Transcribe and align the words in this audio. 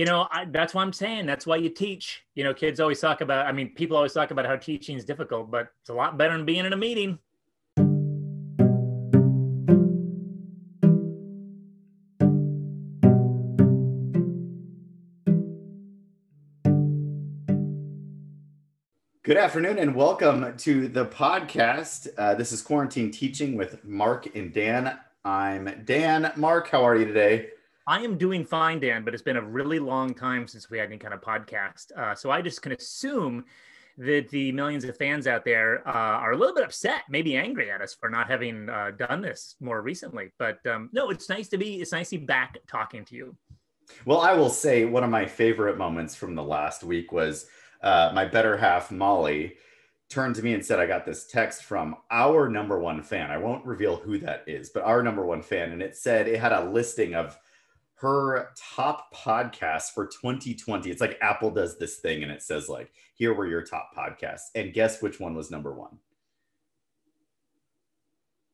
You 0.00 0.06
know, 0.06 0.28
I, 0.30 0.46
that's 0.46 0.72
what 0.72 0.80
I'm 0.80 0.94
saying. 0.94 1.26
That's 1.26 1.44
why 1.44 1.56
you 1.56 1.68
teach. 1.68 2.22
You 2.34 2.42
know, 2.42 2.54
kids 2.54 2.80
always 2.80 2.98
talk 3.00 3.20
about, 3.20 3.44
I 3.44 3.52
mean, 3.52 3.74
people 3.74 3.98
always 3.98 4.14
talk 4.14 4.30
about 4.30 4.46
how 4.46 4.56
teaching 4.56 4.96
is 4.96 5.04
difficult, 5.04 5.50
but 5.50 5.74
it's 5.82 5.90
a 5.90 5.92
lot 5.92 6.16
better 6.16 6.34
than 6.34 6.46
being 6.46 6.64
in 6.64 6.72
a 6.72 6.76
meeting. 6.78 7.18
Good 19.22 19.36
afternoon 19.36 19.78
and 19.78 19.94
welcome 19.94 20.56
to 20.56 20.88
the 20.88 21.04
podcast. 21.04 22.08
Uh, 22.16 22.34
this 22.34 22.52
is 22.52 22.62
Quarantine 22.62 23.10
Teaching 23.10 23.54
with 23.54 23.84
Mark 23.84 24.34
and 24.34 24.50
Dan. 24.50 24.98
I'm 25.26 25.82
Dan. 25.84 26.32
Mark, 26.36 26.70
how 26.70 26.84
are 26.84 26.96
you 26.96 27.04
today? 27.04 27.50
I 27.90 27.98
am 28.02 28.16
doing 28.16 28.44
fine, 28.44 28.78
Dan, 28.78 29.04
but 29.04 29.14
it's 29.14 29.22
been 29.24 29.36
a 29.36 29.42
really 29.42 29.80
long 29.80 30.14
time 30.14 30.46
since 30.46 30.70
we 30.70 30.78
had 30.78 30.86
any 30.86 30.96
kind 30.96 31.12
of 31.12 31.20
podcast. 31.20 31.90
Uh, 31.98 32.14
so 32.14 32.30
I 32.30 32.40
just 32.40 32.62
can 32.62 32.70
assume 32.70 33.44
that 33.98 34.28
the 34.28 34.52
millions 34.52 34.84
of 34.84 34.96
fans 34.96 35.26
out 35.26 35.44
there 35.44 35.82
uh, 35.88 35.90
are 35.90 36.30
a 36.30 36.36
little 36.36 36.54
bit 36.54 36.62
upset, 36.62 37.02
maybe 37.10 37.34
angry 37.34 37.68
at 37.68 37.80
us 37.80 37.92
for 37.92 38.08
not 38.08 38.30
having 38.30 38.68
uh, 38.68 38.92
done 38.96 39.20
this 39.20 39.56
more 39.58 39.82
recently. 39.82 40.30
But 40.38 40.64
um, 40.68 40.88
no, 40.92 41.10
it's 41.10 41.28
nice 41.28 41.48
to 41.48 41.58
be. 41.58 41.80
It's 41.80 41.90
nice 41.90 42.10
to 42.10 42.18
be 42.18 42.26
back 42.26 42.58
talking 42.68 43.04
to 43.06 43.16
you. 43.16 43.36
Well, 44.04 44.20
I 44.20 44.34
will 44.34 44.50
say 44.50 44.84
one 44.84 45.02
of 45.02 45.10
my 45.10 45.26
favorite 45.26 45.76
moments 45.76 46.14
from 46.14 46.36
the 46.36 46.44
last 46.44 46.84
week 46.84 47.10
was 47.10 47.48
uh, 47.82 48.12
my 48.14 48.24
better 48.24 48.56
half, 48.56 48.92
Molly, 48.92 49.54
turned 50.08 50.36
to 50.36 50.44
me 50.44 50.54
and 50.54 50.64
said, 50.64 50.78
I 50.78 50.86
got 50.86 51.04
this 51.04 51.26
text 51.26 51.64
from 51.64 51.96
our 52.12 52.48
number 52.48 52.78
one 52.78 53.02
fan. 53.02 53.32
I 53.32 53.38
won't 53.38 53.66
reveal 53.66 53.96
who 53.96 54.16
that 54.18 54.44
is, 54.46 54.70
but 54.70 54.84
our 54.84 55.02
number 55.02 55.26
one 55.26 55.42
fan. 55.42 55.72
And 55.72 55.82
it 55.82 55.96
said 55.96 56.28
it 56.28 56.38
had 56.38 56.52
a 56.52 56.70
listing 56.70 57.16
of 57.16 57.36
her 58.00 58.48
top 58.56 59.14
podcasts 59.14 59.90
for 59.94 60.06
2020. 60.06 60.90
It's 60.90 61.00
like 61.00 61.18
Apple 61.20 61.50
does 61.50 61.78
this 61.78 61.98
thing 61.98 62.22
and 62.22 62.32
it 62.32 62.42
says, 62.42 62.68
like, 62.68 62.90
here 63.14 63.34
were 63.34 63.46
your 63.46 63.62
top 63.62 63.90
podcasts. 63.96 64.48
And 64.54 64.72
guess 64.72 65.02
which 65.02 65.20
one 65.20 65.34
was 65.34 65.50
number 65.50 65.74
one? 65.74 65.98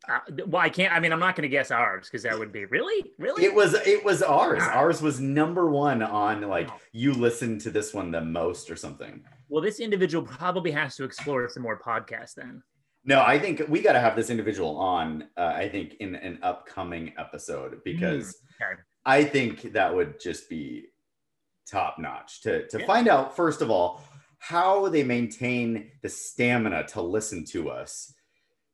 Uh, 0.08 0.19
well, 0.47 0.62
I 0.62 0.69
can't. 0.69 0.92
I 0.92 1.00
mean, 1.00 1.12
I'm 1.12 1.19
not 1.19 1.34
going 1.34 1.42
to 1.42 1.48
guess 1.48 1.70
ours 1.70 2.06
because 2.06 2.22
that 2.22 2.39
would 2.39 2.52
be 2.52 2.64
really, 2.67 3.12
really. 3.19 3.44
It 3.44 3.52
was. 3.52 3.74
It 3.74 4.05
was 4.05 4.22
ours. 4.22 4.62
Ours 4.62 5.02
was 5.02 5.19
number 5.19 5.69
one 5.69 6.00
on 6.00 6.42
like 6.42 6.70
you 6.92 7.12
listened 7.12 7.61
to 7.62 7.70
this 7.70 7.92
one 7.92 8.12
the 8.12 8.20
most 8.20 8.70
or 8.70 8.77
something. 8.77 9.24
Well, 9.48 9.62
this 9.62 9.80
individual 9.80 10.24
probably 10.24 10.70
has 10.70 10.94
to 10.97 11.05
explore 11.05 11.48
some 11.48 11.64
more 11.64 11.80
podcasts 11.80 12.34
then. 12.34 12.62
No, 13.05 13.22
I 13.22 13.39
think 13.39 13.62
we 13.69 13.80
got 13.80 13.94
to 13.94 14.00
have 14.00 14.14
this 14.14 14.30
individual 14.30 14.77
on. 14.77 15.24
Uh, 15.36 15.55
I 15.56 15.69
think 15.69 15.94
in 15.98 16.14
an 16.14 16.39
upcoming 16.42 17.12
episode 17.19 17.83
because 17.84 18.36
mm, 18.62 18.72
okay. 18.72 18.80
I 19.06 19.24
think 19.24 19.72
that 19.72 19.94
would 19.94 20.20
just 20.20 20.50
be 20.50 20.88
top 21.70 21.98
notch 21.98 22.42
to 22.42 22.66
to 22.68 22.80
yeah. 22.80 22.86
find 22.86 23.08
out 23.08 23.34
first 23.34 23.60
of 23.62 23.70
all 23.70 24.02
how 24.38 24.88
they 24.88 25.02
maintain 25.02 25.90
the 26.02 26.08
stamina 26.08 26.86
to 26.86 27.00
listen 27.00 27.44
to 27.44 27.70
us 27.70 28.12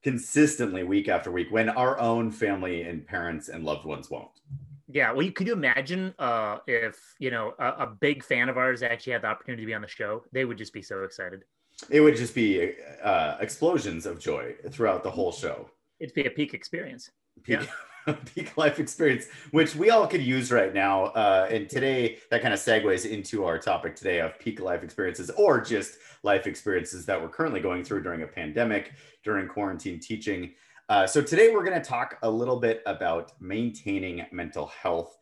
consistently 0.03 0.83
week 0.83 1.09
after 1.09 1.31
week 1.31 1.49
when 1.51 1.69
our 1.69 1.99
own 2.01 2.31
family 2.31 2.83
and 2.83 3.07
parents 3.07 3.49
and 3.49 3.65
loved 3.65 3.85
ones 3.85 4.11
won't. 4.11 4.41
Yeah, 4.89 5.13
well, 5.13 5.23
you 5.23 5.33
could 5.33 5.47
you 5.47 5.53
imagine 5.53 6.15
uh, 6.19 6.59
if 6.67 6.97
you 7.19 7.31
know 7.31 7.55
a, 7.59 7.69
a, 7.69 7.87
big 7.87 8.23
fan 8.23 8.49
of 8.49 8.59
ours 8.59 8.83
actually 8.83 9.15
had 9.15 9.23
the 9.23 9.29
opportunity 9.29 9.63
to 9.63 9.67
be 9.67 9.75
on 9.75 9.81
the 9.81 9.89
show? 9.89 10.25
They 10.33 10.45
would 10.45 10.59
just 10.59 10.73
be 10.73 10.83
so 10.83 11.05
excited. 11.05 11.45
It 11.89 12.01
would 12.01 12.17
just 12.17 12.35
be 12.35 12.75
uh, 13.03 13.37
explosions 13.41 14.05
of 14.05 14.21
joy 14.21 14.55
throughout 14.71 15.03
the 15.03 15.11
whole 15.11 15.33
show. 15.33 15.71
It'd 16.01 16.15
be 16.15 16.27
a 16.27 16.31
peak 16.31 16.53
experience. 16.53 17.11
Peak. 17.43 17.61
Yeah. 17.61 17.67
peak 18.35 18.57
life 18.57 18.79
experience, 18.79 19.27
which 19.51 19.75
we 19.75 19.91
all 19.91 20.07
could 20.07 20.23
use 20.23 20.51
right 20.51 20.75
now. 20.75 21.07
Uh, 21.07 21.49
and 21.51 21.69
today, 21.69 22.19
that 22.31 22.43
kind 22.43 22.55
of 22.55 22.61
segues 22.61 23.09
into 23.09 23.45
our 23.45 23.59
topic 23.59 23.95
today 23.95 24.21
of 24.21 24.39
peak 24.39 24.61
life 24.61 24.83
experiences 24.83 25.31
or 25.31 25.61
just 25.61 25.99
life 26.23 26.47
experiences 26.47 27.07
that 27.07 27.21
we're 27.21 27.29
currently 27.29 27.61
going 27.61 27.85
through 27.85 28.03
during 28.03 28.23
a 28.23 28.27
pandemic, 28.27 28.93
during 29.25 29.49
quarantine 29.49 30.01
teaching. 30.01 30.53
Uh, 30.89 31.07
so, 31.07 31.23
today 31.23 31.51
we're 31.53 31.65
going 31.65 31.81
to 31.81 31.89
talk 31.89 32.19
a 32.23 32.31
little 32.31 32.59
bit 32.59 32.83
about 32.87 33.33
maintaining 33.41 34.25
mental 34.33 34.67
health 34.67 35.17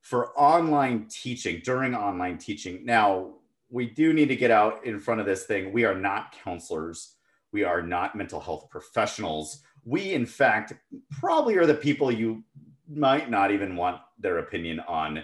for 0.00 0.36
online 0.38 1.06
teaching 1.10 1.60
during 1.64 1.94
online 1.94 2.38
teaching. 2.38 2.84
Now, 2.84 3.34
we 3.70 3.86
do 3.86 4.12
need 4.12 4.28
to 4.28 4.36
get 4.36 4.50
out 4.50 4.84
in 4.84 4.98
front 4.98 5.20
of 5.20 5.26
this 5.26 5.44
thing. 5.44 5.72
We 5.72 5.84
are 5.84 5.94
not 5.94 6.34
counselors, 6.44 7.14
we 7.52 7.64
are 7.64 7.82
not 7.82 8.16
mental 8.16 8.40
health 8.40 8.68
professionals 8.70 9.62
we 9.84 10.12
in 10.12 10.26
fact 10.26 10.72
probably 11.10 11.56
are 11.56 11.66
the 11.66 11.74
people 11.74 12.10
you 12.10 12.42
might 12.88 13.30
not 13.30 13.50
even 13.50 13.76
want 13.76 14.00
their 14.18 14.38
opinion 14.38 14.80
on 14.80 15.22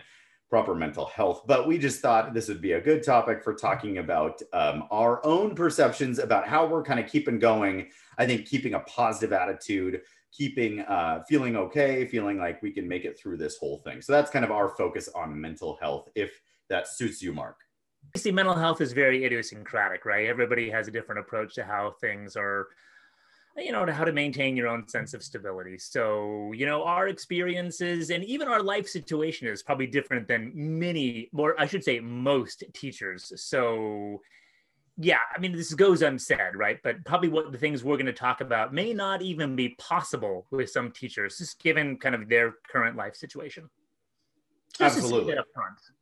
proper 0.48 0.74
mental 0.74 1.06
health 1.06 1.42
but 1.46 1.66
we 1.66 1.76
just 1.76 2.00
thought 2.00 2.32
this 2.32 2.48
would 2.48 2.60
be 2.62 2.72
a 2.72 2.80
good 2.80 3.02
topic 3.02 3.42
for 3.42 3.52
talking 3.54 3.98
about 3.98 4.40
um, 4.52 4.84
our 4.90 5.24
own 5.26 5.54
perceptions 5.54 6.18
about 6.18 6.46
how 6.46 6.64
we're 6.64 6.84
kind 6.84 7.00
of 7.00 7.10
keeping 7.10 7.38
going. 7.38 7.88
I 8.18 8.26
think 8.26 8.46
keeping 8.46 8.74
a 8.74 8.80
positive 8.80 9.32
attitude 9.32 10.02
keeping 10.36 10.80
uh, 10.80 11.22
feeling 11.28 11.56
okay 11.56 12.06
feeling 12.06 12.38
like 12.38 12.60
we 12.62 12.70
can 12.70 12.86
make 12.86 13.04
it 13.04 13.18
through 13.18 13.36
this 13.36 13.56
whole 13.56 13.78
thing. 13.78 14.02
So 14.02 14.12
that's 14.12 14.30
kind 14.30 14.44
of 14.44 14.50
our 14.50 14.68
focus 14.68 15.08
on 15.14 15.40
mental 15.40 15.78
health 15.80 16.08
if 16.14 16.40
that 16.68 16.88
suits 16.88 17.22
you 17.22 17.32
mark. 17.32 17.56
See 18.16 18.30
mental 18.30 18.54
health 18.54 18.80
is 18.80 18.92
very 18.92 19.24
idiosyncratic 19.24 20.04
right? 20.04 20.26
Everybody 20.26 20.70
has 20.70 20.88
a 20.88 20.90
different 20.90 21.20
approach 21.20 21.54
to 21.54 21.64
how 21.64 21.94
things 22.00 22.36
are 22.36 22.68
you 23.58 23.72
know, 23.72 23.86
how 23.86 24.04
to 24.04 24.12
maintain 24.12 24.56
your 24.56 24.68
own 24.68 24.86
sense 24.88 25.14
of 25.14 25.22
stability. 25.22 25.78
So, 25.78 26.52
you 26.52 26.66
know, 26.66 26.84
our 26.84 27.08
experiences 27.08 28.10
and 28.10 28.22
even 28.24 28.48
our 28.48 28.62
life 28.62 28.88
situation 28.88 29.48
is 29.48 29.62
probably 29.62 29.86
different 29.86 30.28
than 30.28 30.52
many, 30.54 31.28
more, 31.32 31.58
I 31.58 31.66
should 31.66 31.82
say, 31.82 32.00
most 32.00 32.64
teachers. 32.74 33.32
So, 33.36 34.20
yeah, 34.98 35.18
I 35.34 35.38
mean, 35.38 35.52
this 35.52 35.72
goes 35.74 36.02
unsaid, 36.02 36.54
right? 36.54 36.78
But 36.82 37.04
probably 37.04 37.28
what 37.28 37.52
the 37.52 37.58
things 37.58 37.84
we're 37.84 37.96
going 37.96 38.06
to 38.06 38.12
talk 38.12 38.40
about 38.40 38.74
may 38.74 38.92
not 38.92 39.22
even 39.22 39.56
be 39.56 39.70
possible 39.78 40.46
with 40.50 40.70
some 40.70 40.90
teachers, 40.90 41.38
just 41.38 41.62
given 41.62 41.98
kind 41.98 42.14
of 42.14 42.28
their 42.28 42.54
current 42.70 42.96
life 42.96 43.16
situation. 43.16 43.68
Just 44.78 44.98
absolutely. 44.98 45.34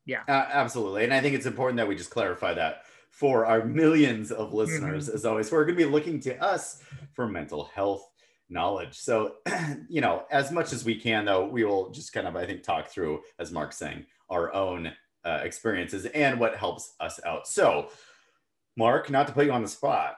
Yeah. 0.07 0.23
Uh, 0.27 0.47
absolutely. 0.53 1.05
And 1.05 1.15
I 1.15 1.21
think 1.21 1.35
it's 1.35 1.47
important 1.47 1.77
that 1.77 1.87
we 1.87 1.95
just 1.95 2.11
clarify 2.11 2.55
that 2.55 2.83
for 3.15 3.47
our 3.47 3.65
millions 3.65 4.33
of 4.33 4.53
listeners, 4.53 5.07
mm-hmm. 5.07 5.15
as 5.15 5.25
always, 5.25 5.49
who 5.49 5.55
are 5.55 5.65
going 5.65 5.79
to 5.79 5.85
be 5.85 5.91
looking 5.91 6.19
to 6.19 6.37
us 6.43 6.83
for 7.13 7.29
mental 7.29 7.71
health 7.73 8.11
knowledge. 8.49 8.95
So, 8.95 9.37
you 9.89 10.01
know, 10.01 10.25
as 10.33 10.51
much 10.51 10.73
as 10.73 10.85
we 10.85 10.97
can, 10.97 11.25
though, 11.25 11.47
we 11.47 11.63
will 11.65 11.91
just 11.91 12.13
kind 12.13 12.27
of, 12.27 12.35
I 12.35 12.45
think, 12.45 12.65
talk 12.65 12.89
through, 12.89 13.21
as 13.39 13.53
Mark's 13.53 13.79
saying, 13.79 14.07
our 14.31 14.53
own 14.53 14.93
uh, 15.25 15.41
experiences 15.45 16.07
and 16.07 16.41
what 16.41 16.57
helps 16.57 16.97
us 16.99 17.21
out. 17.25 17.47
So, 17.47 17.91
Mark, 18.77 19.09
not 19.11 19.29
to 19.29 19.33
put 19.33 19.47
you 19.47 19.53
on 19.53 19.63
the 19.63 19.69
spot, 19.69 20.17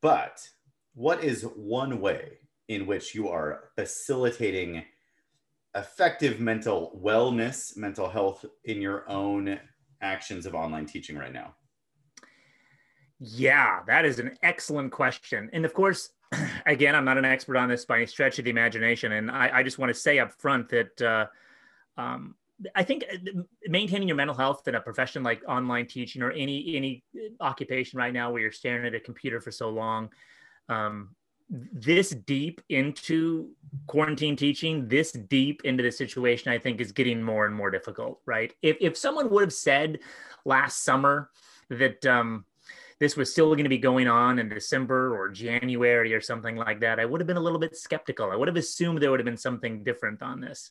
but 0.00 0.48
what 0.94 1.22
is 1.22 1.42
one 1.42 2.00
way 2.00 2.38
in 2.68 2.86
which 2.86 3.14
you 3.14 3.28
are 3.28 3.64
facilitating 3.76 4.84
effective 5.74 6.40
mental 6.40 6.98
wellness, 7.04 7.76
mental 7.76 8.08
health 8.08 8.46
in 8.64 8.80
your 8.80 9.06
own 9.06 9.60
actions 10.00 10.46
of 10.46 10.54
online 10.54 10.86
teaching 10.86 11.18
right 11.18 11.32
now? 11.32 11.54
Yeah, 13.20 13.80
that 13.86 14.04
is 14.04 14.18
an 14.18 14.36
excellent 14.42 14.92
question. 14.92 15.50
And 15.52 15.64
of 15.64 15.72
course, 15.72 16.10
again, 16.66 16.94
I'm 16.94 17.04
not 17.04 17.18
an 17.18 17.24
expert 17.24 17.56
on 17.56 17.68
this 17.68 17.84
by 17.84 17.96
any 17.96 18.06
stretch 18.06 18.38
of 18.38 18.44
the 18.44 18.50
imagination. 18.50 19.12
And 19.12 19.30
I, 19.30 19.50
I 19.54 19.62
just 19.62 19.78
want 19.78 19.90
to 19.90 19.98
say 19.98 20.18
up 20.18 20.32
front 20.32 20.68
that 20.70 21.02
uh, 21.02 21.26
um, 22.00 22.34
I 22.74 22.82
think 22.82 23.04
uh, 23.12 23.42
maintaining 23.66 24.08
your 24.08 24.16
mental 24.16 24.36
health 24.36 24.66
in 24.68 24.74
a 24.74 24.80
profession 24.80 25.22
like 25.22 25.42
online 25.48 25.86
teaching 25.86 26.22
or 26.22 26.30
any 26.30 26.76
any 26.76 27.04
occupation 27.40 27.98
right 27.98 28.12
now 28.12 28.30
where 28.30 28.42
you're 28.42 28.52
staring 28.52 28.86
at 28.86 28.94
a 28.94 29.00
computer 29.00 29.40
for 29.40 29.50
so 29.50 29.70
long, 29.70 30.10
um, 30.68 31.14
this 31.50 32.10
deep 32.10 32.60
into 32.68 33.50
quarantine 33.86 34.36
teaching, 34.36 34.88
this 34.88 35.12
deep 35.12 35.62
into 35.64 35.82
the 35.82 35.90
situation, 35.90 36.52
I 36.52 36.58
think 36.58 36.80
is 36.80 36.92
getting 36.92 37.22
more 37.22 37.46
and 37.46 37.54
more 37.54 37.70
difficult. 37.70 38.20
Right? 38.26 38.52
If 38.62 38.76
if 38.80 38.96
someone 38.96 39.30
would 39.30 39.42
have 39.42 39.52
said 39.52 40.00
last 40.44 40.84
summer 40.84 41.30
that 41.70 42.04
um, 42.06 42.44
this 43.00 43.16
was 43.16 43.30
still 43.30 43.48
going 43.54 43.64
to 43.64 43.68
be 43.68 43.78
going 43.78 44.08
on 44.08 44.38
in 44.38 44.48
December 44.48 45.16
or 45.16 45.28
January 45.28 46.14
or 46.14 46.20
something 46.20 46.56
like 46.56 46.80
that, 46.80 47.00
I 47.00 47.04
would 47.04 47.20
have 47.20 47.26
been 47.26 47.36
a 47.36 47.40
little 47.40 47.58
bit 47.58 47.76
skeptical. 47.76 48.30
I 48.30 48.36
would 48.36 48.48
have 48.48 48.56
assumed 48.56 49.02
there 49.02 49.10
would 49.10 49.20
have 49.20 49.24
been 49.26 49.36
something 49.36 49.82
different 49.82 50.22
on 50.22 50.40
this. 50.40 50.70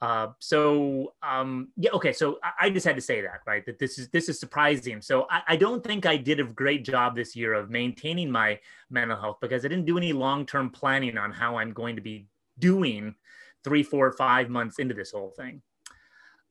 Uh, 0.00 0.28
so 0.38 1.14
um, 1.22 1.68
yeah, 1.76 1.90
okay. 1.90 2.12
So 2.12 2.38
I, 2.42 2.66
I, 2.66 2.70
just 2.70 2.86
had 2.86 2.94
to 2.94 3.02
say 3.02 3.20
that, 3.20 3.40
right? 3.48 3.66
That 3.66 3.80
this 3.80 3.98
is 3.98 4.08
this 4.10 4.28
is 4.28 4.38
surprising. 4.38 5.02
So 5.02 5.26
I, 5.28 5.42
I, 5.48 5.56
don't 5.56 5.82
think 5.82 6.06
I 6.06 6.16
did 6.16 6.38
a 6.38 6.44
great 6.44 6.84
job 6.84 7.16
this 7.16 7.34
year 7.34 7.52
of 7.52 7.68
maintaining 7.68 8.30
my 8.30 8.60
mental 8.90 9.16
health 9.16 9.38
because 9.40 9.64
I 9.64 9.68
didn't 9.68 9.86
do 9.86 9.98
any 9.98 10.12
long 10.12 10.46
term 10.46 10.70
planning 10.70 11.18
on 11.18 11.32
how 11.32 11.56
I'm 11.56 11.72
going 11.72 11.96
to 11.96 12.02
be 12.02 12.28
doing 12.60 13.16
three, 13.64 13.82
four, 13.82 14.12
five 14.12 14.48
months 14.48 14.78
into 14.78 14.94
this 14.94 15.10
whole 15.10 15.30
thing. 15.30 15.62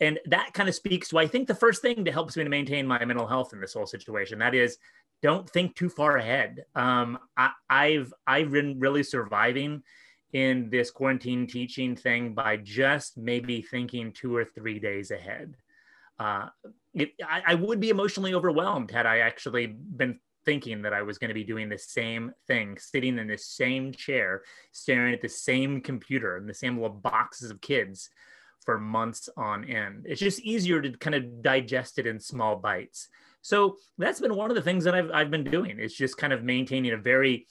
And 0.02 0.20
that 0.26 0.54
kind 0.54 0.68
of 0.68 0.76
speaks 0.76 1.08
to 1.10 1.18
I 1.18 1.26
think 1.26 1.48
the 1.48 1.56
first 1.56 1.82
thing 1.82 2.04
that 2.04 2.14
helps 2.14 2.36
me 2.36 2.44
to 2.44 2.50
maintain 2.50 2.86
my 2.86 3.04
mental 3.06 3.28
health 3.28 3.54
in 3.54 3.62
this 3.62 3.74
whole 3.74 3.88
situation. 3.88 4.40
That 4.40 4.56
is 4.56 4.78
don't 5.22 5.50
think 5.50 5.76
too 5.76 5.90
far 5.90 6.18
ahead. 6.18 6.66
Um, 6.76 7.18
I, 7.36 7.52
I've 7.70 8.14
I've 8.26 8.52
been 8.52 8.80
really 8.80 9.04
surviving 9.04 9.84
in 10.34 10.70
this 10.70 10.92
quarantine 10.92 11.48
teaching 11.48 11.96
thing 11.96 12.34
by 12.34 12.58
just 12.58 13.18
maybe 13.18 13.62
thinking 13.62 14.12
two 14.12 14.36
or 14.36 14.46
three 14.46 14.80
days 14.80 15.12
ahead. 15.12 15.56
uh, 16.20 16.48
it, 16.94 17.12
I, 17.28 17.44
I 17.48 17.56
would 17.56 17.80
be 17.80 17.90
emotionally 17.90 18.34
overwhelmed 18.34 18.92
had 18.92 19.06
I 19.06 19.20
actually 19.20 19.68
been 19.68 20.20
thinking 20.46 20.82
that 20.84 20.94
I 20.94 21.02
was 21.02 21.18
going 21.18 21.28
to 21.30 21.34
be 21.34 21.44
doing 21.44 21.70
the 21.70 21.78
same 21.78 22.32
thing, 22.48 22.78
sitting 22.80 23.20
in 23.20 23.28
the 23.28 23.38
same 23.38 23.92
chair, 23.92 24.44
staring 24.72 25.14
at 25.14 25.22
the 25.22 25.30
same 25.30 25.82
computer 25.82 26.38
and 26.38 26.50
the 26.50 26.54
same 26.54 26.76
little 26.76 26.90
boxes 26.96 27.52
of 27.52 27.62
kids 27.62 28.10
for 28.66 28.80
months 28.80 29.30
on 29.38 29.66
end. 29.66 30.06
It's 30.08 30.22
just 30.22 30.42
easier 30.42 30.82
to 30.82 30.92
kind 30.98 31.16
of 31.16 31.42
digest 31.42 32.00
it 32.00 32.08
in 32.08 32.20
small 32.20 32.56
bites. 32.56 33.10
So 33.42 33.78
that's 33.98 34.20
been 34.20 34.36
one 34.36 34.50
of 34.50 34.56
the 34.56 34.62
things 34.62 34.84
that 34.84 34.96
I've, 34.96 35.12
I've 35.12 35.32
been 35.32 35.44
doing. 35.44 35.78
It's 35.80 35.94
just 35.94 36.18
kind 36.18 36.34
of 36.34 36.44
maintaining 36.44 36.92
a 36.92 36.98
very 36.98 37.48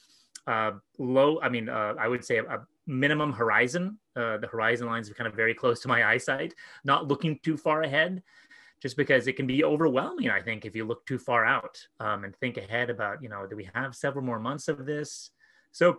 uh, 0.47 0.73
low, 0.99 1.41
I 1.41 1.49
mean, 1.49 1.69
uh, 1.69 1.95
I 1.99 2.09
would 2.09 2.25
say 2.25 2.39
a, 2.39 2.45
a 2.45 2.67
minimum 2.87 3.33
horizon. 3.33 3.99
Uh, 4.15 4.39
the 4.39 4.47
horizon 4.47 4.87
lines 4.87 5.11
are 5.11 5.15
kind 5.15 5.29
of 5.29 5.35
very 5.35 5.55
close 5.55 5.81
to 5.81 5.89
my 5.89 6.05
eyesight, 6.13 6.55
not 6.85 7.09
looking 7.09 7.39
too 7.43 7.57
far 7.57 7.83
ahead 7.83 8.23
just 8.83 8.97
because 8.97 9.27
it 9.27 9.37
can 9.37 9.47
be 9.47 9.65
overwhelming 9.65 10.31
i 10.31 10.41
think 10.41 10.65
if 10.65 10.77
you 10.77 10.85
look 10.85 11.05
too 11.07 11.19
far 11.19 11.45
out 11.45 11.81
um, 12.01 12.25
and 12.25 12.37
think 12.37 12.57
ahead 12.57 12.91
about 12.91 13.23
you 13.23 13.29
know 13.29 13.47
do 13.47 13.57
we 13.57 13.69
have 13.75 13.95
several 13.95 14.25
more 14.25 14.39
months 14.39 14.69
of 14.69 14.87
this 14.87 15.31
so 15.73 15.99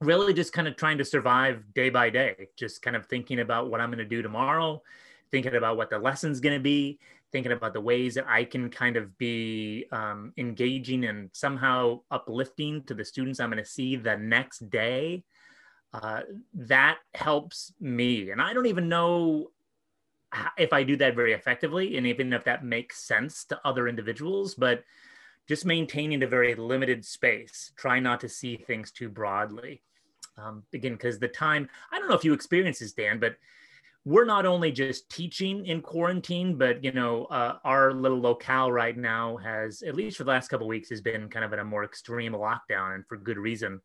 really 0.00 0.32
just 0.32 0.52
kind 0.52 0.68
of 0.68 0.76
trying 0.76 0.98
to 0.98 1.04
survive 1.04 1.62
day 1.74 1.90
by 1.90 2.10
day 2.10 2.48
just 2.56 2.82
kind 2.82 2.96
of 2.96 3.06
thinking 3.06 3.40
about 3.40 3.70
what 3.70 3.80
i'm 3.80 3.90
going 3.90 3.98
to 3.98 4.04
do 4.04 4.22
tomorrow 4.22 4.80
thinking 5.30 5.54
about 5.56 5.76
what 5.76 5.90
the 5.90 5.98
lesson's 5.98 6.40
going 6.40 6.56
to 6.56 6.62
be 6.62 6.98
thinking 7.32 7.52
about 7.52 7.72
the 7.72 7.80
ways 7.80 8.14
that 8.14 8.26
i 8.28 8.44
can 8.44 8.70
kind 8.70 8.96
of 8.96 9.16
be 9.18 9.86
um, 9.92 10.32
engaging 10.36 11.04
and 11.04 11.30
somehow 11.32 12.00
uplifting 12.10 12.82
to 12.84 12.94
the 12.94 13.04
students 13.04 13.40
i'm 13.40 13.50
going 13.50 13.62
to 13.62 13.68
see 13.68 13.96
the 13.96 14.16
next 14.16 14.68
day 14.70 15.22
uh, 15.92 16.20
that 16.54 16.98
helps 17.14 17.72
me 17.80 18.30
and 18.30 18.40
i 18.40 18.52
don't 18.52 18.66
even 18.66 18.88
know 18.88 19.48
if 20.56 20.72
I 20.72 20.82
do 20.82 20.96
that 20.96 21.14
very 21.14 21.32
effectively, 21.32 21.96
and 21.96 22.06
even 22.06 22.32
if 22.32 22.44
that 22.44 22.64
makes 22.64 23.02
sense 23.02 23.44
to 23.46 23.60
other 23.64 23.88
individuals, 23.88 24.54
but 24.54 24.84
just 25.48 25.64
maintaining 25.64 26.22
a 26.22 26.26
very 26.26 26.54
limited 26.54 27.04
space, 27.04 27.72
try 27.76 28.00
not 28.00 28.20
to 28.20 28.28
see 28.28 28.56
things 28.56 28.90
too 28.90 29.08
broadly. 29.08 29.82
Um, 30.36 30.64
again, 30.74 30.92
because 30.92 31.18
the 31.18 31.28
time, 31.28 31.68
I 31.92 31.98
don't 31.98 32.08
know 32.08 32.16
if 32.16 32.24
you 32.24 32.32
experience 32.32 32.80
this, 32.80 32.92
Dan, 32.92 33.18
but 33.18 33.36
we're 34.06 34.24
not 34.24 34.46
only 34.46 34.70
just 34.70 35.10
teaching 35.10 35.66
in 35.66 35.82
quarantine, 35.82 36.56
but 36.56 36.82
you 36.84 36.92
know, 36.92 37.24
uh, 37.24 37.58
our 37.64 37.92
little 37.92 38.20
locale 38.20 38.70
right 38.70 38.96
now 38.96 39.36
has, 39.38 39.82
at 39.82 39.96
least 39.96 40.16
for 40.16 40.22
the 40.22 40.30
last 40.30 40.46
couple 40.46 40.68
weeks, 40.68 40.88
has 40.90 41.00
been 41.00 41.28
kind 41.28 41.44
of 41.44 41.52
in 41.52 41.58
a 41.58 41.64
more 41.64 41.82
extreme 41.82 42.32
lockdown, 42.32 42.94
and 42.94 43.04
for 43.08 43.16
good 43.16 43.36
reason. 43.36 43.80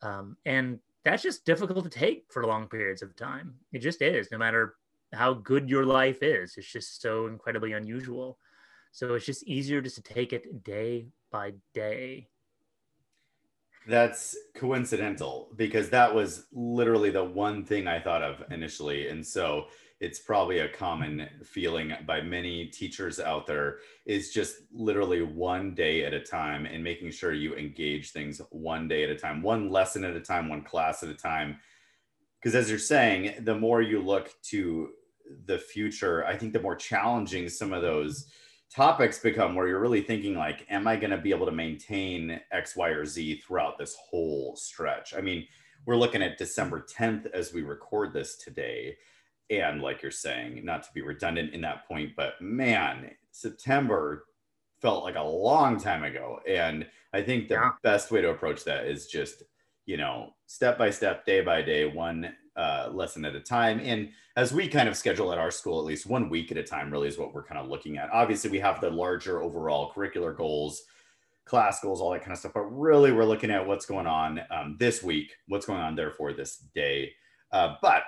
Um, 0.00 0.38
and 0.46 0.78
that's 1.04 1.22
just 1.22 1.44
difficult 1.44 1.84
to 1.84 1.90
take 1.90 2.24
for 2.30 2.46
long 2.46 2.68
periods 2.68 3.02
of 3.02 3.14
time. 3.16 3.56
It 3.70 3.80
just 3.80 4.00
is, 4.00 4.28
no 4.32 4.38
matter 4.38 4.76
how 5.12 5.34
good 5.34 5.68
your 5.68 5.84
life 5.84 6.22
is. 6.22 6.54
It's 6.56 6.66
just 6.66 7.02
so 7.02 7.26
incredibly 7.26 7.74
unusual. 7.74 8.38
So 8.92 9.12
it's 9.12 9.26
just 9.26 9.44
easier 9.44 9.82
just 9.82 9.96
to 9.96 10.02
take 10.02 10.32
it 10.32 10.64
day 10.64 11.08
by 11.30 11.52
day. 11.74 12.28
That's 13.86 14.36
coincidental 14.54 15.50
because 15.56 15.90
that 15.90 16.14
was 16.14 16.46
literally 16.52 17.10
the 17.10 17.24
one 17.24 17.64
thing 17.64 17.86
I 17.86 18.00
thought 18.00 18.22
of 18.22 18.42
initially. 18.50 19.08
And 19.08 19.26
so 19.26 19.66
it's 20.00 20.18
probably 20.18 20.58
a 20.60 20.68
common 20.68 21.28
feeling 21.44 21.92
by 22.06 22.20
many 22.20 22.66
teachers 22.66 23.20
out 23.20 23.46
there 23.46 23.78
is 24.06 24.32
just 24.32 24.56
literally 24.72 25.22
one 25.22 25.74
day 25.74 26.04
at 26.04 26.12
a 26.12 26.20
time 26.20 26.66
and 26.66 26.82
making 26.82 27.10
sure 27.10 27.32
you 27.32 27.54
engage 27.54 28.10
things 28.10 28.40
one 28.50 28.88
day 28.88 29.04
at 29.04 29.10
a 29.10 29.16
time, 29.16 29.42
one 29.42 29.70
lesson 29.70 30.04
at 30.04 30.16
a 30.16 30.20
time, 30.20 30.48
one 30.48 30.62
class 30.62 31.02
at 31.02 31.08
a 31.08 31.14
time. 31.14 31.56
Because 32.40 32.54
as 32.54 32.68
you're 32.68 32.78
saying, 32.78 33.44
the 33.44 33.54
more 33.54 33.80
you 33.80 34.00
look 34.00 34.30
to 34.50 34.90
the 35.46 35.58
future, 35.58 36.26
I 36.26 36.36
think 36.36 36.52
the 36.52 36.60
more 36.60 36.76
challenging 36.76 37.48
some 37.48 37.72
of 37.72 37.82
those 37.82 38.26
topics 38.72 39.18
become 39.18 39.54
where 39.54 39.68
you're 39.68 39.80
really 39.80 40.00
thinking 40.02 40.36
like 40.36 40.66
am 40.70 40.86
i 40.86 40.96
going 40.96 41.10
to 41.10 41.18
be 41.18 41.30
able 41.30 41.46
to 41.46 41.52
maintain 41.52 42.40
x 42.50 42.76
y 42.76 42.88
or 42.88 43.04
z 43.04 43.36
throughout 43.36 43.78
this 43.78 43.96
whole 43.96 44.56
stretch? 44.56 45.14
I 45.14 45.20
mean 45.20 45.46
we're 45.86 45.96
looking 45.96 46.22
at 46.22 46.38
december 46.38 46.80
10th 46.80 47.30
as 47.32 47.52
we 47.52 47.62
record 47.62 48.12
this 48.12 48.36
today. 48.36 48.96
And 49.50 49.82
like 49.82 50.02
you're 50.02 50.10
saying 50.10 50.64
not 50.64 50.82
to 50.84 50.92
be 50.92 51.02
redundant 51.02 51.54
in 51.54 51.60
that 51.62 51.86
point 51.86 52.12
but 52.16 52.40
man 52.40 53.10
september 53.30 54.26
felt 54.80 55.04
like 55.04 55.16
a 55.16 55.22
long 55.22 55.78
time 55.78 56.04
ago. 56.04 56.40
And 56.48 56.86
i 57.12 57.22
think 57.22 57.48
the 57.48 57.54
yeah. 57.54 57.70
best 57.82 58.10
way 58.10 58.20
to 58.20 58.30
approach 58.30 58.64
that 58.64 58.86
is 58.86 59.06
just 59.06 59.44
you 59.86 59.96
know 59.96 60.30
step 60.46 60.78
by 60.78 60.90
step 60.90 61.24
day 61.24 61.40
by 61.42 61.62
day 61.62 61.86
one 61.86 62.34
uh, 62.56 62.90
lesson 62.92 63.24
at 63.24 63.34
a 63.34 63.40
time. 63.40 63.80
And 63.82 64.10
as 64.36 64.52
we 64.52 64.68
kind 64.68 64.88
of 64.88 64.96
schedule 64.96 65.32
at 65.32 65.38
our 65.38 65.50
school, 65.50 65.78
at 65.78 65.84
least 65.84 66.06
one 66.06 66.28
week 66.28 66.50
at 66.50 66.56
a 66.58 66.62
time, 66.62 66.90
really 66.90 67.08
is 67.08 67.18
what 67.18 67.34
we're 67.34 67.44
kind 67.44 67.60
of 67.60 67.68
looking 67.68 67.98
at. 67.98 68.10
Obviously, 68.12 68.50
we 68.50 68.58
have 68.60 68.80
the 68.80 68.90
larger 68.90 69.42
overall 69.42 69.92
curricular 69.92 70.36
goals, 70.36 70.82
class 71.44 71.80
goals, 71.80 72.00
all 72.00 72.10
that 72.10 72.20
kind 72.20 72.32
of 72.32 72.38
stuff. 72.38 72.52
But 72.54 72.64
really, 72.64 73.12
we're 73.12 73.24
looking 73.24 73.50
at 73.50 73.66
what's 73.66 73.86
going 73.86 74.06
on 74.06 74.40
um, 74.50 74.76
this 74.78 75.02
week, 75.02 75.32
what's 75.48 75.66
going 75.66 75.80
on 75.80 75.94
therefore 75.94 76.32
this 76.32 76.56
day. 76.74 77.12
Uh, 77.52 77.76
but 77.82 78.02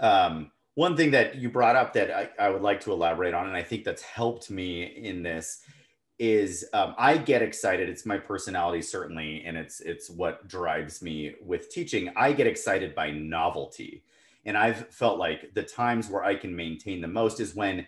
um, 0.00 0.50
one 0.74 0.96
thing 0.96 1.10
that 1.10 1.36
you 1.36 1.50
brought 1.50 1.76
up 1.76 1.92
that 1.92 2.10
I, 2.10 2.30
I 2.38 2.50
would 2.50 2.62
like 2.62 2.80
to 2.80 2.92
elaborate 2.92 3.34
on, 3.34 3.46
and 3.46 3.56
I 3.56 3.62
think 3.62 3.84
that's 3.84 4.02
helped 4.02 4.50
me 4.50 4.82
in 4.82 5.22
this 5.22 5.60
is 6.20 6.66
um, 6.74 6.94
I 6.98 7.16
get 7.16 7.40
excited. 7.40 7.88
It's 7.88 8.04
my 8.04 8.18
personality 8.18 8.82
certainly, 8.82 9.42
and 9.46 9.56
it's 9.56 9.80
it's 9.80 10.10
what 10.10 10.46
drives 10.46 11.00
me 11.00 11.34
with 11.42 11.70
teaching. 11.70 12.12
I 12.14 12.34
get 12.34 12.46
excited 12.46 12.94
by 12.94 13.10
novelty, 13.10 14.04
and 14.44 14.56
I've 14.56 14.88
felt 14.90 15.18
like 15.18 15.54
the 15.54 15.62
times 15.62 16.10
where 16.10 16.22
I 16.22 16.34
can 16.34 16.54
maintain 16.54 17.00
the 17.00 17.08
most 17.08 17.40
is 17.40 17.54
when, 17.54 17.86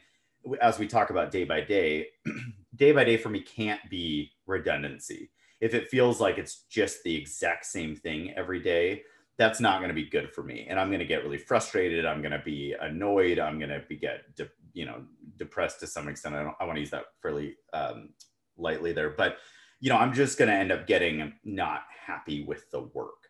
as 0.62 0.78
we 0.78 0.88
talk 0.88 1.10
about 1.10 1.30
day 1.30 1.44
by 1.44 1.60
day, 1.60 2.06
day 2.74 2.92
by 2.92 3.04
day 3.04 3.18
for 3.18 3.28
me 3.28 3.40
can't 3.40 3.82
be 3.90 4.30
redundancy. 4.46 5.30
If 5.60 5.74
it 5.74 5.88
feels 5.88 6.18
like 6.18 6.38
it's 6.38 6.62
just 6.70 7.02
the 7.02 7.14
exact 7.14 7.66
same 7.66 7.94
thing 7.94 8.32
every 8.34 8.60
day, 8.60 9.02
that's 9.36 9.60
not 9.60 9.78
going 9.80 9.88
to 9.90 9.94
be 9.94 10.08
good 10.08 10.32
for 10.32 10.42
me, 10.42 10.66
and 10.70 10.80
I'm 10.80 10.88
going 10.88 11.00
to 11.00 11.04
get 11.04 11.22
really 11.22 11.36
frustrated. 11.36 12.06
I'm 12.06 12.22
going 12.22 12.32
to 12.32 12.42
be 12.42 12.74
annoyed. 12.80 13.38
I'm 13.38 13.58
going 13.58 13.70
to 13.70 13.82
be 13.86 13.96
get 13.96 14.34
de- 14.36 14.48
you 14.72 14.86
know 14.86 15.02
depressed 15.36 15.80
to 15.80 15.86
some 15.86 16.08
extent. 16.08 16.34
I 16.34 16.42
don't. 16.42 16.56
I 16.60 16.64
want 16.64 16.76
to 16.76 16.80
use 16.80 16.90
that 16.90 17.06
fairly 17.20 17.56
um, 17.72 18.10
lightly 18.56 18.92
there, 18.92 19.10
but 19.10 19.38
you 19.80 19.90
know, 19.90 19.96
I'm 19.96 20.14
just 20.14 20.38
going 20.38 20.48
to 20.48 20.54
end 20.54 20.70
up 20.70 20.86
getting 20.86 21.32
not 21.44 21.82
happy 22.06 22.44
with 22.44 22.70
the 22.70 22.82
work. 22.94 23.28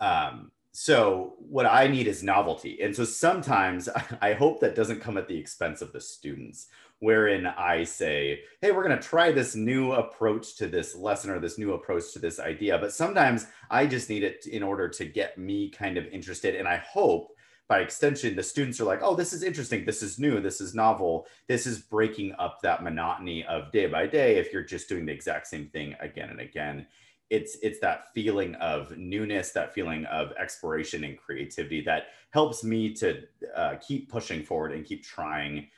Um, 0.00 0.50
so 0.72 1.34
what 1.38 1.66
I 1.66 1.86
need 1.86 2.08
is 2.08 2.24
novelty, 2.24 2.82
and 2.82 2.94
so 2.94 3.04
sometimes 3.04 3.88
I 4.20 4.32
hope 4.32 4.60
that 4.60 4.74
doesn't 4.74 5.00
come 5.00 5.16
at 5.16 5.28
the 5.28 5.38
expense 5.38 5.80
of 5.82 5.92
the 5.92 6.00
students. 6.00 6.66
Wherein 6.98 7.46
I 7.46 7.84
say, 7.84 8.40
"Hey, 8.60 8.72
we're 8.72 8.82
going 8.82 8.98
to 8.98 9.08
try 9.08 9.30
this 9.30 9.54
new 9.54 9.92
approach 9.92 10.56
to 10.56 10.66
this 10.66 10.96
lesson 10.96 11.30
or 11.30 11.38
this 11.38 11.58
new 11.58 11.74
approach 11.74 12.12
to 12.12 12.18
this 12.18 12.40
idea," 12.40 12.78
but 12.78 12.92
sometimes 12.92 13.46
I 13.70 13.86
just 13.86 14.10
need 14.10 14.24
it 14.24 14.46
in 14.46 14.64
order 14.64 14.88
to 14.88 15.04
get 15.04 15.38
me 15.38 15.70
kind 15.70 15.96
of 15.96 16.06
interested, 16.06 16.56
and 16.56 16.66
I 16.66 16.78
hope 16.78 17.33
by 17.68 17.80
extension, 17.80 18.36
the 18.36 18.42
students 18.42 18.80
are 18.80 18.84
like, 18.84 19.00
oh, 19.02 19.14
this 19.14 19.32
is 19.32 19.42
interesting. 19.42 19.84
This 19.84 20.02
is 20.02 20.18
new. 20.18 20.40
This 20.40 20.60
is 20.60 20.74
novel. 20.74 21.26
This 21.48 21.66
is 21.66 21.78
breaking 21.78 22.34
up 22.38 22.60
that 22.62 22.82
monotony 22.82 23.44
of 23.46 23.72
day 23.72 23.86
by 23.86 24.06
day. 24.06 24.36
If 24.36 24.52
you're 24.52 24.62
just 24.62 24.88
doing 24.88 25.06
the 25.06 25.12
exact 25.12 25.46
same 25.46 25.68
thing 25.68 25.94
again 26.00 26.28
and 26.30 26.40
again, 26.40 26.86
it's 27.30 27.56
it's 27.62 27.80
that 27.80 28.12
feeling 28.12 28.54
of 28.56 28.96
newness, 28.96 29.52
that 29.52 29.72
feeling 29.72 30.04
of 30.06 30.32
exploration 30.32 31.04
and 31.04 31.16
creativity 31.16 31.80
that 31.82 32.08
helps 32.30 32.62
me 32.62 32.92
to 32.94 33.22
uh, 33.56 33.76
keep 33.76 34.10
pushing 34.10 34.42
forward 34.42 34.72
and 34.72 34.84
keep 34.84 35.02
trying 35.02 35.68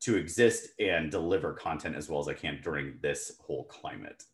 to 0.00 0.16
exist 0.16 0.70
and 0.80 1.12
deliver 1.12 1.52
content 1.52 1.94
as 1.94 2.08
well 2.08 2.18
as 2.18 2.26
I 2.26 2.34
can 2.34 2.60
during 2.64 2.94
this 3.00 3.32
whole 3.38 3.64
climate. 3.64 4.24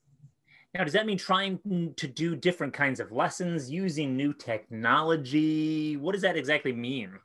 Now, 0.74 0.84
does 0.84 0.92
that 0.92 1.06
mean 1.06 1.18
trying 1.18 1.94
to 1.96 2.06
do 2.06 2.36
different 2.36 2.74
kinds 2.74 3.00
of 3.00 3.10
lessons 3.10 3.70
using 3.70 4.16
new 4.16 4.34
technology? 4.34 5.96
What 5.96 6.12
does 6.12 6.22
that 6.22 6.36
exactly 6.36 6.72
mean? 6.72 7.18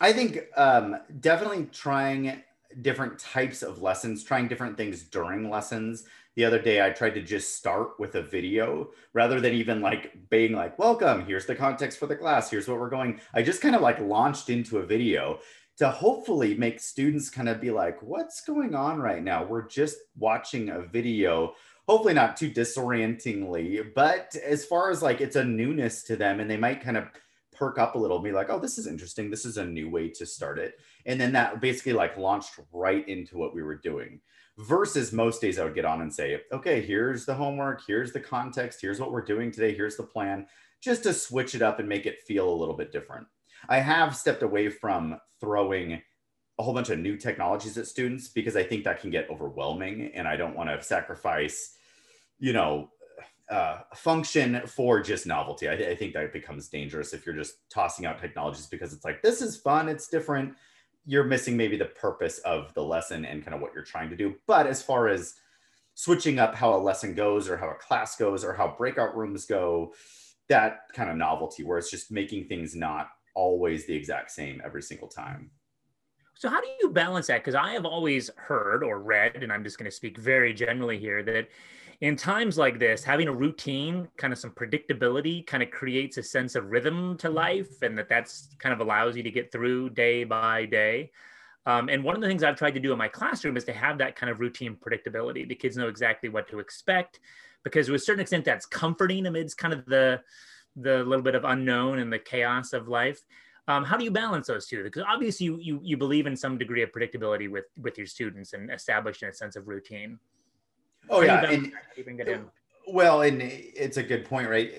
I 0.00 0.12
think 0.14 0.40
um, 0.56 0.96
definitely 1.20 1.68
trying 1.72 2.42
different 2.80 3.18
types 3.18 3.62
of 3.62 3.82
lessons, 3.82 4.24
trying 4.24 4.48
different 4.48 4.78
things 4.78 5.02
during 5.02 5.50
lessons. 5.50 6.04
The 6.36 6.44
other 6.46 6.60
day, 6.60 6.84
I 6.84 6.90
tried 6.90 7.14
to 7.14 7.22
just 7.22 7.56
start 7.56 7.98
with 7.98 8.14
a 8.14 8.22
video 8.22 8.90
rather 9.12 9.40
than 9.40 9.52
even 9.52 9.82
like 9.82 10.30
being 10.30 10.52
like, 10.52 10.78
welcome, 10.78 11.26
here's 11.26 11.44
the 11.44 11.54
context 11.54 11.98
for 11.98 12.06
the 12.06 12.16
class, 12.16 12.50
here's 12.50 12.66
what 12.66 12.78
we're 12.78 12.88
going. 12.88 13.20
I 13.34 13.42
just 13.42 13.60
kind 13.60 13.74
of 13.74 13.82
like 13.82 14.00
launched 14.00 14.48
into 14.48 14.78
a 14.78 14.86
video 14.86 15.40
to 15.78 15.90
hopefully 15.90 16.54
make 16.54 16.80
students 16.80 17.28
kind 17.28 17.48
of 17.48 17.60
be 17.60 17.70
like, 17.70 18.02
what's 18.02 18.42
going 18.42 18.74
on 18.74 19.00
right 19.00 19.22
now? 19.22 19.44
We're 19.44 19.66
just 19.66 19.96
watching 20.16 20.70
a 20.70 20.82
video 20.82 21.54
hopefully 21.90 22.14
not 22.14 22.36
too 22.36 22.48
disorientingly, 22.48 23.82
but 23.96 24.36
as 24.46 24.64
far 24.64 24.92
as 24.92 25.02
like 25.02 25.20
it's 25.20 25.34
a 25.34 25.44
newness 25.44 26.04
to 26.04 26.14
them 26.14 26.38
and 26.38 26.48
they 26.48 26.56
might 26.56 26.80
kind 26.80 26.96
of 26.96 27.08
perk 27.52 27.80
up 27.80 27.96
a 27.96 27.98
little, 27.98 28.20
be 28.20 28.30
like, 28.30 28.48
oh, 28.48 28.60
this 28.60 28.78
is 28.78 28.86
interesting. 28.86 29.28
This 29.28 29.44
is 29.44 29.56
a 29.56 29.64
new 29.64 29.90
way 29.90 30.08
to 30.10 30.24
start 30.24 30.60
it. 30.60 30.74
And 31.04 31.20
then 31.20 31.32
that 31.32 31.60
basically 31.60 31.92
like 31.92 32.16
launched 32.16 32.52
right 32.72 33.06
into 33.08 33.36
what 33.36 33.56
we 33.56 33.64
were 33.64 33.74
doing. 33.74 34.20
Versus 34.56 35.12
most 35.12 35.40
days 35.40 35.58
I 35.58 35.64
would 35.64 35.74
get 35.74 35.84
on 35.84 36.00
and 36.00 36.14
say, 36.14 36.40
okay, 36.52 36.80
here's 36.80 37.26
the 37.26 37.34
homework, 37.34 37.82
here's 37.84 38.12
the 38.12 38.20
context, 38.20 38.80
here's 38.80 39.00
what 39.00 39.10
we're 39.10 39.24
doing 39.24 39.50
today, 39.50 39.74
here's 39.74 39.96
the 39.96 40.04
plan, 40.04 40.46
just 40.80 41.02
to 41.02 41.12
switch 41.12 41.56
it 41.56 41.62
up 41.62 41.80
and 41.80 41.88
make 41.88 42.06
it 42.06 42.20
feel 42.20 42.48
a 42.48 42.54
little 42.54 42.76
bit 42.76 42.92
different. 42.92 43.26
I 43.68 43.80
have 43.80 44.14
stepped 44.14 44.44
away 44.44 44.68
from 44.68 45.18
throwing 45.40 46.00
a 46.60 46.62
whole 46.62 46.74
bunch 46.74 46.90
of 46.90 47.00
new 47.00 47.16
technologies 47.16 47.76
at 47.78 47.88
students 47.88 48.28
because 48.28 48.54
I 48.54 48.62
think 48.62 48.84
that 48.84 49.00
can 49.00 49.10
get 49.10 49.28
overwhelming 49.28 50.12
and 50.14 50.28
I 50.28 50.36
don't 50.36 50.54
want 50.54 50.70
to 50.70 50.80
sacrifice, 50.84 51.74
you 52.40 52.52
know, 52.52 52.90
uh, 53.50 53.80
function 53.94 54.62
for 54.66 55.00
just 55.00 55.26
novelty. 55.26 55.68
I, 55.68 55.72
I, 55.72 55.96
think 55.96 56.14
that 56.14 56.32
becomes 56.32 56.68
dangerous 56.68 57.12
if 57.12 57.26
you're 57.26 57.34
just 57.34 57.68
tossing 57.68 58.06
out 58.06 58.20
technologies 58.20 58.66
because 58.66 58.92
it's 58.92 59.04
like, 59.04 59.22
this 59.22 59.42
is 59.42 59.56
fun, 59.56 59.88
it's 59.88 60.06
different. 60.06 60.54
You're 61.04 61.24
missing 61.24 61.56
maybe 61.56 61.76
the 61.76 61.86
purpose 61.86 62.38
of 62.38 62.72
the 62.74 62.82
lesson 62.82 63.24
and 63.24 63.42
kind 63.44 63.54
of 63.54 63.60
what 63.60 63.74
you're 63.74 63.82
trying 63.82 64.08
to 64.10 64.16
do. 64.16 64.36
But 64.46 64.68
as 64.68 64.82
far 64.82 65.08
as 65.08 65.34
switching 65.94 66.38
up 66.38 66.54
how 66.54 66.74
a 66.74 66.78
lesson 66.78 67.14
goes 67.14 67.48
or 67.48 67.56
how 67.56 67.70
a 67.70 67.74
class 67.74 68.16
goes 68.16 68.44
or 68.44 68.54
how 68.54 68.74
breakout 68.78 69.16
rooms 69.16 69.46
go, 69.46 69.94
that 70.48 70.82
kind 70.94 71.10
of 71.10 71.16
novelty 71.16 71.64
where 71.64 71.78
it's 71.78 71.90
just 71.90 72.12
making 72.12 72.46
things 72.46 72.76
not 72.76 73.08
always 73.34 73.86
the 73.86 73.94
exact 73.94 74.30
same 74.30 74.62
every 74.64 74.82
single 74.82 75.08
time. 75.08 75.50
So 76.34 76.48
how 76.48 76.60
do 76.60 76.68
you 76.80 76.90
balance 76.90 77.26
that? 77.26 77.38
Because 77.38 77.54
I 77.54 77.72
have 77.72 77.84
always 77.84 78.30
heard 78.36 78.82
or 78.82 79.00
read, 79.00 79.42
and 79.42 79.52
I'm 79.52 79.62
just 79.62 79.76
going 79.76 79.90
to 79.90 79.94
speak 79.94 80.16
very 80.16 80.54
generally 80.54 80.98
here, 80.98 81.22
that 81.24 81.48
in 82.00 82.16
times 82.16 82.56
like 82.56 82.78
this, 82.78 83.04
having 83.04 83.28
a 83.28 83.32
routine, 83.32 84.08
kind 84.16 84.32
of 84.32 84.38
some 84.38 84.52
predictability, 84.52 85.46
kind 85.46 85.62
of 85.62 85.70
creates 85.70 86.16
a 86.16 86.22
sense 86.22 86.54
of 86.54 86.70
rhythm 86.70 87.16
to 87.18 87.28
life, 87.28 87.82
and 87.82 87.96
that 87.98 88.08
that's 88.08 88.48
kind 88.58 88.72
of 88.72 88.80
allows 88.80 89.16
you 89.16 89.22
to 89.22 89.30
get 89.30 89.52
through 89.52 89.90
day 89.90 90.24
by 90.24 90.64
day. 90.64 91.10
Um, 91.66 91.90
and 91.90 92.02
one 92.02 92.16
of 92.16 92.22
the 92.22 92.26
things 92.26 92.42
I've 92.42 92.56
tried 92.56 92.74
to 92.74 92.80
do 92.80 92.92
in 92.92 92.98
my 92.98 93.08
classroom 93.08 93.58
is 93.58 93.64
to 93.64 93.74
have 93.74 93.98
that 93.98 94.16
kind 94.16 94.30
of 94.30 94.40
routine 94.40 94.76
predictability. 94.76 95.46
The 95.46 95.54
kids 95.54 95.76
know 95.76 95.88
exactly 95.88 96.30
what 96.30 96.48
to 96.48 96.58
expect, 96.58 97.20
because 97.64 97.88
to 97.88 97.94
a 97.94 97.98
certain 97.98 98.22
extent, 98.22 98.46
that's 98.46 98.64
comforting 98.64 99.26
amidst 99.26 99.58
kind 99.58 99.74
of 99.74 99.84
the 99.84 100.22
the 100.76 101.04
little 101.04 101.22
bit 101.22 101.34
of 101.34 101.44
unknown 101.44 101.98
and 101.98 102.10
the 102.10 102.18
chaos 102.18 102.72
of 102.72 102.88
life. 102.88 103.20
Um, 103.68 103.84
how 103.84 103.98
do 103.98 104.04
you 104.04 104.10
balance 104.10 104.46
those 104.46 104.66
two? 104.66 104.82
Because 104.84 105.04
obviously 105.06 105.46
you, 105.46 105.58
you, 105.58 105.80
you 105.82 105.96
believe 105.96 106.26
in 106.26 106.36
some 106.36 106.56
degree 106.56 106.82
of 106.82 106.92
predictability 106.92 107.50
with 107.50 107.66
with 107.76 107.98
your 107.98 108.06
students 108.06 108.54
and 108.54 108.70
establishing 108.70 109.28
a 109.28 109.34
sense 109.34 109.54
of 109.54 109.68
routine. 109.68 110.18
Oh 111.10 111.20
yeah, 111.22 111.44
and, 111.50 111.72
well, 112.88 113.22
and 113.22 113.42
it's 113.42 113.96
a 113.96 114.02
good 114.02 114.24
point, 114.24 114.48
right? 114.48 114.72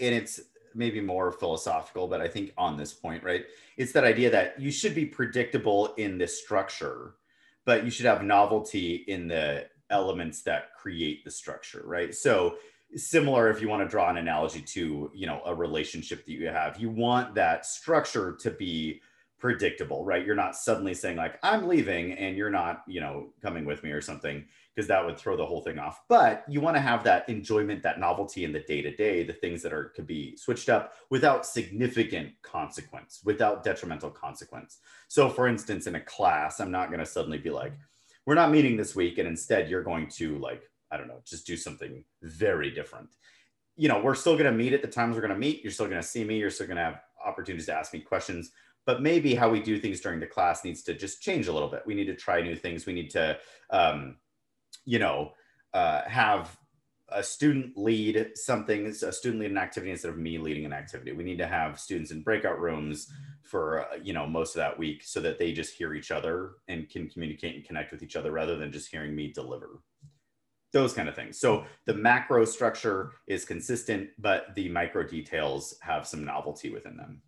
And 0.00 0.14
it's 0.14 0.40
maybe 0.74 1.00
more 1.00 1.32
philosophical, 1.32 2.08
but 2.08 2.20
I 2.20 2.28
think 2.28 2.52
on 2.58 2.76
this 2.76 2.92
point, 2.92 3.22
right, 3.22 3.44
it's 3.76 3.92
that 3.92 4.04
idea 4.04 4.30
that 4.30 4.60
you 4.60 4.70
should 4.70 4.94
be 4.94 5.06
predictable 5.06 5.94
in 5.94 6.18
the 6.18 6.26
structure, 6.26 7.14
but 7.64 7.84
you 7.84 7.90
should 7.90 8.06
have 8.06 8.22
novelty 8.22 9.04
in 9.06 9.28
the 9.28 9.66
elements 9.90 10.42
that 10.42 10.74
create 10.74 11.24
the 11.24 11.30
structure, 11.30 11.82
right? 11.84 12.14
So 12.14 12.56
similar 12.96 13.48
if 13.48 13.60
you 13.60 13.68
want 13.68 13.82
to 13.82 13.88
draw 13.88 14.10
an 14.10 14.18
analogy 14.18 14.60
to 14.60 15.10
you 15.14 15.26
know 15.26 15.40
a 15.46 15.54
relationship 15.54 16.24
that 16.26 16.32
you 16.32 16.48
have 16.48 16.78
you 16.78 16.90
want 16.90 17.34
that 17.34 17.64
structure 17.64 18.36
to 18.38 18.50
be 18.50 19.00
predictable 19.38 20.04
right 20.04 20.26
you're 20.26 20.36
not 20.36 20.54
suddenly 20.54 20.92
saying 20.92 21.16
like 21.16 21.38
i'm 21.42 21.66
leaving 21.66 22.12
and 22.12 22.36
you're 22.36 22.50
not 22.50 22.82
you 22.86 23.00
know 23.00 23.30
coming 23.40 23.64
with 23.64 23.82
me 23.82 23.90
or 23.90 24.00
something 24.00 24.44
because 24.74 24.88
that 24.88 25.04
would 25.04 25.18
throw 25.18 25.36
the 25.36 25.44
whole 25.44 25.62
thing 25.62 25.78
off 25.78 26.00
but 26.08 26.44
you 26.48 26.60
want 26.60 26.76
to 26.76 26.80
have 26.80 27.04
that 27.04 27.28
enjoyment 27.28 27.82
that 27.82 28.00
novelty 28.00 28.44
in 28.44 28.52
the 28.52 28.60
day 28.60 28.80
to 28.82 28.94
day 28.96 29.22
the 29.22 29.32
things 29.32 29.62
that 29.62 29.72
are 29.72 29.92
could 29.96 30.06
be 30.06 30.36
switched 30.36 30.68
up 30.68 30.92
without 31.10 31.46
significant 31.46 32.30
consequence 32.42 33.20
without 33.24 33.62
detrimental 33.62 34.10
consequence 34.10 34.78
so 35.08 35.28
for 35.28 35.46
instance 35.46 35.86
in 35.86 35.96
a 35.96 36.00
class 36.00 36.60
i'm 36.60 36.70
not 36.70 36.88
going 36.88 37.00
to 37.00 37.06
suddenly 37.06 37.38
be 37.38 37.50
like 37.50 37.72
we're 38.24 38.34
not 38.34 38.50
meeting 38.50 38.76
this 38.76 38.94
week 38.94 39.18
and 39.18 39.28
instead 39.28 39.68
you're 39.68 39.82
going 39.82 40.08
to 40.08 40.38
like 40.38 40.62
I 40.92 40.98
don't 40.98 41.08
know, 41.08 41.22
just 41.24 41.46
do 41.46 41.56
something 41.56 42.04
very 42.20 42.70
different. 42.70 43.08
You 43.76 43.88
know, 43.88 44.00
we're 44.02 44.14
still 44.14 44.34
going 44.34 44.50
to 44.50 44.56
meet 44.56 44.74
at 44.74 44.82
the 44.82 44.88
times 44.88 45.16
we're 45.16 45.22
going 45.22 45.32
to 45.32 45.38
meet. 45.38 45.64
You're 45.64 45.72
still 45.72 45.86
going 45.86 46.00
to 46.00 46.06
see 46.06 46.22
me. 46.22 46.38
You're 46.38 46.50
still 46.50 46.66
going 46.66 46.76
to 46.76 46.82
have 46.82 47.00
opportunities 47.24 47.66
to 47.66 47.74
ask 47.74 47.94
me 47.94 48.00
questions. 48.00 48.50
But 48.84 49.00
maybe 49.00 49.34
how 49.34 49.48
we 49.48 49.60
do 49.60 49.78
things 49.78 50.00
during 50.00 50.20
the 50.20 50.26
class 50.26 50.64
needs 50.64 50.82
to 50.82 50.94
just 50.94 51.22
change 51.22 51.48
a 51.48 51.52
little 51.52 51.68
bit. 51.68 51.82
We 51.86 51.94
need 51.94 52.06
to 52.06 52.14
try 52.14 52.42
new 52.42 52.54
things. 52.54 52.84
We 52.84 52.92
need 52.92 53.10
to, 53.10 53.38
um, 53.70 54.16
you 54.84 54.98
know, 54.98 55.32
uh, 55.74 56.02
have 56.02 56.56
a 57.08 57.22
student 57.22 57.76
lead 57.76 58.30
something, 58.34 58.86
a 58.86 59.12
student 59.12 59.40
lead 59.40 59.50
an 59.50 59.58
activity 59.58 59.90
instead 59.90 60.10
of 60.10 60.18
me 60.18 60.38
leading 60.38 60.64
an 60.64 60.72
activity. 60.72 61.12
We 61.12 61.24
need 61.24 61.38
to 61.38 61.46
have 61.46 61.78
students 61.78 62.10
in 62.10 62.22
breakout 62.22 62.60
rooms 62.60 63.10
for 63.42 63.80
uh, 63.80 63.96
you 64.02 64.12
know 64.12 64.26
most 64.26 64.54
of 64.54 64.60
that 64.60 64.78
week 64.78 65.02
so 65.04 65.20
that 65.20 65.38
they 65.38 65.52
just 65.52 65.74
hear 65.74 65.94
each 65.94 66.10
other 66.10 66.52
and 66.68 66.88
can 66.88 67.08
communicate 67.08 67.54
and 67.54 67.64
connect 67.64 67.92
with 67.92 68.02
each 68.02 68.16
other 68.16 68.32
rather 68.32 68.56
than 68.56 68.72
just 68.72 68.90
hearing 68.90 69.14
me 69.14 69.32
deliver 69.32 69.80
those 70.72 70.94
kind 70.94 71.08
of 71.08 71.14
things. 71.14 71.38
So 71.38 71.64
the 71.84 71.94
macro 71.94 72.44
structure 72.46 73.12
is 73.26 73.44
consistent, 73.44 74.08
but 74.18 74.54
the 74.54 74.70
micro 74.70 75.06
details 75.06 75.74
have 75.82 76.06
some 76.06 76.24
novelty 76.24 76.70
within 76.70 76.96
them. 76.96 77.20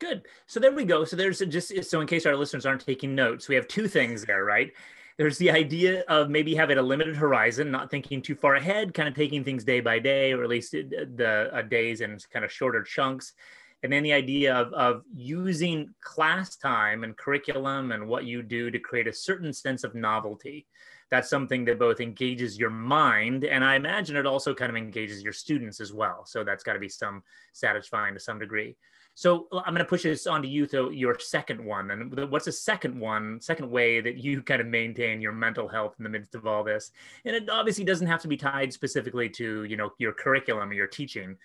Good. 0.00 0.26
So 0.46 0.58
there 0.58 0.72
we 0.72 0.84
go. 0.84 1.04
So 1.04 1.14
there's 1.14 1.38
just 1.38 1.84
so 1.84 2.00
in 2.00 2.06
case 2.06 2.26
our 2.26 2.34
listeners 2.34 2.66
aren't 2.66 2.84
taking 2.84 3.14
notes, 3.14 3.48
we 3.48 3.54
have 3.54 3.68
two 3.68 3.86
things 3.86 4.24
there, 4.24 4.44
right? 4.44 4.72
There's 5.20 5.36
the 5.36 5.50
idea 5.50 6.02
of 6.08 6.30
maybe 6.30 6.54
having 6.54 6.78
a 6.78 6.82
limited 6.82 7.14
horizon, 7.14 7.70
not 7.70 7.90
thinking 7.90 8.22
too 8.22 8.34
far 8.34 8.54
ahead, 8.54 8.94
kind 8.94 9.06
of 9.06 9.14
taking 9.14 9.44
things 9.44 9.64
day 9.64 9.80
by 9.80 9.98
day, 9.98 10.32
or 10.32 10.42
at 10.42 10.48
least 10.48 10.72
the 10.72 11.50
uh, 11.52 11.60
days 11.60 12.00
and 12.00 12.24
kind 12.30 12.42
of 12.42 12.50
shorter 12.50 12.82
chunks. 12.82 13.34
And 13.82 13.92
then 13.92 14.02
the 14.02 14.14
idea 14.14 14.54
of, 14.54 14.72
of 14.72 15.02
using 15.14 15.90
class 16.00 16.56
time 16.56 17.04
and 17.04 17.14
curriculum 17.18 17.92
and 17.92 18.08
what 18.08 18.24
you 18.24 18.42
do 18.42 18.70
to 18.70 18.78
create 18.78 19.08
a 19.08 19.12
certain 19.12 19.52
sense 19.52 19.84
of 19.84 19.94
novelty. 19.94 20.66
That's 21.10 21.28
something 21.28 21.66
that 21.66 21.78
both 21.78 22.00
engages 22.00 22.58
your 22.58 22.70
mind 22.70 23.44
and 23.44 23.62
i 23.62 23.74
imagine 23.74 24.16
it 24.16 24.24
also 24.24 24.54
kind 24.54 24.70
of 24.70 24.76
engages 24.76 25.22
your 25.22 25.34
students 25.34 25.80
as 25.80 25.92
well. 25.92 26.24
So 26.24 26.44
that's 26.44 26.64
got 26.64 26.72
to 26.72 26.78
be 26.78 26.88
some 26.88 27.22
satisfying 27.52 28.14
to 28.14 28.20
some 28.20 28.38
degree 28.38 28.74
so 29.20 29.46
i'm 29.52 29.74
going 29.74 29.84
to 29.84 29.84
push 29.84 30.04
this 30.04 30.26
on 30.26 30.40
to 30.40 30.48
you 30.48 30.66
to 30.66 30.90
your 30.92 31.18
second 31.18 31.62
one 31.62 31.90
and 31.90 32.30
what's 32.30 32.46
the 32.46 32.52
second 32.52 32.98
one 32.98 33.38
second 33.38 33.70
way 33.70 34.00
that 34.00 34.16
you 34.16 34.40
kind 34.50 34.62
of 34.62 34.66
maintain 34.66 35.20
your 35.20 35.32
mental 35.32 35.68
health 35.68 35.94
in 35.98 36.04
the 36.04 36.08
midst 36.08 36.34
of 36.34 36.46
all 36.46 36.64
this? 36.64 36.92
And 37.26 37.36
it 37.36 37.50
obviously 37.50 37.84
doesn't 37.84 38.06
have 38.06 38.22
to 38.22 38.28
be 38.28 38.38
tied 38.38 38.72
specifically 38.72 39.28
to 39.28 39.64
you 39.64 39.76
know 39.76 39.90
your 39.98 40.14
curriculum 40.14 40.70
or 40.70 40.72
your 40.72 40.86
teaching 40.86 41.36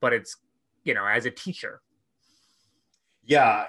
but 0.00 0.12
it's 0.12 0.36
you 0.84 0.94
know 0.94 1.04
as 1.04 1.26
a 1.26 1.30
teacher. 1.30 1.80
Yeah 3.24 3.66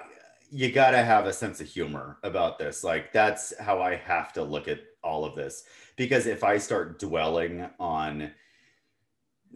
you 0.52 0.70
got 0.70 0.92
to 0.92 1.02
have 1.02 1.26
a 1.26 1.32
sense 1.32 1.60
of 1.60 1.66
humor 1.66 2.18
about 2.22 2.56
this. 2.56 2.84
Like 2.84 3.12
that's 3.12 3.52
how 3.58 3.82
i 3.82 3.96
have 3.96 4.32
to 4.34 4.44
look 4.44 4.68
at 4.68 4.78
all 5.02 5.24
of 5.24 5.34
this. 5.34 5.64
Because 5.96 6.26
if 6.26 6.44
I 6.44 6.56
start 6.56 7.00
dwelling 7.00 7.68
on 7.80 8.30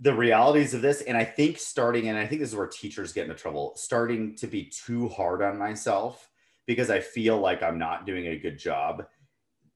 the 0.01 0.15
realities 0.15 0.75
of 0.75 0.83
this, 0.83 1.03
and 1.03 1.17
I 1.17 1.25
think 1.25 1.59
starting, 1.59 2.09
and 2.09 2.19
I 2.19 2.27
think 2.27 2.41
this 2.41 2.51
is 2.51 2.57
where 2.57 2.67
teachers 2.67 3.13
get 3.13 3.25
into 3.25 3.35
trouble, 3.37 3.75
starting 3.77 4.35
to 4.37 4.47
be 4.47 4.65
too 4.65 5.09
hard 5.09 5.43
on 5.43 5.59
myself 5.59 6.31
because 6.67 6.91
I 6.91 7.01
feel 7.01 7.39
like 7.39 7.63
I'm 7.63 7.79
not 7.79 8.07
doing 8.07 8.29
a 8.29 8.39
good 8.39 8.59
job, 8.59 9.07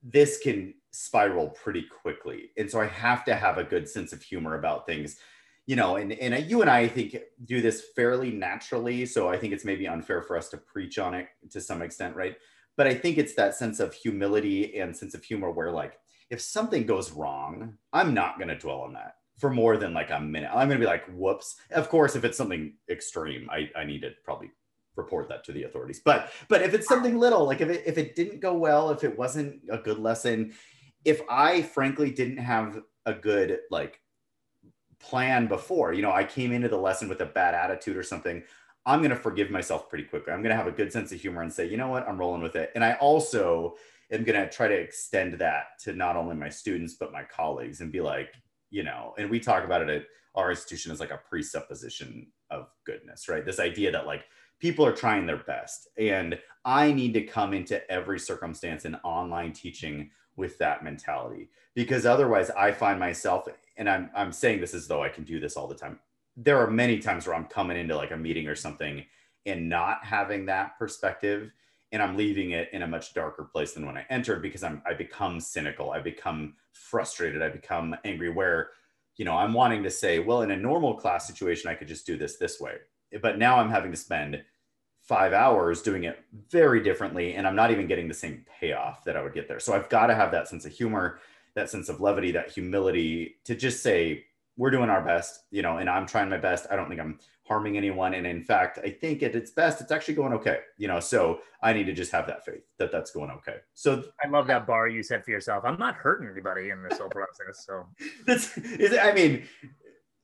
this 0.03 0.39
can 0.39 0.75
spiral 0.93 1.49
pretty 1.49 1.85
quickly. 2.03 2.51
And 2.57 2.71
so 2.71 2.81
I 2.81 2.87
have 2.87 3.25
to 3.25 3.35
have 3.35 3.59
a 3.59 3.65
good 3.65 3.89
sense 3.89 4.13
of 4.13 4.23
humor 4.23 4.59
about 4.59 4.87
things 4.87 5.19
you 5.67 5.77
know, 5.77 5.97
and, 5.97 6.13
and 6.13 6.45
you 6.45 6.61
and 6.61 6.69
I, 6.69 6.81
I 6.81 6.89
think 6.89 7.17
do 7.47 7.63
this 7.63 7.87
fairly 7.97 8.31
naturally. 8.31 9.07
So 9.07 9.31
I 9.31 9.39
think 9.39 9.55
it's 9.55 9.65
maybe 9.65 9.89
unfair 9.89 10.21
for 10.21 10.37
us 10.37 10.51
to 10.51 10.59
preach 10.59 10.99
on 10.99 11.15
it 11.15 11.29
to 11.53 11.59
some 11.59 11.81
extent, 11.81 12.15
right? 12.15 12.37
but 12.77 12.87
I 12.87 12.95
think 12.95 13.19
it's 13.19 13.35
that 13.35 13.55
sense 13.55 13.81
of 13.81 13.95
humility 13.95 14.79
and 14.79 14.97
sense 14.97 15.15
of 15.15 15.23
humor 15.23 15.51
where 15.51 15.71
like 15.71 15.99
if 16.31 16.41
something 16.41 16.87
goes 16.87 17.13
wrong, 17.13 17.77
I'm 17.93 18.15
not 18.15 18.39
going 18.39 18.49
to 18.49 18.59
dwell 18.59 18.81
on 18.81 18.95
that 18.95 19.17
for 19.39 19.51
more 19.51 19.77
than 19.77 19.93
like 19.93 20.11
a 20.11 20.21
minute. 20.21 20.51
I'm 20.53 20.69
to 20.71 20.79
be 20.79 20.87
like, 20.87 21.07
whoops. 21.09 21.57
Of 21.71 21.89
course, 21.89 22.17
if 22.17 22.25
it's 22.25 22.39
something 22.39 22.75
extreme, 22.89 23.49
I, 23.51 23.71
I 23.77 23.85
need 23.85 24.03
to 24.03 24.11
probably 24.25 24.51
report 24.97 25.29
that 25.29 25.45
to 25.45 25.53
the 25.53 25.65
authorities. 25.65 26.01
But 26.05 26.31
but 26.49 26.63
if 26.63 26.75
it's 26.75 26.87
something 26.87 27.19
little, 27.19 27.45
like 27.45 27.61
if 27.61 27.69
it 27.69 27.83
if 27.87 27.99
it 27.99 28.15
didn't 28.15 28.41
go 28.41 28.55
well, 28.55 28.91
if 28.91 29.05
it 29.05 29.19
wasn't 29.19 29.61
a 29.71 29.79
good 29.79 29.99
lesson, 29.99 30.55
if 31.05 31.21
I 31.29 31.63
frankly 31.63 32.11
didn't 32.11 32.39
have 32.39 32.81
a 33.07 33.13
good 33.13 33.59
like 33.71 34.01
plan 35.01 35.47
before, 35.47 35.93
you 35.93 36.03
know, 36.03 36.13
I 36.13 36.25
came 36.25 36.53
into 36.53 36.69
the 36.69 36.79
lesson 36.79 37.09
with 37.09 37.21
a 37.21 37.27
bad 37.27 37.55
attitude 37.55 37.97
or 37.97 38.03
something, 38.03 38.43
I'm 38.87 39.01
going 39.01 39.11
to 39.11 39.17
forgive 39.17 39.51
myself 39.51 39.89
pretty 39.89 40.05
quickly. 40.05 40.33
I'm 40.33 40.43
going 40.43 40.51
to 40.51 40.57
have 40.57 40.67
a 40.67 40.73
good 40.73 40.93
sense 40.93 41.13
of 41.13 41.21
humor 41.21 41.43
and 41.43 41.53
say, 41.53 41.67
you 41.69 41.77
know 41.77 41.89
what, 41.89 42.09
I'm 42.09 42.19
rolling 42.19 42.43
with 42.43 42.57
it. 42.57 42.71
And 42.75 42.85
I 42.85 42.95
also 42.95 43.75
am 44.11 44.25
going 44.25 44.41
to 44.41 44.49
try 44.51 44.69
to 44.69 44.75
extend 44.75 45.35
that 45.35 45.79
to 45.81 45.93
not 45.93 46.17
only 46.17 46.37
my 46.37 46.49
students, 46.49 46.95
but 46.95 47.13
my 47.13 47.23
colleagues 47.23 47.81
and 47.81 47.91
be 47.93 48.01
like, 48.01 48.33
you 48.75 48.83
know, 48.83 49.15
and 49.19 49.31
we 49.31 49.39
talk 49.39 49.65
about 49.65 49.83
it 49.83 49.89
at 49.89 50.05
our 50.35 50.51
institution 50.51 50.91
as 50.91 50.99
like 50.99 51.13
a 51.13 51.21
presupposition 51.29 52.27
of 52.51 52.67
goodness, 52.85 53.29
right? 53.29 53.45
This 53.45 53.61
idea 53.61 53.93
that 53.93 54.07
like 54.07 54.25
people 54.59 54.85
are 54.85 54.93
trying 54.93 55.27
their 55.27 55.37
best. 55.37 55.87
And 55.97 56.39
I 56.65 56.93
need 56.93 57.15
to 57.15 57.23
come 57.23 57.55
into 57.55 57.89
every 57.89 58.19
circumstance 58.19 58.85
in 58.85 58.97
online 58.97 59.53
teaching 59.53 60.11
with 60.35 60.59
that 60.59 60.83
mentality 60.83 61.51
because 61.77 62.05
otherwise 62.05 62.51
I 62.51 62.73
find 62.73 62.99
myself, 62.99 63.47
and 63.77 63.89
I'm, 63.89 64.11
I'm 64.17 64.33
saying 64.33 64.61
this 64.61 64.75
as 64.75 64.89
though 64.89 65.05
I 65.05 65.09
can 65.09 65.23
do 65.23 65.39
this 65.39 65.57
all 65.57 65.69
the 65.69 65.77
time 65.77 66.01
there 66.37 66.59
are 66.59 66.71
many 66.71 66.99
times 66.99 67.27
where 67.27 67.37
I'm 67.37 67.45
coming 67.45 67.77
into 67.77 67.97
like 67.97 68.11
a 68.11 68.17
meeting 68.17 68.49
or 68.49 68.57
something 68.57 69.05
and 69.47 69.69
not 69.69 70.05
having 70.05 70.47
that 70.47 70.79
perspective 70.79 71.53
and 71.95 72.03
I'm 72.03 72.17
leaving 72.17 72.51
it 72.51 72.69
in 72.73 72.83
a 72.83 72.87
much 72.87 73.15
darker 73.15 73.45
place 73.45 73.73
than 73.73 73.87
when 73.87 73.97
I 73.97 74.05
entered 74.11 74.43
because 74.43 74.63
I'm 74.63 74.83
I 74.85 74.93
become 74.93 75.41
cynical, 75.41 75.93
I 75.93 76.01
become 76.01 76.55
frustrated, 76.73 77.41
I 77.41 77.49
become 77.49 77.97
angry 78.05 78.31
where 78.31 78.71
you 79.17 79.25
know, 79.25 79.37
I'm 79.37 79.53
wanting 79.53 79.85
to 79.85 79.91
say, 79.91 80.19
well, 80.19 80.43
in 80.43 80.51
a 80.51 80.57
normal 80.57 80.95
class 80.95 81.27
situation 81.29 81.71
I 81.71 81.75
could 81.75 81.89
just 81.89 82.05
do 82.05 82.19
this 82.19 82.37
this 82.37 82.61
way. 82.61 82.75
But 83.23 83.39
now 83.39 83.59
I'm 83.59 83.71
having 83.71 83.93
to 83.93 83.97
spend 83.97 84.43
five 85.05 85.33
hours 85.33 85.83
doing 85.83 86.05
it 86.05 86.25
very 86.49 86.83
differently 86.83 87.35
and 87.35 87.47
i'm 87.47 87.55
not 87.55 87.71
even 87.71 87.87
getting 87.87 88.09
the 88.09 88.15
same 88.15 88.43
payoff 88.59 89.05
that 89.05 89.17
i 89.17 89.23
would 89.23 89.35
get 89.35 89.47
there. 89.47 89.61
So 89.61 89.75
i've 89.75 89.89
got 89.91 90.07
to 90.07 90.15
have 90.15 90.33
that 90.33 90.49
sense 90.49 90.65
of 90.65 90.73
humor 90.73 91.19
that 91.55 91.71
sense 91.71 91.89
of 91.89 92.01
levity 92.01 92.33
that 92.33 92.51
humility 92.51 93.37
to 93.45 93.55
just 93.55 93.83
say 93.83 94.25
we're 94.57 94.71
doing 94.71 94.91
our 94.91 95.03
best 95.03 95.45
you 95.51 95.63
know 95.63 95.79
and 95.79 95.89
i'm 95.89 96.07
trying 96.07 96.29
my 96.29 96.37
best 96.37 96.67
i 96.71 96.77
don't 96.77 96.89
think 96.89 97.01
i'm 97.01 97.19
harming 97.47 97.77
anyone 97.77 98.15
and 98.15 98.27
in 98.27 98.43
fact 98.43 98.79
i 98.85 98.91
think 98.91 99.23
at 99.23 99.35
its 99.35 99.51
best 99.51 99.81
it's 99.81 99.93
actually 99.93 100.15
going 100.15 100.33
okay 100.33 100.61
you 100.79 100.89
know 100.89 101.01
so 101.01 101.41
i 101.63 101.73
need 101.73 101.85
to 101.85 101.93
just 101.93 102.13
have 102.13 102.27
that 102.27 102.45
faith 102.45 102.63
that 102.79 102.91
that's 102.91 103.11
going 103.11 103.31
okay 103.31 103.57
so 103.75 104.03
i 104.25 104.29
love 104.29 104.47
that 104.47 104.67
bar 104.67 104.89
you 104.89 105.03
set 105.03 105.25
for 105.25 105.31
yourself 105.31 105.65
i'm 105.65 105.79
not 105.79 105.95
hurting 105.95 106.29
anybody 106.29 106.71
in 106.71 106.83
this 106.83 106.99
whole 106.99 107.11
process 107.11 107.65
so 107.67 107.85
that's 108.27 108.57
is 108.59 108.97
i 108.99 109.13
mean 109.13 109.45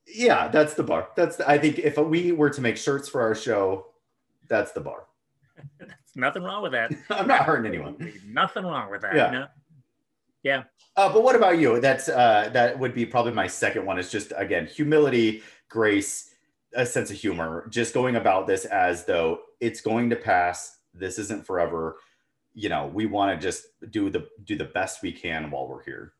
yeah 0.07 0.47
that's 0.47 0.73
the 0.73 0.83
bar 0.83 1.09
that's 1.15 1.35
the, 1.35 1.49
i 1.49 1.57
think 1.57 1.77
if 1.79 1.97
we 1.97 2.31
were 2.31 2.49
to 2.49 2.61
make 2.61 2.77
shirts 2.77 3.07
for 3.07 3.21
our 3.21 3.35
show 3.35 3.85
that's 4.51 4.73
the 4.73 4.81
bar. 4.81 5.05
nothing 6.15 6.43
wrong 6.43 6.61
with 6.61 6.73
that. 6.73 6.91
I'm 7.09 7.27
not 7.27 7.45
hurting 7.45 7.65
anyone. 7.65 8.13
Nothing 8.27 8.65
wrong 8.65 8.91
with 8.91 9.01
that. 9.01 9.15
Yeah. 9.15 9.31
No? 9.31 9.47
Yeah. 10.43 10.63
Uh, 10.97 11.11
but 11.11 11.23
what 11.23 11.35
about 11.35 11.59
you? 11.59 11.79
That's 11.79 12.09
uh, 12.09 12.49
that 12.53 12.77
would 12.77 12.93
be 12.93 13.05
probably 13.05 13.31
my 13.33 13.47
second 13.47 13.85
one. 13.85 13.97
Is 13.97 14.11
just 14.11 14.33
again 14.35 14.67
humility, 14.67 15.41
grace, 15.69 16.33
a 16.75 16.85
sense 16.85 17.09
of 17.09 17.17
humor. 17.17 17.67
Just 17.69 17.93
going 17.93 18.17
about 18.17 18.47
this 18.47 18.65
as 18.65 19.05
though 19.05 19.41
it's 19.59 19.81
going 19.81 20.09
to 20.09 20.15
pass. 20.15 20.79
This 20.93 21.17
isn't 21.17 21.45
forever. 21.45 21.97
You 22.53 22.69
know, 22.69 22.87
we 22.87 23.05
want 23.05 23.39
to 23.39 23.45
just 23.45 23.67
do 23.91 24.09
the 24.09 24.27
do 24.43 24.57
the 24.57 24.65
best 24.65 25.01
we 25.01 25.11
can 25.11 25.49
while 25.49 25.67
we're 25.67 25.83
here. 25.83 26.13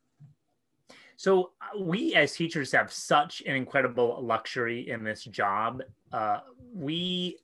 So 1.17 1.51
uh, 1.61 1.79
we 1.79 2.15
as 2.15 2.33
teachers 2.33 2.71
have 2.71 2.91
such 2.91 3.43
an 3.45 3.55
incredible 3.55 4.23
luxury 4.23 4.89
in 4.89 5.03
this 5.03 5.23
job. 5.25 5.83
Uh, 6.11 6.39
we 6.73 7.37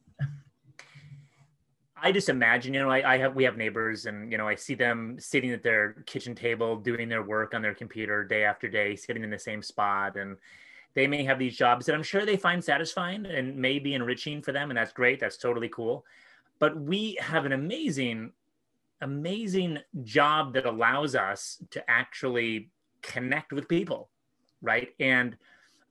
I 2.01 2.11
just 2.11 2.29
imagine, 2.29 2.73
you 2.73 2.79
know, 2.79 2.89
I, 2.89 3.13
I, 3.13 3.17
have 3.17 3.35
we 3.35 3.43
have 3.43 3.57
neighbors, 3.57 4.05
and 4.05 4.31
you 4.31 4.37
know, 4.37 4.47
I 4.47 4.55
see 4.55 4.75
them 4.75 5.17
sitting 5.19 5.51
at 5.51 5.63
their 5.63 5.93
kitchen 6.05 6.35
table 6.35 6.75
doing 6.75 7.09
their 7.09 7.23
work 7.23 7.53
on 7.53 7.61
their 7.61 7.73
computer 7.73 8.23
day 8.23 8.43
after 8.43 8.67
day, 8.67 8.95
sitting 8.95 9.23
in 9.23 9.29
the 9.29 9.39
same 9.39 9.63
spot, 9.63 10.15
and 10.15 10.37
they 10.93 11.07
may 11.07 11.23
have 11.23 11.39
these 11.39 11.57
jobs 11.57 11.85
that 11.85 11.95
I'm 11.95 12.03
sure 12.03 12.25
they 12.25 12.37
find 12.37 12.63
satisfying 12.63 13.25
and 13.25 13.55
may 13.55 13.79
be 13.79 13.95
enriching 13.95 14.41
for 14.41 14.51
them, 14.51 14.69
and 14.69 14.77
that's 14.77 14.93
great. 14.93 15.19
That's 15.19 15.37
totally 15.37 15.69
cool. 15.69 16.05
But 16.59 16.79
we 16.79 17.17
have 17.19 17.45
an 17.45 17.51
amazing, 17.51 18.31
amazing 19.01 19.79
job 20.03 20.53
that 20.53 20.65
allows 20.65 21.15
us 21.15 21.57
to 21.71 21.89
actually 21.89 22.69
connect 23.01 23.53
with 23.53 23.67
people, 23.67 24.09
right? 24.61 24.89
And 24.99 25.37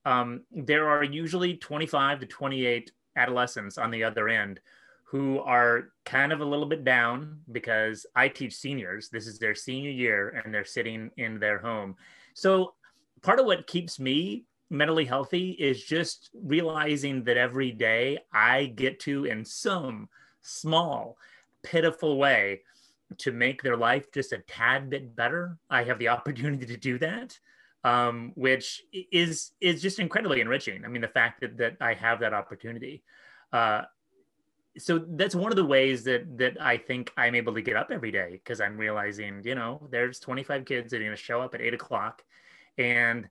um, 0.04 0.42
there 0.52 0.88
are 0.88 1.02
usually 1.02 1.54
25 1.54 2.20
to 2.20 2.26
28 2.26 2.92
adolescents 3.16 3.78
on 3.78 3.90
the 3.90 4.04
other 4.04 4.28
end 4.28 4.60
who 5.06 5.38
are 5.38 5.92
kind 6.04 6.32
of 6.32 6.40
a 6.40 6.44
little 6.44 6.66
bit 6.66 6.84
down 6.84 7.38
because 7.52 8.06
I 8.16 8.26
teach 8.26 8.56
seniors. 8.56 9.08
This 9.08 9.28
is 9.28 9.38
their 9.38 9.54
senior 9.54 9.90
year 9.90 10.42
and 10.44 10.52
they're 10.52 10.64
sitting 10.64 11.12
in 11.16 11.38
their 11.38 11.58
home. 11.58 11.94
So, 12.34 12.74
part 13.22 13.38
of 13.38 13.46
what 13.46 13.68
keeps 13.68 14.00
me 14.00 14.46
mentally 14.68 15.04
healthy 15.04 15.50
is 15.50 15.82
just 15.84 16.30
realizing 16.34 17.22
that 17.24 17.36
every 17.36 17.70
day 17.70 18.18
I 18.32 18.66
get 18.66 18.98
to, 19.00 19.26
in 19.26 19.44
some 19.44 20.08
small, 20.42 21.16
pitiful 21.62 22.18
way, 22.18 22.62
to 23.18 23.30
make 23.30 23.62
their 23.62 23.76
life 23.76 24.10
just 24.12 24.32
a 24.32 24.38
tad 24.38 24.90
bit 24.90 25.14
better. 25.14 25.56
I 25.70 25.84
have 25.84 26.00
the 26.00 26.08
opportunity 26.16 26.66
to 26.66 26.76
do 26.76 26.98
that. 26.98 27.38
Um, 27.84 28.32
which 28.34 28.82
is 29.12 29.52
is 29.60 29.80
just 29.80 30.00
incredibly 30.00 30.40
enriching. 30.40 30.84
I 30.84 30.88
mean, 30.88 31.02
the 31.02 31.08
fact 31.08 31.42
that 31.42 31.56
that 31.58 31.76
I 31.80 31.94
have 31.94 32.18
that 32.20 32.34
opportunity. 32.34 33.04
Uh, 33.52 33.82
so 34.78 35.04
that's 35.08 35.34
one 35.34 35.52
of 35.52 35.56
the 35.56 35.64
ways 35.64 36.04
that 36.04 36.38
that 36.38 36.60
I 36.60 36.76
think 36.76 37.12
I'm 37.16 37.34
able 37.34 37.54
to 37.54 37.62
get 37.62 37.76
up 37.76 37.90
every 37.90 38.10
day 38.10 38.32
because 38.32 38.60
I'm 38.60 38.76
realizing, 38.76 39.42
you 39.44 39.54
know, 39.54 39.86
there's 39.90 40.20
25 40.20 40.64
kids 40.64 40.90
that 40.90 41.00
are 41.00 41.10
to 41.10 41.16
show 41.16 41.40
up 41.40 41.54
at 41.54 41.60
eight 41.60 41.74
o'clock, 41.74 42.22
and 42.78 43.28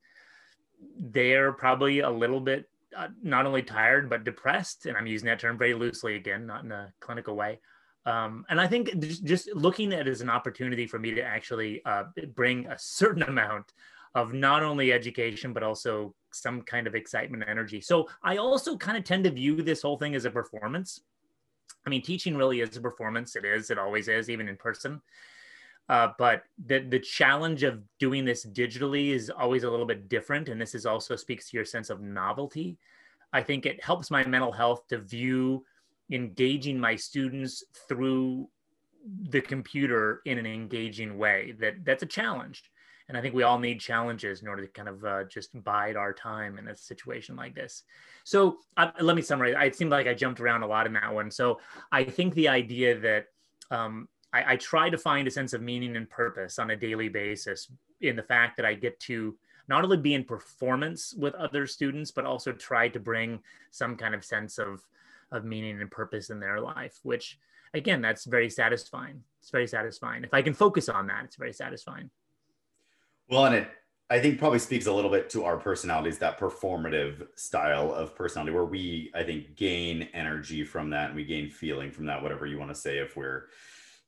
they're 1.00 1.52
probably 1.52 2.00
a 2.00 2.10
little 2.10 2.40
bit 2.40 2.70
uh, 2.96 3.08
not 3.22 3.46
only 3.46 3.62
tired 3.62 4.10
but 4.10 4.24
depressed, 4.24 4.86
and 4.86 4.98
I'm 4.98 5.08
using 5.08 5.28
that 5.28 5.40
term 5.40 5.58
very 5.58 5.74
loosely 5.74 6.16
again, 6.16 6.46
not 6.46 6.64
in 6.64 6.72
a 6.72 6.94
clinical 7.00 7.36
way. 7.36 7.60
Um, 8.06 8.46
and 8.50 8.62
I 8.62 8.68
think 8.68 9.00
just 9.00 9.54
looking 9.54 9.92
at 9.94 10.02
it 10.02 10.12
as 10.12 10.22
an 10.22 10.30
opportunity 10.30 10.86
for 10.86 11.00
me 11.00 11.16
to 11.16 11.24
actually 11.24 11.84
uh, 11.86 12.04
bring 12.36 12.68
a 12.68 12.78
certain 12.78 13.24
amount 13.28 13.74
of 14.14 14.34
not 14.34 14.64
only 14.64 14.94
education 14.94 15.52
but 15.52 15.64
also 15.64 16.16
some 16.32 16.62
kind 16.62 16.88
of 16.88 16.96
excitement 16.96 17.44
and 17.44 17.50
energy. 17.50 17.82
So 17.82 18.08
I 18.24 18.38
also 18.38 18.78
kind 18.78 18.98
of 18.98 19.04
tend 19.04 19.24
to 19.26 19.32
view 19.32 19.62
this 19.62 19.82
whole 19.82 19.98
thing 19.98 20.16
as 20.16 20.26
a 20.26 20.32
performance 20.32 21.02
I 21.86 21.90
mean, 21.90 22.02
teaching 22.02 22.36
really 22.36 22.62
is 22.62 22.76
a 22.78 22.82
performance. 22.82 23.36
It 23.36 23.46
is. 23.46 23.70
It 23.70 23.78
always 23.78 24.08
is, 24.08 24.30
even 24.30 24.48
in 24.48 24.58
person. 24.58 25.02
Uh, 25.88 26.10
but 26.18 26.44
the 26.66 26.80
the 26.80 27.00
challenge 27.00 27.64
of 27.64 27.84
doing 28.00 28.26
this 28.26 28.46
digitally 28.46 29.10
is 29.10 29.30
always 29.30 29.64
a 29.64 29.70
little 29.70 29.86
bit 29.86 30.10
different, 30.10 30.50
and 30.50 30.60
this 30.60 30.74
is 30.74 30.86
also 30.86 31.16
speaks 31.16 31.50
to 31.50 31.58
your 31.58 31.66
sense 31.66 31.90
of 31.92 32.02
novelty. 32.02 32.78
I 33.34 33.44
think 33.44 33.66
it 33.66 33.84
helps 33.84 34.10
my 34.10 34.26
mental 34.26 34.52
health 34.52 34.88
to 34.88 34.98
view 34.98 35.64
engaging 36.12 36.80
my 36.80 36.96
students 36.96 37.64
through 37.88 38.48
the 39.30 39.42
computer 39.42 40.22
in 40.26 40.40
an 40.40 40.48
engaging 40.48 41.20
way. 41.20 41.54
That 41.60 41.86
that's 41.86 42.02
a 42.02 42.08
challenge 42.08 42.64
and 43.08 43.18
I 43.18 43.22
think 43.22 43.36
we 43.36 43.44
all 43.44 43.60
need 43.60 43.80
challenges 43.80 44.42
in 44.42 44.48
order 44.48 44.66
to 44.66 44.72
kind 44.72 44.90
of 44.90 45.06
uh, 45.06 45.24
just 45.26 45.64
bide 45.64 45.96
our 45.96 46.14
time 46.14 46.58
in 46.58 46.68
a 46.68 46.76
situation 46.76 47.36
like 47.36 47.54
this. 47.54 47.84
So 48.24 48.58
uh, 48.78 48.92
let 49.00 49.16
me 49.16 49.22
summarize. 49.22 49.56
It 49.60 49.76
seemed 49.76 49.92
like 49.92 50.08
I 50.08 50.14
jumped 50.14 50.40
around 50.40 50.64
a 50.64 50.68
lot 50.68 50.88
in 50.88 50.94
that 50.94 51.14
one. 51.14 51.30
So 51.30 51.60
I 51.92 52.04
think 52.04 52.34
the 52.34 52.48
idea 52.48 53.00
that 53.00 53.28
um, 53.70 54.08
I, 54.34 54.54
I 54.54 54.56
try 54.58 54.90
to 54.90 54.98
find 54.98 55.28
a 55.28 55.32
sense 55.32 55.54
of 55.54 55.62
meaning 55.62 55.96
and 55.96 56.10
purpose 56.10 56.58
on 56.58 56.72
a 56.72 56.76
daily 56.76 57.10
basis 57.10 57.72
in 58.02 58.16
the 58.16 58.24
fact 58.24 58.58
that 58.58 58.66
I 58.66 58.74
get 58.74 59.00
to 59.02 59.38
not 59.68 59.84
only 59.84 59.98
be 59.98 60.14
in 60.14 60.24
performance 60.24 61.14
with 61.14 61.34
other 61.36 61.68
students, 61.68 62.12
but 62.12 62.26
also 62.26 62.52
try 62.52 62.88
to 62.90 63.00
bring 63.00 63.40
some 63.72 63.96
kind 63.96 64.16
of 64.16 64.26
sense 64.26 64.58
of 64.58 64.82
of 65.32 65.44
meaning 65.44 65.82
and 65.82 65.90
purpose 65.90 66.30
in 66.30 66.40
their 66.40 66.62
life, 66.62 67.00
which 67.02 67.40
again, 67.74 68.02
that's 68.02 68.26
very 68.26 68.50
satisfying. 68.50 69.22
It's 69.42 69.52
very 69.52 69.68
satisfying. 69.68 70.24
If 70.24 70.34
I 70.34 70.42
can 70.42 70.54
focus 70.54 70.90
on 70.90 71.08
that, 71.08 71.26
it's 71.26 71.36
very 71.36 71.54
satisfying. 71.54 72.10
Well, 73.28 73.46
and 73.46 73.56
it 73.56 73.68
I 74.10 74.20
think 74.20 74.38
probably 74.38 74.60
speaks 74.60 74.86
a 74.86 74.94
little 74.94 75.10
bit 75.10 75.32
to 75.32 75.46
our 75.46 75.58
personalities, 75.58 76.20
that 76.20 76.40
performative 76.40 77.28
style 77.36 77.92
of 77.92 78.16
personality 78.16 78.54
where 78.54 78.66
we, 78.66 79.12
I 79.16 79.24
think, 79.24 79.56
gain 79.56 80.04
energy 80.14 80.64
from 80.64 80.92
that 80.92 81.08
and 81.08 81.16
we 81.16 81.26
gain 81.26 81.50
feeling 81.50 81.90
from 81.92 82.06
that, 82.06 82.22
whatever 82.22 82.46
you 82.46 82.60
want 82.60 82.70
to 82.70 82.76
say, 82.80 83.00
if 83.00 83.18
we're, 83.18 83.46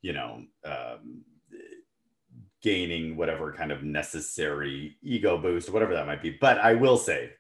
you 0.04 0.14
know, 0.14 0.44
um, 0.66 1.24
gaining 2.62 3.16
whatever 3.16 3.52
kind 3.54 3.72
of 3.72 3.84
necessary 3.84 4.98
ego 5.02 5.38
boost, 5.38 5.70
whatever 5.70 5.94
that 5.94 6.08
might 6.08 6.22
be. 6.22 6.32
But 6.40 6.60
I 6.60 6.74
will 6.74 6.98
say, 6.98 7.32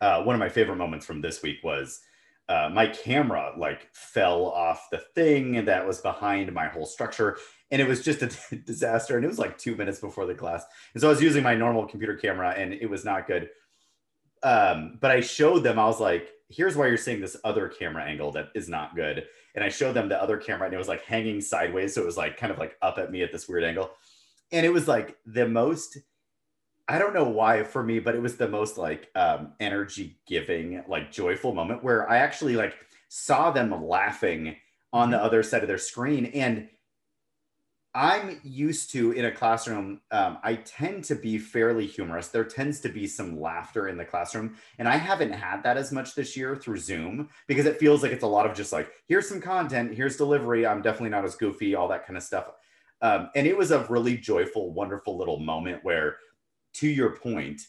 uh, 0.00 0.22
one 0.22 0.34
of 0.34 0.40
my 0.40 0.48
favorite 0.48 0.76
moments 0.76 1.06
from 1.06 1.20
this 1.20 1.42
week 1.42 1.58
was 1.62 2.00
uh, 2.48 2.70
my 2.72 2.86
camera 2.86 3.52
like 3.56 3.88
fell 3.94 4.46
off 4.46 4.88
the 4.90 4.98
thing 5.14 5.64
that 5.66 5.86
was 5.86 6.00
behind 6.00 6.52
my 6.52 6.66
whole 6.66 6.86
structure 6.86 7.38
and 7.70 7.80
it 7.80 7.88
was 7.88 8.02
just 8.02 8.22
a 8.22 8.56
disaster 8.66 9.16
and 9.16 9.24
it 9.24 9.28
was 9.28 9.38
like 9.38 9.58
two 9.58 9.76
minutes 9.76 10.00
before 10.00 10.26
the 10.26 10.34
class 10.34 10.64
and 10.94 11.00
so 11.00 11.08
i 11.08 11.10
was 11.10 11.22
using 11.22 11.42
my 11.42 11.54
normal 11.54 11.86
computer 11.86 12.16
camera 12.16 12.54
and 12.56 12.72
it 12.72 12.88
was 12.88 13.04
not 13.04 13.26
good 13.26 13.48
um, 14.42 14.98
but 15.00 15.10
i 15.10 15.20
showed 15.20 15.62
them 15.62 15.78
i 15.78 15.86
was 15.86 16.00
like 16.00 16.30
here's 16.48 16.76
why 16.76 16.86
you're 16.86 16.96
seeing 16.96 17.20
this 17.20 17.36
other 17.44 17.68
camera 17.68 18.04
angle 18.04 18.32
that 18.32 18.48
is 18.54 18.68
not 18.68 18.94
good 18.96 19.24
and 19.54 19.64
i 19.64 19.68
showed 19.68 19.94
them 19.94 20.08
the 20.08 20.22
other 20.22 20.36
camera 20.36 20.66
and 20.66 20.74
it 20.74 20.78
was 20.78 20.88
like 20.88 21.02
hanging 21.04 21.40
sideways 21.40 21.94
so 21.94 22.02
it 22.02 22.06
was 22.06 22.16
like 22.16 22.36
kind 22.36 22.52
of 22.52 22.58
like 22.58 22.76
up 22.82 22.98
at 22.98 23.10
me 23.10 23.22
at 23.22 23.32
this 23.32 23.48
weird 23.48 23.64
angle 23.64 23.90
and 24.52 24.66
it 24.66 24.72
was 24.72 24.88
like 24.88 25.16
the 25.26 25.46
most 25.46 25.98
I 26.90 26.98
don't 26.98 27.14
know 27.14 27.28
why 27.28 27.62
for 27.62 27.84
me, 27.84 28.00
but 28.00 28.16
it 28.16 28.20
was 28.20 28.36
the 28.36 28.48
most 28.48 28.76
like 28.76 29.10
um, 29.14 29.52
energy 29.60 30.18
giving, 30.26 30.82
like 30.88 31.12
joyful 31.12 31.54
moment 31.54 31.84
where 31.84 32.10
I 32.10 32.16
actually 32.16 32.56
like 32.56 32.74
saw 33.08 33.52
them 33.52 33.86
laughing 33.86 34.56
on 34.92 35.10
the 35.10 35.16
mm-hmm. 35.16 35.26
other 35.26 35.44
side 35.44 35.62
of 35.62 35.68
their 35.68 35.78
screen. 35.78 36.26
And 36.26 36.68
I'm 37.92 38.40
used 38.44 38.92
to 38.92 39.10
in 39.12 39.24
a 39.24 39.32
classroom, 39.32 40.00
um, 40.12 40.38
I 40.44 40.54
tend 40.54 41.02
to 41.04 41.16
be 41.16 41.38
fairly 41.38 41.86
humorous. 41.86 42.28
There 42.28 42.44
tends 42.44 42.78
to 42.80 42.88
be 42.88 43.08
some 43.08 43.40
laughter 43.40 43.88
in 43.88 43.96
the 43.96 44.04
classroom. 44.04 44.56
And 44.78 44.86
I 44.86 44.96
haven't 44.96 45.32
had 45.32 45.64
that 45.64 45.76
as 45.76 45.90
much 45.90 46.14
this 46.14 46.36
year 46.36 46.54
through 46.54 46.76
Zoom 46.78 47.28
because 47.48 47.66
it 47.66 47.80
feels 47.80 48.04
like 48.04 48.12
it's 48.12 48.22
a 48.22 48.28
lot 48.28 48.48
of 48.48 48.56
just 48.56 48.72
like, 48.72 48.92
here's 49.08 49.28
some 49.28 49.40
content, 49.40 49.92
here's 49.92 50.16
delivery. 50.16 50.64
I'm 50.66 50.82
definitely 50.82 51.10
not 51.10 51.24
as 51.24 51.34
goofy, 51.34 51.74
all 51.74 51.88
that 51.88 52.06
kind 52.06 52.16
of 52.16 52.22
stuff. 52.22 52.52
Um, 53.02 53.30
and 53.34 53.46
it 53.46 53.56
was 53.56 53.72
a 53.72 53.86
really 53.88 54.16
joyful, 54.16 54.72
wonderful 54.72 55.16
little 55.16 55.40
moment 55.40 55.82
where 55.82 56.16
to 56.74 56.88
your 56.88 57.16
point, 57.16 57.60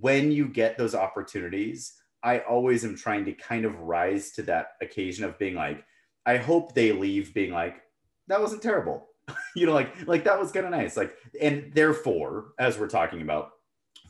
when 0.00 0.32
you 0.32 0.48
get 0.48 0.78
those 0.78 0.94
opportunities, 0.94 1.94
I 2.22 2.38
always 2.40 2.84
am 2.84 2.96
trying 2.96 3.26
to 3.26 3.32
kind 3.32 3.66
of 3.66 3.78
rise 3.80 4.30
to 4.32 4.42
that 4.44 4.68
occasion 4.80 5.24
of 5.24 5.38
being 5.38 5.54
like, 5.54 5.84
I 6.24 6.38
hope 6.38 6.74
they 6.74 6.92
leave 6.92 7.34
being 7.34 7.52
like, 7.52 7.82
that 8.28 8.40
wasn't 8.40 8.62
terrible. 8.62 9.09
you 9.56 9.66
know, 9.66 9.72
like, 9.72 10.06
like 10.06 10.24
that 10.24 10.38
was 10.38 10.52
kind 10.52 10.66
of 10.66 10.72
nice. 10.72 10.96
Like, 10.96 11.14
and 11.40 11.70
therefore, 11.74 12.52
as 12.58 12.78
we're 12.78 12.88
talking 12.88 13.22
about, 13.22 13.50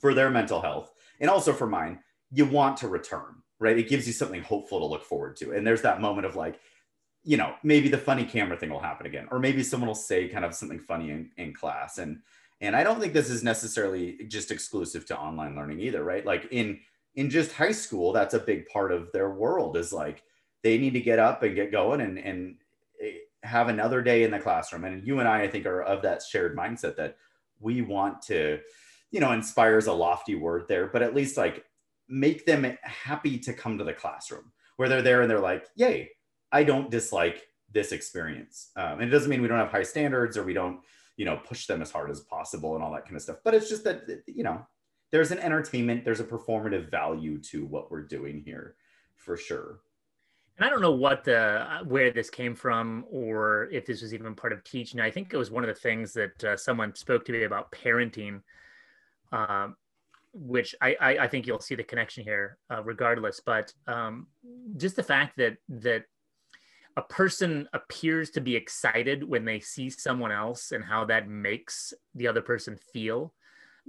for 0.00 0.14
their 0.14 0.30
mental 0.30 0.60
health 0.60 0.92
and 1.20 1.30
also 1.30 1.52
for 1.52 1.66
mine, 1.66 2.00
you 2.32 2.46
want 2.46 2.78
to 2.78 2.88
return, 2.88 3.42
right? 3.58 3.78
It 3.78 3.88
gives 3.88 4.06
you 4.06 4.12
something 4.12 4.42
hopeful 4.42 4.80
to 4.80 4.86
look 4.86 5.04
forward 5.04 5.36
to. 5.36 5.52
And 5.52 5.66
there's 5.66 5.82
that 5.82 6.00
moment 6.00 6.26
of 6.26 6.36
like, 6.36 6.58
you 7.22 7.36
know, 7.36 7.54
maybe 7.62 7.88
the 7.88 7.98
funny 7.98 8.24
camera 8.24 8.56
thing 8.56 8.70
will 8.70 8.80
happen 8.80 9.06
again, 9.06 9.28
or 9.30 9.38
maybe 9.38 9.62
someone 9.62 9.88
will 9.88 9.94
say 9.94 10.28
kind 10.28 10.44
of 10.44 10.54
something 10.54 10.78
funny 10.78 11.10
in, 11.10 11.30
in 11.36 11.52
class. 11.52 11.98
And 11.98 12.20
and 12.62 12.76
I 12.76 12.84
don't 12.84 13.00
think 13.00 13.14
this 13.14 13.30
is 13.30 13.42
necessarily 13.42 14.18
just 14.28 14.50
exclusive 14.50 15.06
to 15.06 15.18
online 15.18 15.56
learning 15.56 15.80
either, 15.80 16.02
right? 16.02 16.24
Like 16.24 16.48
in 16.50 16.80
in 17.14 17.28
just 17.28 17.52
high 17.52 17.72
school, 17.72 18.12
that's 18.12 18.34
a 18.34 18.38
big 18.38 18.66
part 18.68 18.92
of 18.92 19.12
their 19.12 19.30
world 19.30 19.76
is 19.76 19.92
like 19.92 20.22
they 20.62 20.78
need 20.78 20.94
to 20.94 21.00
get 21.00 21.18
up 21.18 21.42
and 21.42 21.54
get 21.54 21.72
going 21.72 22.00
and 22.00 22.18
and 22.18 22.56
have 23.42 23.68
another 23.68 24.02
day 24.02 24.22
in 24.22 24.30
the 24.30 24.38
classroom. 24.38 24.84
And 24.84 25.06
you 25.06 25.18
and 25.18 25.28
I, 25.28 25.42
I 25.42 25.48
think, 25.48 25.66
are 25.66 25.82
of 25.82 26.02
that 26.02 26.22
shared 26.22 26.56
mindset 26.56 26.96
that 26.96 27.16
we 27.58 27.82
want 27.82 28.22
to, 28.22 28.60
you 29.10 29.20
know, 29.20 29.32
inspires 29.32 29.86
a 29.86 29.92
lofty 29.92 30.34
word 30.34 30.64
there, 30.68 30.86
but 30.86 31.02
at 31.02 31.14
least 31.14 31.36
like 31.36 31.64
make 32.08 32.44
them 32.44 32.76
happy 32.82 33.38
to 33.38 33.52
come 33.52 33.78
to 33.78 33.84
the 33.84 33.92
classroom 33.92 34.52
where 34.76 34.88
they're 34.88 35.02
there 35.02 35.22
and 35.22 35.30
they're 35.30 35.40
like, 35.40 35.66
yay, 35.76 36.10
I 36.52 36.64
don't 36.64 36.90
dislike 36.90 37.46
this 37.72 37.92
experience. 37.92 38.70
Um, 38.76 39.00
and 39.00 39.02
it 39.02 39.10
doesn't 39.10 39.30
mean 39.30 39.42
we 39.42 39.48
don't 39.48 39.58
have 39.58 39.70
high 39.70 39.82
standards 39.82 40.36
or 40.36 40.42
we 40.42 40.54
don't, 40.54 40.80
you 41.16 41.24
know, 41.24 41.36
push 41.36 41.66
them 41.66 41.82
as 41.82 41.90
hard 41.90 42.10
as 42.10 42.20
possible 42.20 42.74
and 42.74 42.82
all 42.82 42.92
that 42.92 43.04
kind 43.04 43.16
of 43.16 43.22
stuff. 43.22 43.38
But 43.44 43.54
it's 43.54 43.68
just 43.68 43.84
that, 43.84 44.22
you 44.26 44.42
know, 44.42 44.66
there's 45.12 45.30
an 45.30 45.38
entertainment, 45.38 46.04
there's 46.04 46.20
a 46.20 46.24
performative 46.24 46.90
value 46.90 47.38
to 47.42 47.66
what 47.66 47.90
we're 47.90 48.02
doing 48.02 48.42
here 48.44 48.76
for 49.16 49.36
sure. 49.36 49.80
And 50.60 50.66
I 50.66 50.70
don't 50.70 50.82
know 50.82 50.92
what 50.92 51.24
the 51.24 51.62
uh, 51.62 51.84
where 51.84 52.10
this 52.10 52.28
came 52.28 52.54
from, 52.54 53.06
or 53.10 53.70
if 53.72 53.86
this 53.86 54.02
was 54.02 54.12
even 54.12 54.34
part 54.34 54.52
of 54.52 54.62
teaching. 54.62 55.00
I 55.00 55.10
think 55.10 55.32
it 55.32 55.38
was 55.38 55.50
one 55.50 55.64
of 55.64 55.68
the 55.68 55.80
things 55.80 56.12
that 56.12 56.44
uh, 56.44 56.54
someone 56.54 56.94
spoke 56.94 57.24
to 57.24 57.32
me 57.32 57.44
about 57.44 57.72
parenting, 57.72 58.42
um, 59.32 59.74
which 60.34 60.74
I, 60.82 60.94
I, 61.00 61.10
I 61.20 61.28
think 61.28 61.46
you'll 61.46 61.60
see 61.60 61.76
the 61.76 61.82
connection 61.82 62.24
here, 62.24 62.58
uh, 62.70 62.82
regardless. 62.82 63.40
But 63.40 63.72
um, 63.86 64.26
just 64.76 64.96
the 64.96 65.02
fact 65.02 65.38
that 65.38 65.56
that 65.70 66.04
a 66.98 67.02
person 67.02 67.66
appears 67.72 68.28
to 68.32 68.42
be 68.42 68.54
excited 68.54 69.24
when 69.24 69.46
they 69.46 69.60
see 69.60 69.88
someone 69.88 70.30
else 70.30 70.72
and 70.72 70.84
how 70.84 71.06
that 71.06 71.26
makes 71.26 71.94
the 72.14 72.28
other 72.28 72.42
person 72.42 72.78
feel. 72.92 73.32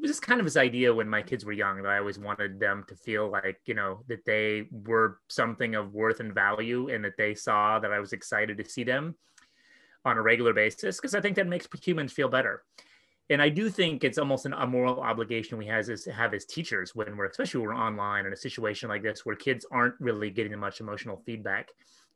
It 0.01 0.05
was 0.05 0.09
just 0.09 0.23
kind 0.23 0.39
of 0.39 0.47
this 0.47 0.57
idea 0.57 0.91
when 0.91 1.07
my 1.07 1.21
kids 1.21 1.45
were 1.45 1.51
young 1.51 1.83
that 1.83 1.91
I 1.91 1.99
always 1.99 2.17
wanted 2.17 2.59
them 2.59 2.83
to 2.87 2.95
feel 2.95 3.29
like, 3.29 3.59
you 3.65 3.75
know, 3.75 4.01
that 4.07 4.25
they 4.25 4.67
were 4.71 5.19
something 5.29 5.75
of 5.75 5.93
worth 5.93 6.19
and 6.19 6.33
value 6.33 6.89
and 6.89 7.05
that 7.05 7.17
they 7.19 7.35
saw 7.35 7.77
that 7.77 7.93
I 7.93 7.99
was 7.99 8.11
excited 8.11 8.57
to 8.57 8.67
see 8.67 8.83
them 8.83 9.15
on 10.03 10.17
a 10.17 10.21
regular 10.23 10.53
basis 10.53 10.97
because 10.97 11.13
I 11.13 11.21
think 11.21 11.35
that 11.35 11.45
makes 11.45 11.67
humans 11.83 12.11
feel 12.11 12.29
better. 12.29 12.63
And 13.29 13.43
I 13.43 13.49
do 13.49 13.69
think 13.69 14.03
it's 14.03 14.17
almost 14.17 14.47
an, 14.47 14.53
a 14.53 14.65
moral 14.65 15.01
obligation 15.01 15.59
we 15.59 15.69
is 15.69 16.03
to 16.05 16.11
have 16.11 16.33
as 16.33 16.45
teachers 16.45 16.95
when 16.95 17.15
we're, 17.15 17.27
especially 17.27 17.59
when 17.59 17.69
we're 17.69 17.75
online 17.83 18.25
in 18.25 18.33
a 18.33 18.37
situation 18.37 18.89
like 18.89 19.03
this 19.03 19.23
where 19.23 19.35
kids 19.35 19.67
aren't 19.71 19.93
really 19.99 20.31
getting 20.31 20.57
much 20.57 20.81
emotional 20.81 21.21
feedback 21.27 21.69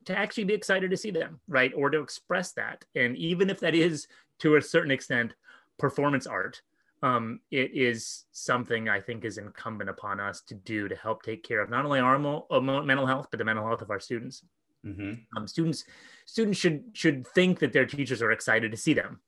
to 0.06 0.18
actually 0.18 0.42
be 0.42 0.54
excited 0.54 0.90
to 0.90 0.96
see 0.96 1.12
them, 1.12 1.38
right? 1.46 1.72
Or 1.76 1.88
to 1.88 2.00
express 2.00 2.50
that. 2.54 2.84
And 2.96 3.16
even 3.16 3.48
if 3.48 3.60
that 3.60 3.76
is 3.76 4.08
to 4.40 4.56
a 4.56 4.62
certain 4.62 4.90
extent 4.90 5.34
performance 5.78 6.26
art, 6.26 6.62
um, 7.02 7.40
it 7.50 7.72
is 7.74 8.24
something 8.32 8.88
I 8.88 9.00
think 9.00 9.24
is 9.24 9.38
incumbent 9.38 9.90
upon 9.90 10.20
us 10.20 10.40
to 10.42 10.54
do 10.54 10.88
to 10.88 10.96
help 10.96 11.22
take 11.22 11.42
care 11.42 11.60
of 11.60 11.70
not 11.70 11.84
only 11.84 12.00
our 12.00 12.18
mo- 12.18 12.46
mental 12.50 13.06
health, 13.06 13.28
but 13.30 13.38
the 13.38 13.44
mental 13.44 13.66
health 13.66 13.82
of 13.82 13.90
our 13.90 14.00
students. 14.00 14.44
Mm-hmm. 14.84 15.14
Um, 15.36 15.48
students 15.48 15.84
students 16.26 16.58
should 16.58 16.84
should 16.92 17.26
think 17.26 17.58
that 17.58 17.72
their 17.72 17.86
teachers 17.86 18.22
are 18.22 18.30
excited 18.30 18.70
to 18.70 18.76
see 18.76 18.94
them, 18.94 19.20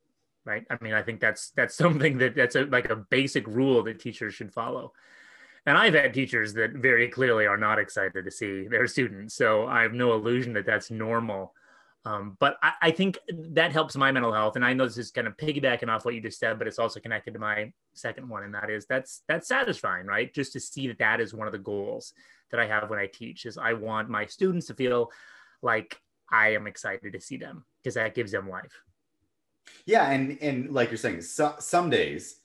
right? 0.44 0.64
I 0.70 0.78
mean, 0.80 0.94
I 0.94 1.02
think 1.02 1.20
that's 1.20 1.50
that's 1.50 1.74
something 1.76 2.18
that 2.18 2.34
that's 2.34 2.56
a, 2.56 2.64
like 2.64 2.90
a 2.90 2.96
basic 2.96 3.46
rule 3.46 3.82
that 3.84 3.98
teachers 3.98 4.34
should 4.34 4.52
follow 4.52 4.92
and 5.68 5.76
I've 5.76 5.92
had 5.92 6.14
teachers 6.14 6.54
that 6.54 6.72
very 6.72 7.08
clearly 7.08 7.46
are 7.46 7.58
not 7.58 7.78
excited 7.78 8.24
to 8.24 8.30
see 8.30 8.66
their 8.68 8.86
students. 8.86 9.34
So 9.34 9.66
I 9.66 9.82
have 9.82 9.92
no 9.92 10.14
illusion 10.14 10.54
that 10.54 10.64
that's 10.64 10.90
normal. 10.90 11.52
Um, 12.08 12.36
but 12.40 12.56
I, 12.62 12.72
I, 12.80 12.90
think 12.90 13.18
that 13.28 13.70
helps 13.70 13.94
my 13.94 14.10
mental 14.10 14.32
health. 14.32 14.56
And 14.56 14.64
I 14.64 14.72
know 14.72 14.86
this 14.86 14.96
is 14.96 15.10
kind 15.10 15.26
of 15.26 15.36
piggybacking 15.36 15.88
off 15.88 16.06
what 16.06 16.14
you 16.14 16.22
just 16.22 16.38
said, 16.38 16.58
but 16.58 16.66
it's 16.66 16.78
also 16.78 17.00
connected 17.00 17.34
to 17.34 17.38
my 17.38 17.70
second 17.92 18.26
one, 18.26 18.44
and 18.44 18.54
that 18.54 18.70
is 18.70 18.86
that's 18.86 19.22
that's 19.28 19.46
satisfying, 19.46 20.06
right? 20.06 20.32
Just 20.32 20.54
to 20.54 20.60
see 20.60 20.88
that 20.88 20.98
that 21.00 21.20
is 21.20 21.34
one 21.34 21.46
of 21.46 21.52
the 21.52 21.58
goals 21.58 22.14
that 22.50 22.60
I 22.60 22.66
have 22.66 22.88
when 22.88 22.98
I 22.98 23.08
teach 23.12 23.44
is 23.44 23.58
I 23.58 23.74
want 23.74 24.08
my 24.08 24.24
students 24.24 24.68
to 24.68 24.74
feel 24.74 25.10
like 25.60 26.00
I 26.32 26.54
am 26.54 26.66
excited 26.66 27.12
to 27.12 27.20
see 27.20 27.36
them 27.36 27.66
because 27.82 27.94
that 27.96 28.14
gives 28.14 28.32
them 28.32 28.48
life. 28.48 28.72
Yeah, 29.84 30.10
and 30.10 30.38
and 30.40 30.70
like 30.72 30.90
you're 30.90 30.96
saying, 30.96 31.20
so, 31.20 31.56
some 31.58 31.90
days 31.90 32.37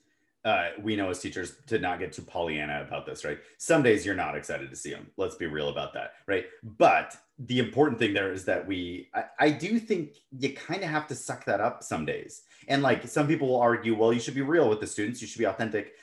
uh, 0.45 0.69
we 0.81 0.95
know 0.95 1.09
as 1.09 1.19
teachers 1.19 1.55
to 1.67 1.79
not 1.79 1.99
get 1.99 2.11
too 2.11 2.21
Pollyanna 2.21 2.83
about 2.85 3.05
this, 3.05 3.23
right? 3.23 3.39
Some 3.57 3.81
days 3.81 4.05
you're 4.05 4.15
not 4.15 4.35
excited 4.35 4.69
to 4.69 4.75
see 4.75 4.91
them. 4.91 5.09
Let's 5.15 5.35
be 5.35 5.47
real 5.47 5.69
about 5.69 5.93
that, 5.93 6.13
right? 6.27 6.45
But 6.77 7.15
the 7.39 7.59
important 7.59 7.97
thing 7.97 8.13
there 8.13 8.31
is 8.31 8.43
that 8.45 8.67
we, 8.67 9.09
I, 9.13 9.23
I 9.39 9.49
do 9.49 9.79
think 9.79 10.15
you 10.37 10.53
kind 10.53 10.83
of 10.83 10.89
have 10.89 11.07
to 11.07 11.15
suck 11.15 11.45
that 11.45 11.61
up 11.61 11.81
some 11.81 12.05
days. 12.05 12.41
And 12.67 12.83
like 12.83 13.07
some 13.07 13.27
people 13.27 13.47
will 13.47 13.59
argue, 13.59 13.95
well, 13.95 14.11
you 14.11 14.19
should 14.19 14.35
be 14.35 14.41
real 14.41 14.67
with 14.67 14.81
the 14.81 14.87
students, 14.87 15.21
you 15.21 15.27
should 15.27 15.39
be 15.39 15.45
authentic. 15.45 15.93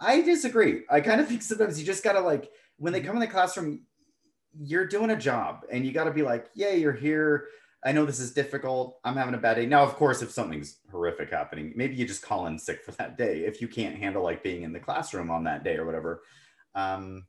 I 0.00 0.20
disagree. 0.20 0.82
I 0.90 1.00
kind 1.00 1.20
of 1.20 1.28
think 1.28 1.42
sometimes 1.42 1.78
you 1.78 1.86
just 1.86 2.04
gotta 2.04 2.20
like 2.20 2.50
when 2.76 2.92
they 2.92 3.00
come 3.00 3.16
in 3.16 3.20
the 3.20 3.26
classroom, 3.26 3.82
you're 4.60 4.86
doing 4.86 5.10
a 5.10 5.16
job 5.16 5.64
and 5.70 5.84
you 5.84 5.92
gotta 5.92 6.12
be 6.12 6.22
like, 6.22 6.48
yeah, 6.54 6.70
you're 6.70 6.92
here 6.92 7.46
I 7.84 7.92
know 7.92 8.04
this 8.04 8.18
is 8.18 8.32
difficult. 8.32 8.98
I'm 9.04 9.16
having 9.16 9.34
a 9.34 9.38
bad 9.38 9.54
day. 9.54 9.66
Now, 9.66 9.84
of 9.84 9.94
course, 9.94 10.20
if 10.20 10.30
something's 10.30 10.78
horrific 10.90 11.30
happening, 11.30 11.72
maybe 11.76 11.94
you 11.94 12.06
just 12.06 12.22
call 12.22 12.46
in 12.46 12.58
sick 12.58 12.82
for 12.82 12.90
that 12.92 13.16
day. 13.16 13.44
If 13.44 13.60
you 13.60 13.68
can't 13.68 13.96
handle 13.96 14.22
like 14.22 14.42
being 14.42 14.62
in 14.62 14.72
the 14.72 14.80
classroom 14.80 15.30
on 15.30 15.44
that 15.44 15.62
day 15.62 15.76
or 15.76 15.86
whatever, 15.86 16.22
um, 16.74 17.26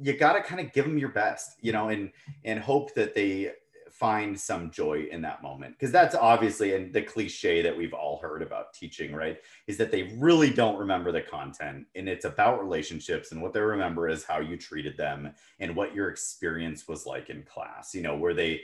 you 0.00 0.16
got 0.16 0.34
to 0.34 0.42
kind 0.42 0.60
of 0.60 0.72
give 0.72 0.84
them 0.84 0.98
your 0.98 1.08
best, 1.08 1.56
you 1.60 1.72
know, 1.72 1.88
and 1.88 2.12
and 2.44 2.60
hope 2.60 2.94
that 2.94 3.14
they 3.14 3.50
find 3.90 4.38
some 4.38 4.70
joy 4.70 5.06
in 5.10 5.20
that 5.20 5.42
moment 5.42 5.74
because 5.74 5.90
that's 5.90 6.14
obviously 6.14 6.74
and 6.74 6.92
the 6.94 7.02
cliche 7.02 7.60
that 7.60 7.76
we've 7.76 7.92
all 7.92 8.18
heard 8.22 8.40
about 8.40 8.72
teaching 8.72 9.12
right 9.12 9.38
is 9.66 9.76
that 9.76 9.90
they 9.90 10.14
really 10.16 10.50
don't 10.50 10.78
remember 10.78 11.10
the 11.10 11.20
content 11.20 11.84
and 11.96 12.08
it's 12.08 12.24
about 12.24 12.62
relationships 12.62 13.32
and 13.32 13.42
what 13.42 13.52
they 13.52 13.60
remember 13.60 14.08
is 14.08 14.24
how 14.24 14.38
you 14.38 14.56
treated 14.56 14.96
them 14.96 15.34
and 15.58 15.74
what 15.74 15.92
your 15.94 16.08
experience 16.08 16.86
was 16.86 17.04
like 17.04 17.30
in 17.30 17.42
class 17.42 17.92
you 17.92 18.00
know 18.00 18.16
where 18.16 18.32
they 18.32 18.60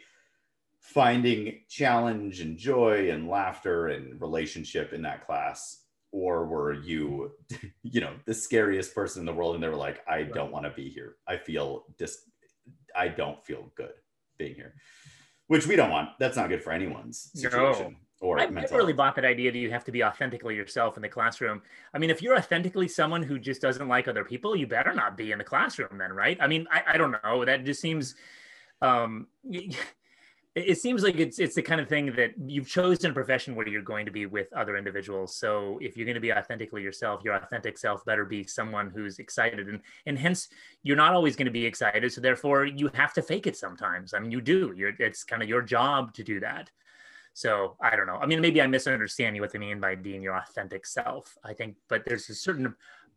finding 0.80 1.60
challenge 1.68 2.40
and 2.40 2.56
joy 2.56 3.10
and 3.10 3.28
laughter 3.28 3.88
and 3.88 4.20
relationship 4.20 4.92
in 4.92 5.02
that 5.02 5.26
class 5.26 5.82
or 6.12 6.46
were 6.46 6.72
you 6.72 7.32
you 7.82 8.00
know 8.00 8.12
the 8.24 8.34
scariest 8.34 8.94
person 8.94 9.20
in 9.20 9.26
the 9.26 9.32
world 9.32 9.54
and 9.54 9.62
they 9.62 9.68
were 9.68 9.74
like 9.74 10.02
i 10.08 10.22
don't 10.22 10.52
want 10.52 10.64
to 10.64 10.70
be 10.70 10.88
here 10.88 11.16
i 11.26 11.36
feel 11.36 11.84
dis 11.98 12.18
i 12.96 13.08
don't 13.08 13.44
feel 13.44 13.70
good 13.74 13.92
being 14.38 14.54
here 14.54 14.74
which 15.48 15.66
we 15.66 15.76
don't 15.76 15.90
want 15.90 16.08
that's 16.18 16.36
not 16.36 16.48
good 16.48 16.62
for 16.62 16.72
anyone's 16.72 17.30
situation 17.34 17.92
no. 17.92 17.96
Or 18.20 18.40
I've 18.40 18.50
never 18.50 18.76
really 18.78 18.94
bought 18.94 19.14
that 19.16 19.26
idea 19.26 19.52
that 19.52 19.58
you 19.58 19.70
have 19.70 19.84
to 19.84 19.92
be 19.92 20.02
authentically 20.02 20.56
yourself 20.56 20.96
in 20.96 21.02
the 21.02 21.08
classroom. 21.08 21.60
I 21.92 21.98
mean, 21.98 22.08
if 22.08 22.22
you're 22.22 22.34
authentically 22.34 22.88
someone 22.88 23.22
who 23.22 23.38
just 23.38 23.60
doesn't 23.60 23.88
like 23.88 24.08
other 24.08 24.24
people, 24.24 24.56
you 24.56 24.66
better 24.66 24.94
not 24.94 25.18
be 25.18 25.32
in 25.32 25.38
the 25.38 25.44
classroom 25.44 25.98
then, 25.98 26.14
right? 26.14 26.38
I 26.40 26.46
mean, 26.46 26.66
I, 26.70 26.94
I 26.94 26.96
don't 26.96 27.14
know. 27.22 27.44
That 27.44 27.66
just 27.66 27.82
seems 27.82 28.14
um 28.80 29.26
it 30.56 30.78
seems 30.78 31.02
like 31.02 31.20
it's 31.20 31.38
it's 31.38 31.54
the 31.54 31.60
kind 31.60 31.82
of 31.82 31.88
thing 31.88 32.14
that 32.16 32.30
you've 32.46 32.66
chosen 32.66 33.10
a 33.10 33.14
profession 33.14 33.54
where 33.54 33.68
you're 33.68 33.82
going 33.82 34.06
to 34.06 34.10
be 34.10 34.24
with 34.24 34.50
other 34.54 34.78
individuals. 34.78 35.36
So 35.36 35.78
if 35.82 35.96
you're 35.96 36.06
going 36.06 36.14
to 36.14 36.20
be 36.20 36.32
authentically 36.32 36.82
yourself 36.82 37.20
your 37.22 37.34
authentic 37.34 37.76
self 37.76 38.02
better 38.06 38.24
be 38.24 38.42
someone 38.44 38.88
who's 38.88 39.18
excited. 39.18 39.68
And 39.68 39.82
and 40.06 40.18
hence 40.18 40.48
you're 40.82 40.96
not 40.96 41.12
always 41.12 41.36
going 41.36 41.46
to 41.46 41.52
be 41.52 41.66
excited. 41.66 42.10
So 42.10 42.22
therefore 42.22 42.64
you 42.64 42.88
have 42.94 43.12
to 43.14 43.22
fake 43.22 43.46
it 43.46 43.56
sometimes. 43.56 44.14
I 44.14 44.18
mean 44.18 44.30
you 44.30 44.40
do. 44.40 44.72
You're 44.74 44.94
it's 44.98 45.24
kind 45.24 45.42
of 45.42 45.48
your 45.48 45.60
job 45.60 46.14
to 46.14 46.24
do 46.24 46.40
that. 46.40 46.70
So 47.34 47.76
i 47.82 47.94
don't 47.94 48.06
know. 48.06 48.16
I 48.16 48.24
mean 48.24 48.40
maybe 48.40 48.62
i 48.62 48.66
misunderstand 48.66 49.36
you 49.36 49.42
what 49.42 49.52
they 49.52 49.58
mean 49.58 49.78
by 49.78 49.94
being 49.94 50.22
your 50.22 50.36
authentic 50.36 50.86
self 50.86 51.36
i 51.44 51.52
think. 51.52 51.76
But 51.88 52.06
there's 52.06 52.30
a 52.30 52.34
certain 52.34 52.74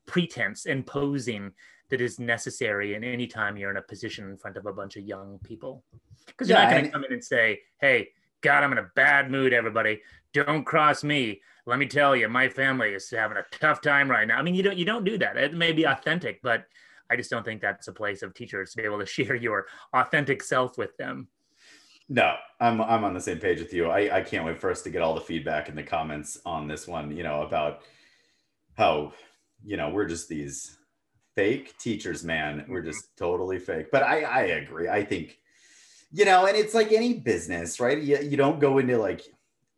pretense 0.08 0.66
and 0.66 0.86
posing 0.86 1.54
that 1.90 2.02
is 2.02 2.20
necessary 2.20 2.94
in 2.96 3.04
any 3.04 3.28
time 3.28 3.58
you're 3.58 3.72
in 3.72 3.78
a 3.78 3.82
position 3.82 4.30
in 4.30 4.38
front 4.38 4.58
of 4.58 4.66
a 4.66 4.74
bunch 4.74 4.96
of 4.96 5.04
young 5.04 5.40
people 5.44 5.84
because 6.28 6.50
you're 6.50 6.58
yeah, 6.58 6.66
not 6.66 6.72
going 6.72 6.86
to 6.86 6.92
come 6.92 7.04
in 7.04 7.14
and 7.14 7.24
say, 7.24 7.60
"Hey, 7.80 8.10
God, 8.42 8.64
I'm 8.64 8.72
in 8.72 8.78
a 8.78 8.90
bad 8.96 9.32
mood. 9.32 9.54
Everybody, 9.54 10.02
don't 10.34 10.64
cross 10.64 11.04
me." 11.04 11.42
Let 11.66 11.78
me 11.78 11.86
tell 11.86 12.16
you, 12.16 12.28
my 12.30 12.50
family 12.50 12.90
is 12.90 13.10
having 13.10 13.38
a 13.38 13.46
tough 13.52 13.82
time 13.82 14.10
right 14.10 14.28
now. 14.28 14.40
I 14.40 14.42
mean, 14.42 14.56
you 14.56 14.64
don't 14.64 14.78
you 14.78 14.86
don't 14.86 15.04
do 15.04 15.18
that. 15.20 15.38
It 15.38 15.54
may 15.54 15.72
be 15.72 15.84
authentic, 15.84 16.42
but 16.42 16.66
I 17.10 17.16
just 17.16 17.30
don't 17.30 17.44
think 17.44 17.62
that's 17.62 17.88
a 17.88 17.94
place 17.94 18.22
of 18.22 18.34
teachers 18.34 18.72
to 18.72 18.78
be 18.78 18.84
able 18.84 19.00
to 19.00 19.06
share 19.18 19.36
your 19.36 19.68
authentic 19.94 20.44
self 20.44 20.78
with 20.78 20.96
them. 20.98 21.28
No, 22.08 22.36
I'm 22.60 22.82
I'm 22.82 23.04
on 23.04 23.14
the 23.14 23.22
same 23.22 23.38
page 23.38 23.60
with 23.60 23.74
you. 23.74 23.90
I, 23.90 24.18
I 24.18 24.22
can't 24.22 24.46
wait 24.46 24.60
for 24.60 24.72
us 24.72 24.82
to 24.84 24.90
get 24.90 25.02
all 25.04 25.14
the 25.14 25.22
feedback 25.22 25.70
in 25.70 25.76
the 25.76 25.84
comments 25.84 26.40
on 26.46 26.68
this 26.68 26.88
one, 26.88 27.16
you 27.16 27.22
know, 27.22 27.44
about 27.44 27.82
how, 28.76 29.14
you 29.64 29.78
know, 29.78 29.90
we're 29.90 30.08
just 30.08 30.28
these 30.28 30.79
fake 31.40 31.78
teachers, 31.78 32.24
man. 32.24 32.66
We're 32.68 32.80
mm-hmm. 32.80 32.90
just 32.90 33.16
totally 33.18 33.60
fake. 33.60 33.88
But 33.92 34.04
I 34.04 34.22
I 34.22 34.42
agree. 34.62 34.90
I 34.90 35.04
think 35.04 35.38
you 36.12 36.26
know, 36.26 36.48
and 36.48 36.58
it's 36.58 36.74
like 36.74 36.92
any 36.92 37.14
business, 37.14 37.80
right? 37.80 38.00
You, 38.02 38.18
you 38.18 38.36
don't 38.36 38.60
go 38.60 38.80
into 38.80 38.98
like, 38.98 39.22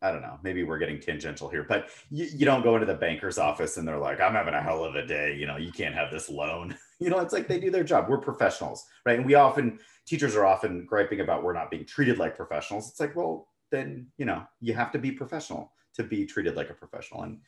I 0.00 0.10
don't 0.10 0.22
know, 0.22 0.38
maybe 0.42 0.62
we're 0.64 0.78
getting 0.78 0.98
tangential 0.98 1.48
here, 1.48 1.62
but 1.62 1.90
you, 2.10 2.26
you 2.34 2.46
don't 2.46 2.62
go 2.62 2.74
into 2.74 2.86
the 2.86 2.94
banker's 2.94 3.36
office 3.36 3.76
and 3.76 3.86
they're 3.86 3.98
like, 3.98 4.18
I'm 4.18 4.32
having 4.32 4.54
a 4.54 4.62
hell 4.62 4.82
of 4.82 4.94
a 4.94 5.06
day. 5.06 5.36
You 5.36 5.46
know, 5.46 5.58
you 5.58 5.70
can't 5.70 5.94
have 5.94 6.10
this 6.10 6.30
loan. 6.30 6.74
you 6.98 7.10
know, 7.10 7.20
it's 7.20 7.34
like 7.34 7.48
they 7.48 7.60
do 7.60 7.70
their 7.70 7.84
job. 7.84 8.06
We're 8.08 8.18
professionals, 8.18 8.82
right? 9.04 9.18
And 9.18 9.26
we 9.26 9.34
often, 9.34 9.78
teachers 10.06 10.34
are 10.34 10.46
often 10.46 10.86
griping 10.86 11.20
about 11.20 11.44
we're 11.44 11.52
not 11.52 11.70
being 11.70 11.84
treated 11.84 12.18
like 12.18 12.34
professionals. 12.34 12.88
It's 12.88 13.00
like, 13.00 13.14
well, 13.14 13.48
then, 13.70 14.06
you 14.16 14.24
know, 14.24 14.42
you 14.60 14.72
have 14.72 14.90
to 14.92 14.98
be 14.98 15.12
professional 15.12 15.70
to 15.96 16.02
be 16.02 16.24
treated 16.24 16.56
like 16.56 16.70
a 16.70 16.74
professional. 16.74 17.24
And, 17.24 17.40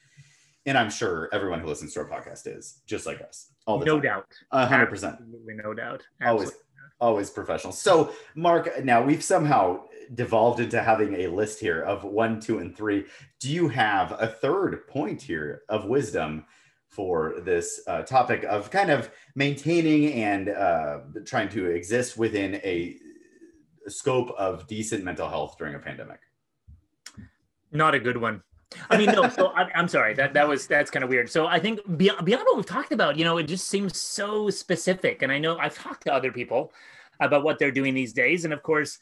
and 0.67 0.79
I'm 0.79 0.91
sure 0.91 1.29
everyone 1.33 1.61
who 1.61 1.69
listens 1.69 1.93
to 1.95 2.01
our 2.01 2.09
podcast 2.09 2.47
is 2.47 2.81
just 2.87 3.07
like 3.07 3.21
us. 3.21 3.53
All 3.67 3.79
the 3.79 3.85
no 3.85 4.01
time. 4.01 4.03
doubt. 4.03 4.69
hundred 4.69 4.87
percent. 4.87 5.17
absolutely 5.21 5.55
No 5.55 5.75
doubt. 5.75 6.03
Absolutely. 6.21 6.47
Always, 6.47 6.53
always 7.01 7.31
professional. 7.31 7.73
So 7.73 8.13
Mark, 8.35 8.85
now 8.85 9.03
we've 9.03 9.23
somehow 9.23 9.85
devolved 10.15 10.61
into 10.61 10.83
having 10.83 11.15
a 11.15 11.27
list 11.29 11.61
here 11.61 11.83
of 11.83 12.05
one, 12.05 12.41
two, 12.41 12.59
and 12.59 12.77
three. 12.77 13.05
Do 13.41 13.51
you 13.51 13.69
have 13.69 14.13
a 14.19 14.27
third 14.27 14.87
point 14.89 15.21
here 15.23 15.63
of 15.69 15.87
wisdom 15.87 16.45
for 16.89 17.35
this 17.41 17.81
uh, 17.89 18.03
topic 18.03 18.45
of 18.45 18.71
kind 18.71 18.91
of 18.91 19.11
maintaining 19.35 20.13
and 20.13 20.49
uh, 20.49 20.99
trying 21.25 21.49
to 21.49 21.67
exist 21.67 22.17
within 22.17 22.57
a 22.57 22.97
scope 23.89 24.31
of 24.39 24.67
decent 24.67 25.05
mental 25.05 25.29
health 25.29 25.57
during 25.59 25.75
a 25.75 25.79
pandemic? 25.79 26.21
Not 27.73 27.95
a 27.95 27.99
good 27.99 28.17
one. 28.17 28.43
I 28.91 28.97
mean, 28.97 29.11
no. 29.13 29.29
So 29.29 29.49
I, 29.49 29.69
am 29.75 29.89
sorry. 29.89 30.15
That 30.15 30.35
that 30.35 30.49
was 30.49 30.67
that's 30.67 30.91
kind 30.91 31.05
of 31.05 31.11
weird. 31.11 31.31
So 31.31 31.47
I 31.47 31.59
think 31.59 31.81
beyond, 31.97 32.25
beyond 32.25 32.45
what 32.45 32.57
we've 32.57 32.67
talked 32.67 32.93
about, 32.93 33.17
you 33.17 33.25
know, 33.25 33.39
it 33.39 33.45
just 33.45 33.69
seems 33.69 33.99
so 33.99 34.51
specific. 34.51 35.23
And 35.23 35.33
I 35.33 35.39
know 35.39 35.59
I've 35.59 35.77
talked 35.77 36.05
to 36.05 36.13
other 36.13 36.33
people 36.33 36.73
about 37.21 37.45
what 37.45 37.59
they're 37.59 37.71
doing 37.71 37.95
these 37.95 38.13
days, 38.13 38.45
and 38.45 38.53
of 38.53 38.63
course, 38.63 38.99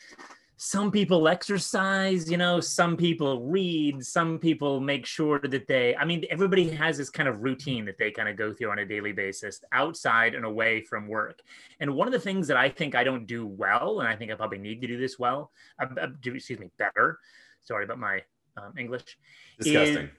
some 0.64 0.92
people 0.92 1.26
exercise, 1.26 2.30
you 2.30 2.36
know, 2.36 2.60
some 2.60 2.96
people 2.96 3.42
read, 3.42 4.00
some 4.06 4.38
people 4.38 4.78
make 4.78 5.04
sure 5.04 5.40
that 5.40 5.66
they, 5.66 5.96
I 5.96 6.04
mean, 6.04 6.24
everybody 6.30 6.70
has 6.70 6.96
this 6.96 7.10
kind 7.10 7.28
of 7.28 7.42
routine 7.42 7.84
that 7.86 7.98
they 7.98 8.12
kind 8.12 8.28
of 8.28 8.36
go 8.36 8.54
through 8.54 8.70
on 8.70 8.78
a 8.78 8.86
daily 8.86 9.10
basis 9.10 9.60
outside 9.72 10.36
and 10.36 10.44
away 10.44 10.82
from 10.82 11.08
work. 11.08 11.40
And 11.80 11.96
one 11.96 12.06
of 12.06 12.12
the 12.12 12.20
things 12.20 12.46
that 12.46 12.56
I 12.56 12.68
think 12.68 12.94
I 12.94 13.02
don't 13.02 13.26
do 13.26 13.44
well, 13.44 13.98
and 13.98 14.08
I 14.08 14.14
think 14.14 14.30
I 14.30 14.36
probably 14.36 14.58
need 14.58 14.80
to 14.82 14.86
do 14.86 14.96
this 14.96 15.18
well, 15.18 15.50
uh, 15.80 15.86
uh, 16.00 16.06
excuse 16.24 16.60
me, 16.60 16.70
better, 16.78 17.18
sorry 17.62 17.82
about 17.82 17.98
my 17.98 18.22
um, 18.56 18.72
English. 18.78 19.16
Disgusting. 19.58 20.04
Is, 20.04 20.10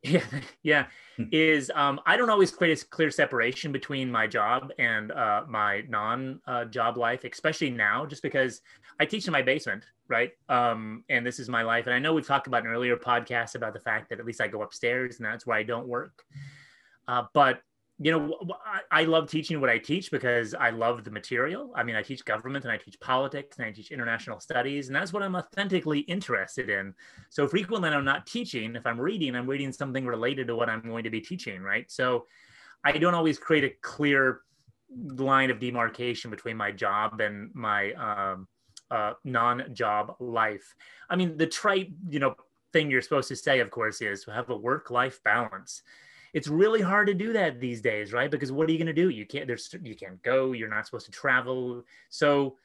yeah 0.02 0.24
yeah 0.62 0.86
hmm. 1.18 1.24
is 1.30 1.70
um, 1.74 2.00
i 2.06 2.16
don't 2.16 2.30
always 2.30 2.50
create 2.50 2.82
a 2.82 2.86
clear 2.86 3.10
separation 3.10 3.70
between 3.70 4.10
my 4.10 4.26
job 4.26 4.72
and 4.78 5.12
uh, 5.12 5.42
my 5.46 5.82
non 5.90 6.40
uh, 6.46 6.64
job 6.64 6.96
life 6.96 7.24
especially 7.24 7.68
now 7.68 8.06
just 8.06 8.22
because 8.22 8.62
i 8.98 9.04
teach 9.04 9.26
in 9.26 9.32
my 9.32 9.42
basement 9.42 9.84
right 10.08 10.32
um, 10.48 11.04
and 11.10 11.26
this 11.26 11.38
is 11.38 11.50
my 11.50 11.60
life 11.60 11.86
and 11.86 11.94
i 11.94 11.98
know 11.98 12.14
we've 12.14 12.26
talked 12.26 12.46
about 12.46 12.64
an 12.64 12.70
earlier 12.70 12.96
podcast 12.96 13.56
about 13.56 13.74
the 13.74 13.80
fact 13.80 14.08
that 14.08 14.18
at 14.18 14.24
least 14.24 14.40
i 14.40 14.48
go 14.48 14.62
upstairs 14.62 15.18
and 15.18 15.26
that's 15.26 15.46
where 15.46 15.58
i 15.58 15.62
don't 15.62 15.86
work 15.86 16.22
uh, 17.06 17.24
but 17.34 17.60
you 18.02 18.10
know, 18.10 18.34
I, 18.90 19.04
love 19.04 19.28
teaching 19.28 19.60
what 19.60 19.68
I 19.68 19.76
teach 19.76 20.10
because 20.10 20.54
I 20.54 20.70
love 20.70 21.04
the 21.04 21.10
material. 21.10 21.70
I 21.76 21.82
mean, 21.82 21.96
I 21.96 22.02
teach 22.02 22.24
government 22.24 22.64
and 22.64 22.72
I 22.72 22.78
teach 22.78 22.98
politics 22.98 23.58
and 23.58 23.66
I 23.66 23.72
teach 23.72 23.90
international 23.90 24.40
studies, 24.40 24.86
and 24.86 24.96
that's 24.96 25.12
what 25.12 25.22
I'm 25.22 25.36
authentically 25.36 26.00
interested 26.00 26.70
in. 26.70 26.94
So 27.28 27.46
frequently, 27.46 27.90
I'm 27.90 28.06
not 28.06 28.26
teaching. 28.26 28.74
If 28.74 28.86
I'm 28.86 28.98
reading, 28.98 29.36
I'm 29.36 29.46
reading 29.46 29.70
something 29.70 30.06
related 30.06 30.46
to 30.46 30.56
what 30.56 30.70
I'm 30.70 30.80
going 30.80 31.04
to 31.04 31.10
be 31.10 31.20
teaching, 31.20 31.60
right? 31.60 31.90
So 31.90 32.24
I 32.82 32.92
don't 32.92 33.14
always 33.14 33.38
create 33.38 33.64
a 33.64 33.74
clear 33.82 34.40
line 34.90 35.50
of 35.50 35.60
demarcation 35.60 36.30
between 36.30 36.56
my 36.56 36.72
job 36.72 37.20
and 37.20 37.50
my 37.54 37.92
um, 37.92 38.48
uh, 38.90 39.12
non-job 39.24 40.16
life. 40.20 40.74
I 41.10 41.16
mean, 41.16 41.36
the 41.36 41.46
trite, 41.46 41.90
you 42.08 42.18
know, 42.18 42.34
thing 42.72 42.90
you're 42.90 43.02
supposed 43.02 43.28
to 43.28 43.36
say, 43.36 43.60
of 43.60 43.70
course, 43.70 44.00
is 44.00 44.24
to 44.24 44.32
have 44.32 44.48
a 44.48 44.56
work-life 44.56 45.20
balance 45.22 45.82
it's 46.32 46.48
really 46.48 46.80
hard 46.80 47.06
to 47.08 47.14
do 47.14 47.32
that 47.32 47.60
these 47.60 47.80
days, 47.80 48.12
right? 48.12 48.30
Because 48.30 48.52
what 48.52 48.68
are 48.68 48.72
you 48.72 48.78
going 48.78 48.86
to 48.86 48.92
do? 48.92 49.08
You 49.08 49.26
can't, 49.26 49.46
there's, 49.46 49.74
you 49.82 49.96
can't 49.96 50.22
go, 50.22 50.52
you're 50.52 50.68
not 50.68 50.86
supposed 50.86 51.06
to 51.06 51.12
travel. 51.12 51.84
So, 52.08 52.56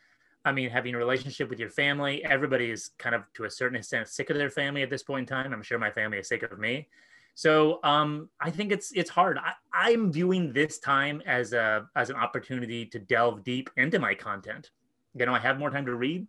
I 0.43 0.51
mean, 0.51 0.69
having 0.69 0.93
a 0.93 0.97
relationship 0.97 1.49
with 1.49 1.59
your 1.59 1.71
family, 1.71 2.23
everybody 2.25 2.69
is 2.69 2.91
kind 2.99 3.15
of 3.15 3.23
to 3.33 3.45
a 3.45 3.49
certain 3.49 3.77
extent 3.77 4.07
sick 4.07 4.29
of 4.29 4.37
their 4.37 4.51
family 4.51 4.83
at 4.83 4.89
this 4.89 5.03
point 5.03 5.29
in 5.29 5.35
time. 5.35 5.53
I'm 5.53 5.63
sure 5.63 5.79
my 5.79 5.91
family 5.91 6.19
is 6.19 6.27
sick 6.27 6.43
of 6.43 6.59
me. 6.59 6.87
So 7.33 7.79
um, 7.83 8.29
I 8.39 8.49
think 8.49 8.71
it's 8.71 8.93
it's 8.93 9.09
hard. 9.09 9.37
I, 9.37 9.53
I'm 9.73 10.11
viewing 10.11 10.53
this 10.53 10.79
time 10.79 11.21
as 11.25 11.51
a 11.51 11.85
as 11.95 12.09
an 12.09 12.15
opportunity 12.15 12.85
to 12.85 12.97
delve 12.97 13.43
deep 13.43 13.69
into 13.75 13.99
my 13.99 14.15
content. 14.15 14.71
You 15.13 15.25
know, 15.25 15.33
I 15.33 15.39
have 15.39 15.59
more 15.59 15.69
time 15.69 15.85
to 15.85 15.95
read. 15.95 16.27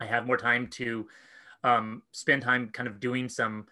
I 0.00 0.06
have 0.06 0.26
more 0.26 0.36
time 0.36 0.66
to 0.68 1.06
um, 1.62 2.02
spend 2.10 2.42
time 2.42 2.70
kind 2.70 2.88
of 2.88 2.98
doing 2.98 3.28
some 3.28 3.66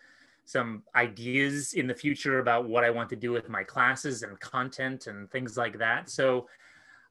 some 0.46 0.84
ideas 0.94 1.74
in 1.74 1.88
the 1.88 1.94
future 1.94 2.38
about 2.38 2.68
what 2.68 2.84
I 2.84 2.90
want 2.90 3.10
to 3.10 3.16
do 3.16 3.32
with 3.32 3.48
my 3.48 3.64
classes 3.64 4.22
and 4.22 4.38
content 4.40 5.08
and 5.08 5.30
things 5.30 5.56
like 5.56 5.76
that. 5.78 6.08
So, 6.08 6.48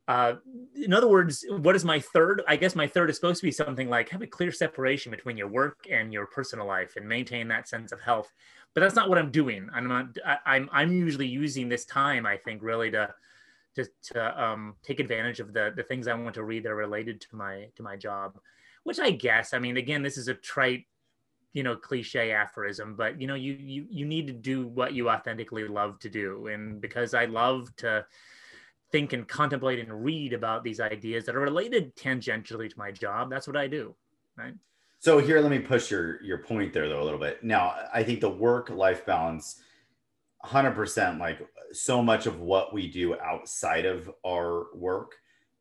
uh, 0.08 0.36
in 0.76 0.93
other 0.93 1.08
words, 1.08 1.45
what 1.50 1.76
is 1.76 1.84
my 1.84 2.00
third? 2.00 2.43
I 2.48 2.56
guess 2.56 2.76
my 2.76 2.88
third 2.88 3.10
is 3.10 3.17
supposed 3.17 3.41
to 3.41 3.45
be 3.45 3.52
something 3.52 3.89
like 3.89 4.08
have 4.10 4.21
a 4.21 4.28
clear 4.28 4.52
separation 4.52 5.12
between 5.12 5.36
your 5.36 5.50
work 5.50 5.80
and 5.91 6.13
your 6.13 6.28
personal 6.28 6.65
life 6.65 6.95
and 6.95 7.08
maintain 7.08 7.48
that 7.50 7.67
sense 7.67 7.91
of 7.91 8.00
health. 8.00 8.32
But 8.74 8.82
that's 8.82 8.95
not 8.95 9.10
what 9.10 9.17
I'm 9.17 9.32
doing. 9.32 9.67
I'm 9.74 9.88
not. 9.88 10.17
I, 10.26 10.34
am 10.34 10.39
I'm, 10.45 10.69
I'm 10.71 10.93
usually 10.93 11.28
using 11.28 11.67
this 11.67 11.86
time. 11.86 12.26
I 12.26 12.38
think 12.38 12.62
really 12.62 12.91
to 12.91 13.13
to, 13.76 13.86
to 14.13 14.43
um, 14.43 14.76
take 14.82 15.02
advantage 15.02 15.41
of 15.41 15.52
the 15.54 15.74
the 15.76 15.84
things 15.84 16.08
I 16.08 16.13
want 16.13 16.36
to 16.36 16.43
read 16.43 16.63
that 16.63 16.71
are 16.71 16.76
related 16.76 17.19
to 17.21 17.36
my 17.36 17.67
to 17.76 17.84
my 17.84 17.98
job. 17.98 18.38
Which 18.84 19.00
I 19.00 19.10
guess, 19.10 19.54
I 19.54 19.60
mean, 19.60 19.78
again, 19.78 20.04
this 20.04 20.17
is 20.17 20.28
a 20.28 20.36
trite 20.36 20.86
you 21.55 21.63
know 21.63 21.75
cliche 21.75 22.33
aphorism 22.33 22.95
but 22.95 23.19
you 23.19 23.25
know 23.27 23.33
you 23.33 23.53
you 23.53 23.87
you 23.89 24.05
need 24.05 24.27
to 24.27 24.33
do 24.33 24.67
what 24.67 24.93
you 24.93 25.09
authentically 25.09 25.65
love 25.67 25.97
to 25.99 26.09
do. 26.09 26.47
And 26.47 26.81
because 26.81 27.13
i 27.13 27.25
love 27.25 27.73
to 27.77 28.05
think 28.91 29.13
and 29.13 29.27
contemplate 29.27 29.79
and 29.79 30.03
read 30.03 30.33
about 30.33 30.63
these 30.63 30.79
ideas 30.79 31.25
that 31.25 31.35
are 31.35 31.39
related 31.39 31.95
tangentially 31.95 32.69
to 32.69 32.77
my 32.77 32.91
job 32.91 33.29
that's 33.29 33.47
what 33.47 33.55
i 33.55 33.67
do 33.67 33.95
right? 34.37 34.53
So 34.99 35.19
here 35.19 35.39
let 35.39 35.49
me 35.49 35.59
push 35.59 35.89
your 35.89 36.21
your 36.21 36.39
point 36.39 36.73
there 36.73 36.89
though 36.89 37.01
a 37.01 37.05
little 37.05 37.19
bit. 37.19 37.41
Now 37.43 37.73
i 37.93 38.03
think 38.03 38.19
the 38.19 38.29
work 38.29 38.69
life 38.69 39.05
balance 39.05 39.61
100% 40.43 41.19
like 41.19 41.39
so 41.71 42.03
much 42.03 42.27
of 42.27 42.39
what 42.39 42.73
we 42.73 42.87
do 42.91 43.17
outside 43.19 43.85
of 43.85 44.11
our 44.25 44.67
work 44.75 45.15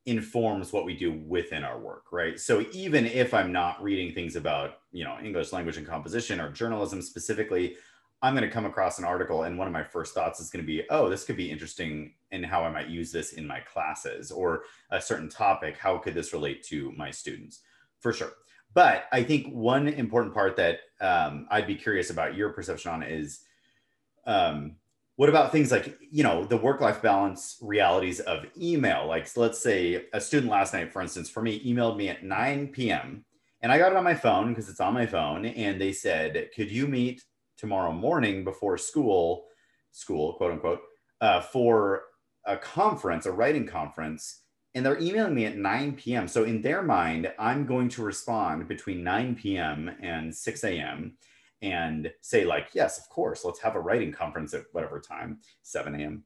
informs 0.07 0.73
what 0.73 0.85
we 0.85 0.95
do 0.95 1.13
within 1.13 1.65
our 1.65 1.79
work, 1.79 2.13
right? 2.13 2.39
So 2.39 2.65
even 2.73 3.07
if 3.07 3.33
I'm 3.33 3.53
not 3.53 3.83
reading 3.83 4.15
things 4.15 4.37
about, 4.37 4.79
you 4.93 5.05
know, 5.05 5.17
English 5.23 5.53
language 5.53 5.79
and 5.79 5.87
composition 5.87 6.41
or 6.41 6.51
journalism 6.51 7.01
specifically, 7.01 7.77
I'm 8.21 8.35
going 8.35 8.49
to 8.49 8.51
come 8.51 8.67
across 8.67 8.99
an 8.99 9.05
article 9.05 9.43
and 9.43 9.59
one 9.59 9.67
of 9.67 9.73
my 9.73 9.83
first 9.85 10.15
thoughts 10.15 10.41
is 10.41 10.51
going 10.51 10.63
to 10.63 10.67
be, 10.67 10.83
oh, 10.91 11.09
this 11.09 11.25
could 11.25 11.37
be 11.37 11.51
interesting 11.51 12.15
in 12.33 12.43
how 12.43 12.63
I 12.63 12.71
might 12.71 12.89
use 12.89 13.13
this 13.13 13.33
in 13.33 13.47
my 13.47 13.61
classes 13.61 14.31
or 14.31 14.65
a 14.91 15.01
certain 15.01 15.29
topic. 15.29 15.77
How 15.79 15.99
could 15.99 16.15
this 16.15 16.33
relate 16.33 16.63
to 16.65 16.93
my 16.93 17.11
students? 17.11 17.61
For 18.01 18.13
sure. 18.13 18.33
But 18.75 19.05
I 19.13 19.23
think 19.23 19.53
one 19.53 19.89
important 19.89 20.35
part 20.35 20.57
that 20.57 20.81
um, 21.01 21.47
I'd 21.51 21.67
be 21.67 21.77
curious 21.77 22.11
about 22.11 22.35
your 22.35 22.51
perception 22.51 22.91
on 22.91 23.03
is 23.03 23.41
um, 24.27 24.77
what 25.17 25.29
about 25.29 25.53
things 25.53 25.71
like 25.71 25.99
you 26.11 26.23
know 26.23 26.45
the 26.45 26.57
work 26.57 26.81
life 26.81 27.01
balance 27.01 27.57
realities 27.61 28.21
of 28.21 28.47
email? 28.61 29.07
Like 29.07 29.29
let's 29.37 29.63
say 29.63 30.07
a 30.13 30.21
student 30.21 30.51
last 30.51 30.75
night 30.75 30.93
for 30.93 31.03
instance 31.03 31.31
for 31.31 31.43
me 31.43 31.65
emailed 31.65 31.97
me 31.97 32.09
at 32.09 32.25
9 32.25 32.69
p.m 32.69 33.25
and 33.63 33.71
i 33.71 33.79
got 33.79 33.93
it 33.93 33.97
on 33.97 34.05
my 34.05 34.15
phone 34.15 34.49
because 34.49 34.69
it's 34.69 34.81
on 34.81 34.95
my 34.95 35.07
phone 35.07 35.47
and 35.47 35.81
they 35.81 35.93
said 35.93 36.49
could 36.55 36.71
you 36.71 36.87
meet 36.87 37.23
tomorrow 37.57 37.93
morning 37.93 38.45
before 38.45 38.77
school 38.77 39.47
school 39.93 40.35
quote 40.35 40.53
unquote 40.53 40.81
uh, 41.21 41.41
for 41.41 42.03
a 42.47 42.57
conference 42.57 43.27
a 43.27 43.33
writing 43.33 43.67
conference? 43.67 44.41
And 44.77 44.85
they're 44.85 45.01
emailing 45.01 45.37
me 45.37 45.45
at 45.45 45.57
9 45.57 45.93
p.m 45.93 46.27
so 46.27 46.43
in 46.43 46.61
their 46.61 46.83
mind 46.83 47.33
i'm 47.39 47.65
going 47.65 47.89
to 47.91 48.03
respond 48.03 48.67
between 48.67 49.05
9 49.05 49.37
p.m 49.37 49.95
and 50.03 50.35
6 50.35 50.65
a.m 50.65 51.17
and 51.63 52.13
say 52.21 52.45
like 52.45 52.69
yes 52.75 52.99
of 52.99 53.09
course 53.09 53.45
let's 53.45 53.61
have 53.61 53.75
a 53.75 53.81
writing 53.81 54.13
conference 54.13 54.55
at 54.55 54.65
whatever 54.73 55.01
time 55.01 55.39
7 55.63 55.95
a.m 56.01 56.25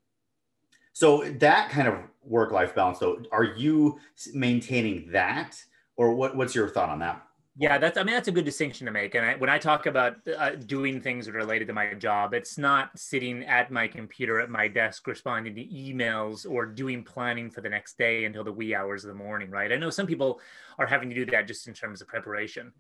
so 0.99 1.23
that 1.39 1.71
kind 1.71 1.87
of 1.87 1.95
work 2.25 2.51
life 2.51 2.75
balance 2.75 2.99
though 2.99 3.23
are 3.31 3.45
you 3.45 4.01
maintaining 4.35 5.13
that? 5.13 5.63
Or 5.97 6.13
what, 6.13 6.37
what's 6.37 6.57
your 6.57 6.69
thought 6.69 6.89
on 6.89 6.99
that? 6.99 7.25
Yeah 7.57 7.79
that's 7.79 7.97
i 7.97 8.03
mean 8.03 8.15
that's 8.17 8.27
a 8.27 8.33
good 8.33 8.45
distinction 8.45 8.85
to 8.87 8.91
make. 8.91 9.15
And 9.15 9.25
I, 9.25 9.37
when 9.37 9.49
i 9.49 9.59
talk 9.59 9.87
about 9.87 10.17
uh, 10.37 10.57
doing 10.57 11.01
things 11.01 11.31
related 11.31 11.69
to 11.69 11.73
my 11.73 11.95
job 11.95 12.35
it's 12.35 12.59
not 12.59 12.99
sitting 12.99 13.45
at 13.45 13.71
my 13.71 13.87
computer 13.87 14.41
at 14.41 14.51
my 14.51 14.67
desk 14.67 15.07
responding 15.07 15.55
to 15.55 15.65
emails 15.67 16.51
or 16.51 16.67
doing 16.67 17.05
planning 17.05 17.49
for 17.49 17.61
the 17.61 17.69
next 17.69 17.97
day 17.97 18.25
until 18.25 18.43
the 18.43 18.53
wee 18.53 18.75
hours 18.75 19.05
of 19.05 19.09
the 19.09 19.15
morning 19.15 19.51
right? 19.51 19.71
I 19.71 19.77
know 19.77 19.91
some 19.91 20.07
people 20.07 20.41
are 20.79 20.87
having 20.87 21.09
to 21.11 21.15
do 21.15 21.27
that 21.27 21.47
just 21.47 21.69
in 21.69 21.75
terms 21.75 22.01
of 22.01 22.09
preparation 22.09 22.73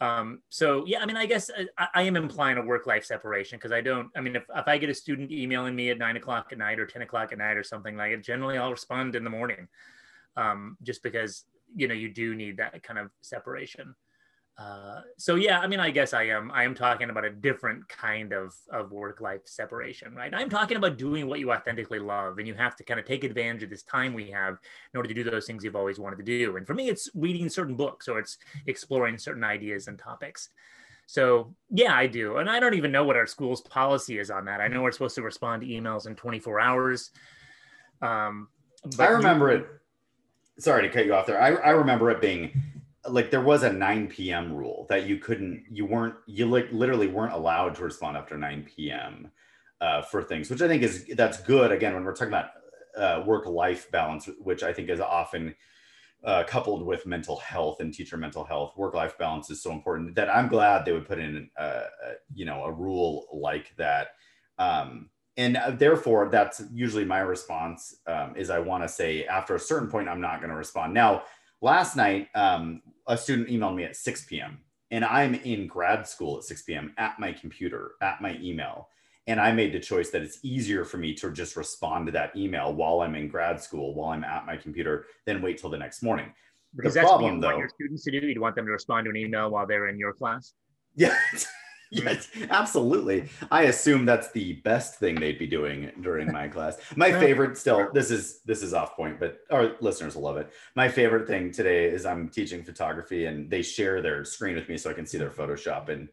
um, 0.00 0.40
so 0.48 0.84
yeah, 0.86 1.00
I 1.02 1.06
mean, 1.06 1.16
I 1.16 1.26
guess 1.26 1.50
uh, 1.50 1.64
I, 1.76 1.88
I 1.94 2.02
am 2.02 2.16
implying 2.16 2.56
a 2.56 2.62
work-life 2.62 3.04
separation 3.04 3.58
because 3.58 3.72
I 3.72 3.82
don't. 3.82 4.08
I 4.16 4.20
mean, 4.20 4.34
if, 4.34 4.44
if 4.54 4.66
I 4.66 4.78
get 4.78 4.88
a 4.88 4.94
student 4.94 5.30
emailing 5.30 5.76
me 5.76 5.90
at 5.90 5.98
nine 5.98 6.16
o'clock 6.16 6.48
at 6.52 6.58
night 6.58 6.80
or 6.80 6.86
ten 6.86 7.02
o'clock 7.02 7.32
at 7.32 7.38
night 7.38 7.56
or 7.56 7.62
something 7.62 7.96
like 7.96 8.12
it, 8.12 8.24
generally 8.24 8.56
I'll 8.56 8.70
respond 8.70 9.14
in 9.14 9.24
the 9.24 9.30
morning, 9.30 9.68
um, 10.36 10.78
just 10.82 11.02
because 11.02 11.44
you 11.74 11.86
know 11.86 11.94
you 11.94 12.08
do 12.08 12.34
need 12.34 12.56
that 12.56 12.82
kind 12.82 12.98
of 12.98 13.10
separation. 13.20 13.94
Uh, 14.58 15.00
so 15.16 15.36
yeah, 15.36 15.60
I 15.60 15.66
mean, 15.66 15.80
I 15.80 15.90
guess 15.90 16.12
I 16.12 16.24
am. 16.24 16.50
I 16.50 16.64
am 16.64 16.74
talking 16.74 17.08
about 17.08 17.24
a 17.24 17.30
different 17.30 17.88
kind 17.88 18.34
of 18.34 18.54
of 18.70 18.92
work 18.92 19.22
life 19.22 19.40
separation, 19.46 20.14
right? 20.14 20.34
I'm 20.34 20.50
talking 20.50 20.76
about 20.76 20.98
doing 20.98 21.26
what 21.28 21.40
you 21.40 21.50
authentically 21.50 21.98
love, 21.98 22.38
and 22.38 22.46
you 22.46 22.52
have 22.54 22.76
to 22.76 22.84
kind 22.84 23.00
of 23.00 23.06
take 23.06 23.24
advantage 23.24 23.62
of 23.62 23.70
this 23.70 23.82
time 23.82 24.12
we 24.12 24.30
have 24.30 24.58
in 24.92 24.98
order 24.98 25.08
to 25.08 25.14
do 25.14 25.24
those 25.24 25.46
things 25.46 25.64
you've 25.64 25.76
always 25.76 25.98
wanted 25.98 26.16
to 26.16 26.24
do. 26.24 26.56
And 26.56 26.66
for 26.66 26.74
me, 26.74 26.90
it's 26.90 27.08
reading 27.14 27.48
certain 27.48 27.74
books 27.74 28.06
or 28.06 28.18
it's 28.18 28.36
exploring 28.66 29.16
certain 29.16 29.44
ideas 29.44 29.88
and 29.88 29.98
topics. 29.98 30.50
So 31.06 31.54
yeah, 31.70 31.94
I 31.94 32.06
do, 32.06 32.36
and 32.36 32.50
I 32.50 32.60
don't 32.60 32.74
even 32.74 32.92
know 32.92 33.04
what 33.04 33.16
our 33.16 33.26
school's 33.26 33.62
policy 33.62 34.18
is 34.18 34.30
on 34.30 34.44
that. 34.44 34.60
I 34.60 34.68
know 34.68 34.82
we're 34.82 34.92
supposed 34.92 35.14
to 35.14 35.22
respond 35.22 35.62
to 35.62 35.68
emails 35.68 36.06
in 36.06 36.14
24 36.14 36.60
hours. 36.60 37.10
Um, 38.02 38.48
I 38.98 39.06
remember 39.06 39.50
it. 39.50 39.66
Sorry 40.58 40.82
to 40.82 40.88
cut 40.90 41.06
you 41.06 41.14
off 41.14 41.26
there. 41.26 41.40
I, 41.40 41.54
I 41.54 41.70
remember 41.70 42.10
it 42.10 42.20
being 42.20 42.52
like 43.08 43.30
there 43.30 43.40
was 43.40 43.62
a 43.62 43.72
9 43.72 44.08
p.m. 44.08 44.52
rule 44.52 44.86
that 44.90 45.06
you 45.06 45.16
couldn't, 45.18 45.64
you 45.70 45.86
weren't, 45.86 46.14
you 46.26 46.46
like 46.46 46.68
literally 46.70 47.06
weren't 47.06 47.32
allowed 47.32 47.74
to 47.76 47.84
respond 47.84 48.16
after 48.16 48.36
9 48.36 48.66
p.m. 48.74 49.30
Uh, 49.80 50.02
for 50.02 50.22
things, 50.22 50.50
which 50.50 50.60
I 50.60 50.68
think 50.68 50.82
is 50.82 51.06
that's 51.16 51.40
good. 51.42 51.72
Again, 51.72 51.94
when 51.94 52.04
we're 52.04 52.14
talking 52.14 52.28
about 52.28 52.50
uh, 52.96 53.24
work-life 53.24 53.90
balance, 53.90 54.28
which 54.38 54.62
I 54.62 54.72
think 54.72 54.90
is 54.90 55.00
often 55.00 55.54
uh, 56.22 56.44
coupled 56.46 56.84
with 56.84 57.06
mental 57.06 57.36
health 57.36 57.80
and 57.80 57.92
teacher 57.92 58.18
mental 58.18 58.44
health, 58.44 58.74
work-life 58.76 59.16
balance 59.16 59.48
is 59.48 59.62
so 59.62 59.72
important 59.72 60.14
that 60.16 60.28
I'm 60.28 60.48
glad 60.48 60.84
they 60.84 60.92
would 60.92 61.08
put 61.08 61.18
in, 61.18 61.48
a, 61.56 61.62
uh, 61.62 61.82
you 62.34 62.44
know, 62.44 62.64
a 62.64 62.72
rule 62.72 63.26
like 63.32 63.74
that. 63.76 64.08
Um, 64.58 65.08
and 65.38 65.56
uh, 65.56 65.70
therefore, 65.70 66.28
that's 66.30 66.62
usually 66.70 67.06
my 67.06 67.20
response. 67.20 67.96
Um, 68.06 68.36
is 68.36 68.50
I 68.50 68.58
want 68.58 68.84
to 68.84 68.88
say 68.88 69.24
after 69.24 69.54
a 69.54 69.60
certain 69.60 69.88
point, 69.88 70.08
I'm 70.08 70.20
not 70.20 70.40
going 70.40 70.50
to 70.50 70.56
respond. 70.56 70.92
Now, 70.92 71.22
last 71.62 71.96
night, 71.96 72.28
um, 72.34 72.82
a 73.06 73.16
student 73.16 73.48
emailed 73.48 73.74
me 73.74 73.84
at 73.84 73.96
6 73.96 74.24
p.m. 74.26 74.58
and 74.90 75.04
I'm 75.04 75.34
in 75.34 75.66
grad 75.66 76.06
school 76.06 76.38
at 76.38 76.44
6 76.44 76.62
p.m. 76.62 76.94
at 76.98 77.18
my 77.18 77.32
computer, 77.32 77.92
at 78.02 78.20
my 78.20 78.36
email. 78.40 78.88
And 79.26 79.40
I 79.40 79.52
made 79.52 79.72
the 79.72 79.80
choice 79.80 80.10
that 80.10 80.22
it's 80.22 80.38
easier 80.42 80.84
for 80.84 80.96
me 80.96 81.14
to 81.14 81.30
just 81.30 81.54
respond 81.56 82.06
to 82.06 82.12
that 82.12 82.34
email 82.34 82.72
while 82.72 83.00
I'm 83.02 83.14
in 83.14 83.28
grad 83.28 83.60
school, 83.60 83.94
while 83.94 84.10
I'm 84.10 84.24
at 84.24 84.46
my 84.46 84.56
computer, 84.56 85.06
than 85.26 85.42
wait 85.42 85.58
till 85.58 85.70
the 85.70 85.78
next 85.78 86.02
morning. 86.02 86.32
Because 86.74 86.94
the 86.94 87.00
that's 87.00 87.10
problem, 87.10 87.32
what 87.32 87.34
you 87.36 87.40
though, 87.40 87.46
want 87.48 87.58
your 87.58 87.68
students 87.68 88.04
to 88.04 88.10
do. 88.12 88.26
You'd 88.26 88.38
want 88.38 88.56
them 88.56 88.66
to 88.66 88.72
respond 88.72 89.04
to 89.04 89.10
an 89.10 89.16
email 89.16 89.50
while 89.50 89.66
they're 89.66 89.88
in 89.88 89.98
your 89.98 90.12
class. 90.12 90.54
Yeah, 90.96 91.16
yes, 92.04 92.28
absolutely. 92.50 93.28
I 93.50 93.62
assume 93.64 94.04
that's 94.04 94.30
the 94.30 94.54
best 94.64 95.00
thing 95.00 95.16
they'd 95.16 95.38
be 95.38 95.46
doing 95.46 95.90
during 96.00 96.30
my 96.30 96.46
class. 96.46 96.78
My 96.94 97.10
favorite 97.10 97.58
still, 97.58 97.90
this 97.92 98.12
is 98.12 98.40
this 98.44 98.62
is 98.62 98.72
off 98.72 98.94
point, 98.94 99.18
but 99.18 99.40
our 99.50 99.72
listeners 99.80 100.14
will 100.14 100.22
love 100.22 100.36
it. 100.36 100.52
My 100.76 100.88
favorite 100.88 101.26
thing 101.26 101.50
today 101.50 101.86
is 101.86 102.06
I'm 102.06 102.28
teaching 102.28 102.62
photography 102.62 103.26
and 103.26 103.50
they 103.50 103.62
share 103.62 104.00
their 104.00 104.24
screen 104.24 104.54
with 104.54 104.68
me 104.68 104.76
so 104.76 104.88
I 104.88 104.92
can 104.92 105.04
see 105.04 105.18
their 105.18 105.30
Photoshop. 105.30 105.88
And 105.88 106.08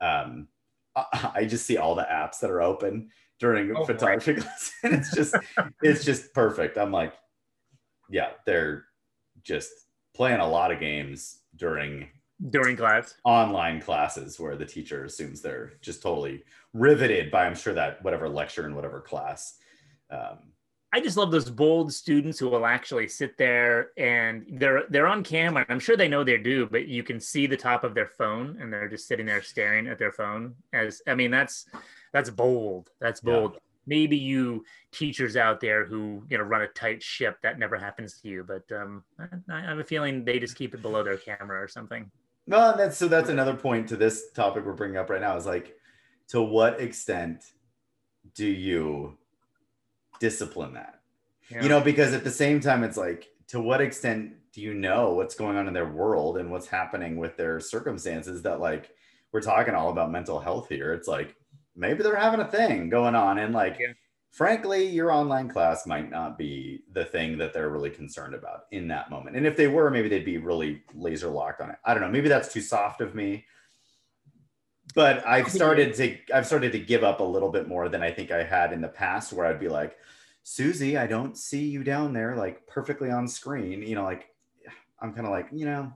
um, 0.00 0.48
I 0.96 1.44
just 1.44 1.64
see 1.64 1.76
all 1.76 1.94
the 1.94 2.08
apps 2.10 2.40
that 2.40 2.50
are 2.50 2.62
open 2.62 3.10
during 3.38 3.76
oh, 3.76 3.84
photography 3.84 4.34
class. 4.40 4.72
And 4.82 4.94
it's 4.94 5.14
just 5.14 5.36
it's 5.80 6.04
just 6.04 6.34
perfect. 6.34 6.76
I'm 6.76 6.90
like, 6.90 7.14
yeah, 8.08 8.30
they're 8.46 8.86
just 9.44 9.70
playing 10.14 10.40
a 10.40 10.48
lot 10.48 10.72
of 10.72 10.80
games 10.80 11.38
during 11.54 12.08
during 12.48 12.76
class? 12.76 13.14
Online 13.24 13.80
classes 13.80 14.40
where 14.40 14.56
the 14.56 14.64
teacher 14.64 15.04
assumes 15.04 15.42
they're 15.42 15.74
just 15.82 16.02
totally 16.02 16.44
riveted 16.72 17.30
by 17.30 17.46
i'm 17.46 17.54
sure 17.54 17.74
that 17.74 18.02
whatever 18.04 18.28
lecture 18.28 18.66
in 18.66 18.74
whatever 18.74 19.00
class 19.00 19.58
um, 20.10 20.38
i 20.92 21.00
just 21.00 21.16
love 21.16 21.32
those 21.32 21.50
bold 21.50 21.92
students 21.92 22.38
who 22.38 22.48
will 22.48 22.64
actually 22.64 23.08
sit 23.08 23.36
there 23.36 23.90
and 23.96 24.46
they're 24.52 24.84
they're 24.90 25.08
on 25.08 25.24
camera 25.24 25.66
i'm 25.68 25.80
sure 25.80 25.96
they 25.96 26.08
know 26.08 26.22
they 26.22 26.38
do 26.38 26.66
but 26.66 26.86
you 26.86 27.02
can 27.02 27.18
see 27.18 27.46
the 27.46 27.56
top 27.56 27.82
of 27.82 27.94
their 27.94 28.06
phone 28.06 28.56
and 28.60 28.72
they're 28.72 28.88
just 28.88 29.08
sitting 29.08 29.26
there 29.26 29.42
staring 29.42 29.88
at 29.88 29.98
their 29.98 30.12
phone 30.12 30.54
as 30.72 31.02
i 31.08 31.14
mean 31.14 31.30
that's 31.30 31.66
that's 32.12 32.28
bold. 32.28 32.90
That's 33.00 33.20
bold. 33.20 33.52
Yeah. 33.52 33.58
maybe 33.86 34.16
you 34.16 34.64
teachers 34.90 35.36
out 35.36 35.60
there 35.60 35.84
who 35.84 36.24
you 36.28 36.38
know 36.38 36.44
run 36.44 36.62
a 36.62 36.66
tight 36.68 37.02
ship 37.02 37.38
that 37.42 37.58
never 37.58 37.76
happens 37.76 38.20
to 38.20 38.28
you 38.28 38.44
but 38.44 38.64
um, 38.76 39.04
I, 39.18 39.26
I 39.52 39.60
have 39.62 39.78
a 39.78 39.84
feeling 39.84 40.24
they 40.24 40.38
just 40.38 40.56
keep 40.56 40.74
it 40.74 40.82
below 40.82 41.02
their 41.02 41.16
camera 41.16 41.62
or 41.62 41.68
something 41.68 42.10
no, 42.46 42.76
that's 42.76 42.96
so 42.96 43.08
that's 43.08 43.28
another 43.28 43.54
point 43.54 43.88
to 43.88 43.96
this 43.96 44.30
topic 44.32 44.64
we're 44.64 44.72
bringing 44.72 44.96
up 44.96 45.10
right 45.10 45.20
now 45.20 45.36
is 45.36 45.46
like, 45.46 45.76
to 46.28 46.42
what 46.42 46.80
extent 46.80 47.44
do 48.34 48.46
you 48.46 49.16
discipline 50.18 50.74
that? 50.74 51.00
Yeah. 51.50 51.62
You 51.62 51.68
know, 51.68 51.80
because 51.80 52.12
at 52.14 52.24
the 52.24 52.30
same 52.30 52.60
time, 52.60 52.84
it's 52.84 52.96
like, 52.96 53.28
to 53.48 53.60
what 53.60 53.80
extent 53.80 54.34
do 54.52 54.60
you 54.60 54.74
know 54.74 55.14
what's 55.14 55.34
going 55.34 55.56
on 55.56 55.68
in 55.68 55.74
their 55.74 55.88
world 55.88 56.38
and 56.38 56.50
what's 56.50 56.66
happening 56.66 57.16
with 57.16 57.36
their 57.36 57.60
circumstances 57.60 58.42
that 58.42 58.60
like 58.60 58.90
we're 59.32 59.40
talking 59.40 59.74
all 59.74 59.90
about 59.90 60.10
mental 60.10 60.40
health 60.40 60.68
here. 60.68 60.92
It's 60.92 61.08
like 61.08 61.36
maybe 61.76 62.02
they're 62.02 62.16
having 62.16 62.40
a 62.40 62.50
thing 62.50 62.88
going 62.88 63.14
on 63.14 63.38
and 63.38 63.54
like 63.54 63.78
yeah 63.78 63.92
frankly, 64.30 64.86
your 64.86 65.10
online 65.12 65.48
class 65.48 65.86
might 65.86 66.10
not 66.10 66.38
be 66.38 66.82
the 66.92 67.04
thing 67.04 67.38
that 67.38 67.52
they're 67.52 67.70
really 67.70 67.90
concerned 67.90 68.34
about 68.34 68.64
in 68.70 68.88
that 68.88 69.10
moment. 69.10 69.36
And 69.36 69.46
if 69.46 69.56
they 69.56 69.68
were, 69.68 69.90
maybe 69.90 70.08
they'd 70.08 70.24
be 70.24 70.38
really 70.38 70.82
laser 70.94 71.28
locked 71.28 71.60
on 71.60 71.70
it. 71.70 71.76
I 71.84 71.94
don't 71.94 72.02
know. 72.02 72.10
Maybe 72.10 72.28
that's 72.28 72.52
too 72.52 72.60
soft 72.60 73.00
of 73.00 73.14
me. 73.14 73.44
But 74.94 75.24
I've 75.26 75.48
started 75.48 75.94
to 75.94 76.16
I've 76.34 76.46
started 76.46 76.72
to 76.72 76.80
give 76.80 77.04
up 77.04 77.20
a 77.20 77.24
little 77.24 77.50
bit 77.50 77.68
more 77.68 77.88
than 77.88 78.02
I 78.02 78.10
think 78.10 78.32
I 78.32 78.42
had 78.42 78.72
in 78.72 78.80
the 78.80 78.88
past, 78.88 79.32
where 79.32 79.46
I'd 79.46 79.60
be 79.60 79.68
like, 79.68 79.96
Susie, 80.42 80.96
I 80.96 81.06
don't 81.06 81.36
see 81.36 81.68
you 81.68 81.84
down 81.84 82.12
there 82.12 82.34
like 82.34 82.66
perfectly 82.66 83.08
on 83.08 83.28
screen. 83.28 83.82
You 83.82 83.94
know, 83.94 84.02
like 84.02 84.26
I'm 85.00 85.12
kind 85.12 85.26
of 85.26 85.32
like, 85.32 85.48
you 85.52 85.64
know, 85.64 85.92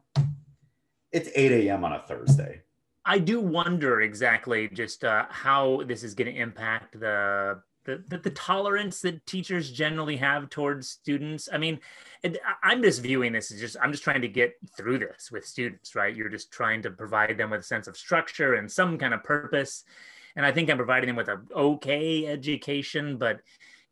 it's 1.10 1.28
8 1.34 1.66
a.m. 1.66 1.84
on 1.84 1.92
a 1.92 2.00
Thursday. 2.00 2.62
I 3.04 3.18
do 3.18 3.40
wonder 3.40 4.00
exactly 4.00 4.68
just 4.68 5.04
uh, 5.04 5.26
how 5.28 5.82
this 5.86 6.02
is 6.02 6.14
going 6.14 6.32
to 6.32 6.40
impact 6.40 6.98
the 6.98 7.60
the, 7.84 8.02
the, 8.08 8.18
the 8.18 8.30
tolerance 8.30 9.00
that 9.00 9.24
teachers 9.26 9.70
generally 9.70 10.16
have 10.16 10.50
towards 10.50 10.88
students. 10.88 11.48
I 11.52 11.58
mean, 11.58 11.80
I'm 12.62 12.82
just 12.82 13.02
viewing 13.02 13.32
this 13.32 13.52
as 13.52 13.60
just 13.60 13.76
I'm 13.82 13.92
just 13.92 14.04
trying 14.04 14.22
to 14.22 14.28
get 14.28 14.54
through 14.76 14.98
this 14.98 15.30
with 15.30 15.46
students, 15.46 15.94
right? 15.94 16.14
You're 16.14 16.28
just 16.28 16.50
trying 16.50 16.82
to 16.82 16.90
provide 16.90 17.36
them 17.36 17.50
with 17.50 17.60
a 17.60 17.64
sense 17.64 17.86
of 17.86 17.96
structure 17.96 18.54
and 18.54 18.70
some 18.70 18.98
kind 18.98 19.14
of 19.14 19.22
purpose. 19.22 19.84
And 20.36 20.44
I 20.44 20.52
think 20.52 20.70
I'm 20.70 20.76
providing 20.76 21.08
them 21.08 21.16
with 21.16 21.28
a 21.28 21.40
okay 21.54 22.26
education, 22.26 23.18
but 23.18 23.40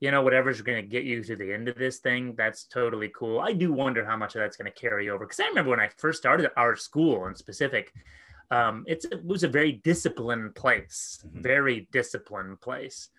you 0.00 0.10
know, 0.10 0.22
whatever's 0.22 0.60
going 0.62 0.82
to 0.82 0.88
get 0.88 1.04
you 1.04 1.22
to 1.22 1.36
the 1.36 1.52
end 1.52 1.68
of 1.68 1.76
this 1.76 1.98
thing, 1.98 2.34
that's 2.36 2.64
totally 2.64 3.08
cool. 3.14 3.38
I 3.38 3.52
do 3.52 3.72
wonder 3.72 4.04
how 4.04 4.16
much 4.16 4.34
of 4.34 4.40
that's 4.40 4.56
going 4.56 4.70
to 4.72 4.80
carry 4.80 5.08
over 5.08 5.26
because 5.26 5.38
I 5.38 5.46
remember 5.46 5.70
when 5.70 5.78
I 5.78 5.90
first 5.96 6.18
started 6.18 6.50
our 6.56 6.74
school 6.74 7.26
in 7.26 7.36
specific, 7.36 7.92
um, 8.50 8.84
it 8.88 9.04
was 9.24 9.44
a 9.44 9.48
very 9.48 9.72
disciplined 9.72 10.56
place, 10.56 11.22
mm-hmm. 11.24 11.42
very 11.42 11.88
disciplined 11.92 12.60
place 12.60 13.10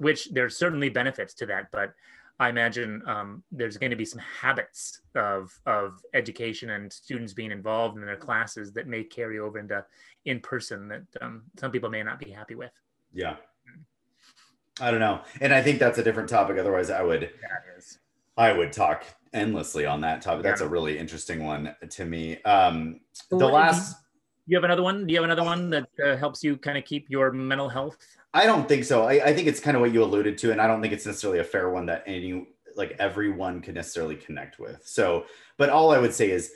which 0.00 0.30
there's 0.32 0.56
certainly 0.56 0.88
benefits 0.88 1.34
to 1.34 1.46
that, 1.46 1.70
but 1.70 1.92
I 2.40 2.48
imagine 2.48 3.02
um, 3.06 3.42
there's 3.52 3.76
going 3.76 3.90
to 3.90 3.96
be 3.96 4.06
some 4.06 4.20
habits 4.20 5.02
of 5.14 5.52
of 5.66 6.00
education 6.14 6.70
and 6.70 6.90
students 6.90 7.34
being 7.34 7.52
involved 7.52 7.98
in 7.98 8.06
their 8.06 8.16
classes 8.16 8.72
that 8.72 8.86
may 8.86 9.04
carry 9.04 9.38
over 9.38 9.58
into 9.58 9.84
in 10.24 10.40
person 10.40 10.88
that 10.88 11.02
um, 11.20 11.42
some 11.58 11.70
people 11.70 11.90
may 11.90 12.02
not 12.02 12.18
be 12.18 12.30
happy 12.30 12.54
with. 12.54 12.72
Yeah, 13.12 13.36
I 14.80 14.90
don't 14.90 15.00
know, 15.00 15.20
and 15.42 15.52
I 15.52 15.62
think 15.62 15.78
that's 15.78 15.98
a 15.98 16.02
different 16.02 16.30
topic. 16.30 16.56
Otherwise, 16.56 16.88
I 16.88 17.02
would 17.02 17.22
yeah, 17.22 17.80
I 18.38 18.52
would 18.52 18.72
talk 18.72 19.04
endlessly 19.34 19.84
on 19.84 20.00
that 20.00 20.22
topic. 20.22 20.42
That's 20.42 20.62
yeah. 20.62 20.66
a 20.66 20.70
really 20.70 20.98
interesting 20.98 21.44
one 21.44 21.76
to 21.90 22.04
me. 22.06 22.42
Um, 22.42 23.00
the 23.28 23.36
last. 23.36 23.96
You 24.46 24.56
have 24.56 24.64
another 24.64 24.82
one? 24.82 25.06
Do 25.06 25.12
you 25.12 25.20
have 25.20 25.30
another 25.30 25.44
one 25.44 25.70
that 25.70 25.88
uh, 26.04 26.16
helps 26.16 26.42
you 26.42 26.56
kind 26.56 26.76
of 26.76 26.84
keep 26.84 27.08
your 27.08 27.30
mental 27.30 27.68
health 27.68 27.96
I 28.32 28.46
don't 28.46 28.68
think 28.68 28.84
so. 28.84 29.04
I, 29.04 29.24
I 29.24 29.34
think 29.34 29.48
it's 29.48 29.60
kind 29.60 29.76
of 29.76 29.80
what 29.80 29.92
you 29.92 30.02
alluded 30.04 30.38
to, 30.38 30.52
and 30.52 30.60
I 30.60 30.66
don't 30.66 30.80
think 30.80 30.92
it's 30.92 31.06
necessarily 31.06 31.40
a 31.40 31.44
fair 31.44 31.70
one 31.70 31.86
that 31.86 32.04
any 32.06 32.48
like 32.76 32.94
everyone 32.98 33.60
can 33.60 33.74
necessarily 33.74 34.14
connect 34.14 34.60
with. 34.60 34.86
So, 34.86 35.26
but 35.56 35.70
all 35.70 35.90
I 35.90 35.98
would 35.98 36.14
say 36.14 36.30
is 36.30 36.52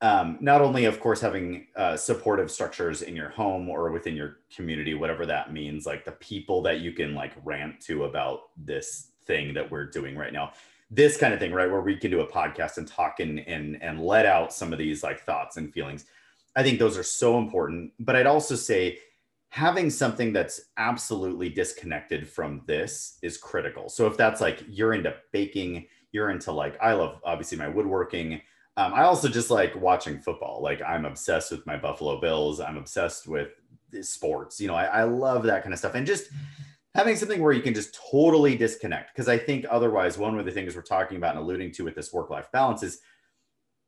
um, 0.00 0.38
not 0.40 0.62
only, 0.62 0.86
of 0.86 0.98
course, 0.98 1.20
having 1.20 1.66
uh, 1.76 1.96
supportive 1.96 2.50
structures 2.50 3.02
in 3.02 3.14
your 3.14 3.28
home 3.28 3.68
or 3.68 3.90
within 3.90 4.16
your 4.16 4.38
community, 4.54 4.94
whatever 4.94 5.26
that 5.26 5.52
means, 5.52 5.84
like 5.84 6.06
the 6.06 6.12
people 6.12 6.62
that 6.62 6.80
you 6.80 6.92
can 6.92 7.14
like 7.14 7.32
rant 7.44 7.80
to 7.82 8.04
about 8.04 8.44
this 8.56 9.10
thing 9.26 9.52
that 9.52 9.70
we're 9.70 9.84
doing 9.84 10.16
right 10.16 10.32
now, 10.32 10.52
this 10.90 11.18
kind 11.18 11.34
of 11.34 11.38
thing, 11.38 11.52
right, 11.52 11.70
where 11.70 11.82
we 11.82 11.96
can 11.96 12.10
do 12.10 12.22
a 12.22 12.26
podcast 12.26 12.78
and 12.78 12.88
talk 12.88 13.20
and 13.20 13.40
and 13.40 13.82
and 13.82 14.00
let 14.00 14.24
out 14.24 14.54
some 14.54 14.72
of 14.72 14.78
these 14.78 15.02
like 15.02 15.20
thoughts 15.20 15.58
and 15.58 15.70
feelings. 15.74 16.06
I 16.56 16.62
think 16.62 16.78
those 16.78 16.98
are 16.98 17.02
so 17.02 17.38
important. 17.38 17.92
But 17.98 18.16
I'd 18.16 18.26
also 18.26 18.56
say 18.56 18.98
having 19.50 19.90
something 19.90 20.32
that's 20.32 20.60
absolutely 20.76 21.48
disconnected 21.48 22.28
from 22.28 22.62
this 22.66 23.18
is 23.22 23.36
critical. 23.36 23.88
So 23.88 24.06
if 24.06 24.16
that's 24.16 24.40
like 24.40 24.62
you're 24.68 24.94
into 24.94 25.14
baking, 25.32 25.86
you're 26.12 26.30
into 26.30 26.52
like 26.52 26.76
I 26.80 26.92
love 26.94 27.20
obviously 27.24 27.58
my 27.58 27.68
woodworking. 27.68 28.40
Um, 28.76 28.94
I 28.94 29.02
also 29.02 29.28
just 29.28 29.50
like 29.50 29.74
watching 29.74 30.20
football. 30.20 30.60
Like 30.62 30.80
I'm 30.82 31.04
obsessed 31.04 31.50
with 31.50 31.66
my 31.66 31.76
Buffalo 31.76 32.20
Bills. 32.20 32.60
I'm 32.60 32.76
obsessed 32.76 33.26
with 33.26 33.48
sports. 34.02 34.60
You 34.60 34.68
know, 34.68 34.74
I, 34.74 34.84
I 34.84 35.02
love 35.02 35.42
that 35.44 35.62
kind 35.62 35.72
of 35.72 35.78
stuff. 35.78 35.94
And 35.94 36.06
just 36.06 36.28
having 36.94 37.16
something 37.16 37.42
where 37.42 37.52
you 37.52 37.62
can 37.62 37.74
just 37.74 37.98
totally 38.10 38.56
disconnect. 38.56 39.14
Because 39.14 39.28
I 39.28 39.38
think 39.38 39.66
otherwise, 39.68 40.18
one 40.18 40.38
of 40.38 40.44
the 40.44 40.52
things 40.52 40.74
we're 40.74 40.82
talking 40.82 41.16
about 41.16 41.34
and 41.34 41.44
alluding 41.44 41.72
to 41.72 41.84
with 41.84 41.94
this 41.94 42.12
work-life 42.12 42.48
balance 42.52 42.82
is 42.82 43.00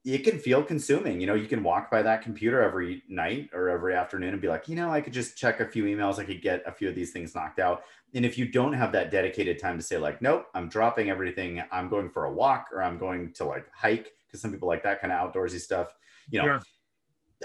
it 0.05 0.25
can 0.25 0.39
feel 0.39 0.63
consuming. 0.63 1.21
You 1.21 1.27
know, 1.27 1.35
you 1.35 1.47
can 1.47 1.63
walk 1.63 1.91
by 1.91 2.03
that 2.03 2.23
computer 2.23 2.61
every 2.61 3.03
night 3.09 3.51
or 3.53 3.69
every 3.69 3.95
afternoon 3.95 4.33
and 4.33 4.43
be 4.43 4.49
like, 4.49 4.69
you 4.69 4.75
know, 4.75 4.91
I 4.91 5.01
could 5.01 5.13
just 5.13 5.37
check 5.37 5.61
a 5.61 5.67
few 5.67 5.85
emails. 5.85 6.19
I 6.19 6.25
could 6.25 6.43
get 6.43 6.63
a 6.67 6.73
few 6.73 6.89
of 6.89 6.95
these 6.95 7.13
things 7.13 7.35
knocked 7.35 7.61
out. 7.61 7.85
And 8.15 8.25
if 8.27 8.37
you 8.37 8.47
don't 8.47 8.73
have 8.73 8.93
that 8.93 9.11
dedicated 9.11 9.59
time 9.59 9.77
to 9.77 9.83
say, 9.83 9.99
like, 9.99 10.21
nope, 10.21 10.47
I'm 10.55 10.69
dropping 10.69 11.09
everything, 11.09 11.63
I'm 11.71 11.89
going 11.89 12.11
for 12.11 12.25
a 12.25 12.33
walk 12.33 12.69
or 12.73 12.83
I'm 12.83 12.99
going 12.99 13.33
to 13.35 13.45
like 13.45 13.67
hike, 13.73 14.13
because 14.27 14.41
some 14.41 14.51
people 14.51 14.69
like 14.69 14.83
that 14.83 15.01
kind 15.01 15.13
of 15.13 15.33
outdoorsy 15.33 15.61
stuff, 15.61 15.95
you 16.31 16.43
know. 16.43 16.61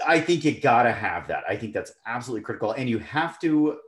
I 0.06 0.20
think 0.20 0.44
you 0.44 0.60
gotta 0.60 0.92
have 0.92 1.26
that. 1.26 1.42
I 1.48 1.56
think 1.56 1.74
that's 1.74 1.92
absolutely 2.06 2.44
critical. 2.44 2.70
And 2.70 2.88
you 2.88 2.98
have 3.00 3.40
to 3.40 3.78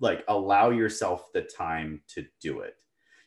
like 0.00 0.24
allow 0.28 0.70
yourself 0.70 1.30
the 1.32 1.42
time 1.42 2.00
to 2.08 2.24
do 2.40 2.60
it. 2.60 2.76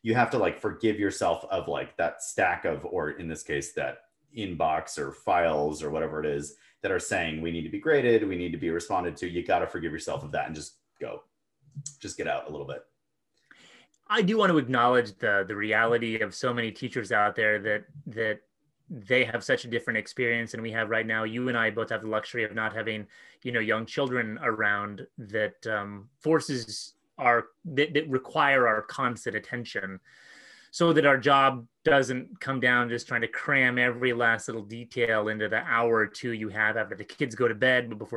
You 0.02 0.16
have 0.16 0.32
to 0.32 0.40
like 0.40 0.60
forgive 0.60 1.00
yourself 1.00 1.46
of 1.52 1.68
like 1.68 1.96
that 1.98 2.24
stack 2.24 2.66
of, 2.66 2.84
or 2.84 3.12
in 3.12 3.28
this 3.28 3.44
case, 3.44 3.74
that 3.74 4.00
inbox 4.38 4.98
or 4.98 5.12
files 5.12 5.82
or 5.84 5.90
whatever 5.90 6.24
it 6.24 6.26
is 6.26 6.56
that 6.82 6.92
are 6.92 7.00
saying 7.00 7.42
we 7.42 7.52
need 7.52 7.64
to 7.64 7.70
be 7.70 7.80
graded, 7.80 8.28
we 8.28 8.36
need 8.36 8.52
to 8.52 8.58
be 8.58 8.70
responded 8.70 9.16
to, 9.18 9.30
you 9.30 9.44
got 9.44 9.60
to 9.60 9.68
forgive 9.68 9.92
yourself 9.92 10.24
of 10.24 10.32
that 10.32 10.48
and 10.48 10.56
just 10.56 10.76
go, 11.00 11.24
just 12.00 12.18
get 12.18 12.28
out 12.28 12.48
a 12.48 12.52
little 12.52 12.68
bit. 12.68 12.86
I 14.08 14.22
do 14.22 14.38
want 14.38 14.52
to 14.52 14.58
acknowledge 14.58 15.18
the 15.18 15.46
the 15.48 15.56
reality 15.56 16.20
of 16.20 16.36
so 16.36 16.54
many 16.54 16.72
teachers 16.72 17.12
out 17.12 17.36
there 17.36 17.60
that 17.60 17.86
that 18.08 18.42
they 18.88 19.24
have 19.26 19.44
such 19.44 19.66
a 19.66 19.68
different 19.68 19.98
experience 19.98 20.52
than 20.52 20.62
we 20.62 20.72
have 20.72 20.92
right 20.92 21.08
now. 21.08 21.24
You 21.24 21.50
and 21.50 21.58
I 21.58 21.72
both 21.72 21.90
have 21.90 22.04
the 22.04 22.08
luxury 22.08 22.44
of 22.44 22.54
not 22.54 22.76
having, 22.76 23.08
you 23.42 23.52
know, 23.52 23.60
young 23.60 23.86
children 23.88 24.38
around 24.44 25.08
that 25.18 25.66
um, 25.66 26.08
forces 26.20 26.94
our 27.18 27.48
that, 27.66 27.94
that 27.96 28.08
require 28.08 28.68
our 28.68 28.84
constant 28.84 29.36
attention 29.36 30.00
so 30.76 30.92
that 30.92 31.06
our 31.06 31.18
job 31.18 31.66
doesn't 31.86 32.38
come 32.42 32.60
down 32.60 32.90
just 32.90 33.08
trying 33.08 33.22
to 33.22 33.30
cram 33.30 33.78
every 33.78 34.12
last 34.12 34.50
little 34.50 34.62
detail 34.62 35.30
into 35.30 35.48
the 35.48 35.60
hour 35.60 35.94
or 35.96 36.06
two 36.06 36.34
you 36.34 36.50
have 36.50 36.76
after 36.76 36.98
the 36.98 37.04
kids 37.06 37.34
go 37.34 37.48
to 37.48 37.56
bed 37.56 37.88
but 37.88 37.98
before 37.98 38.12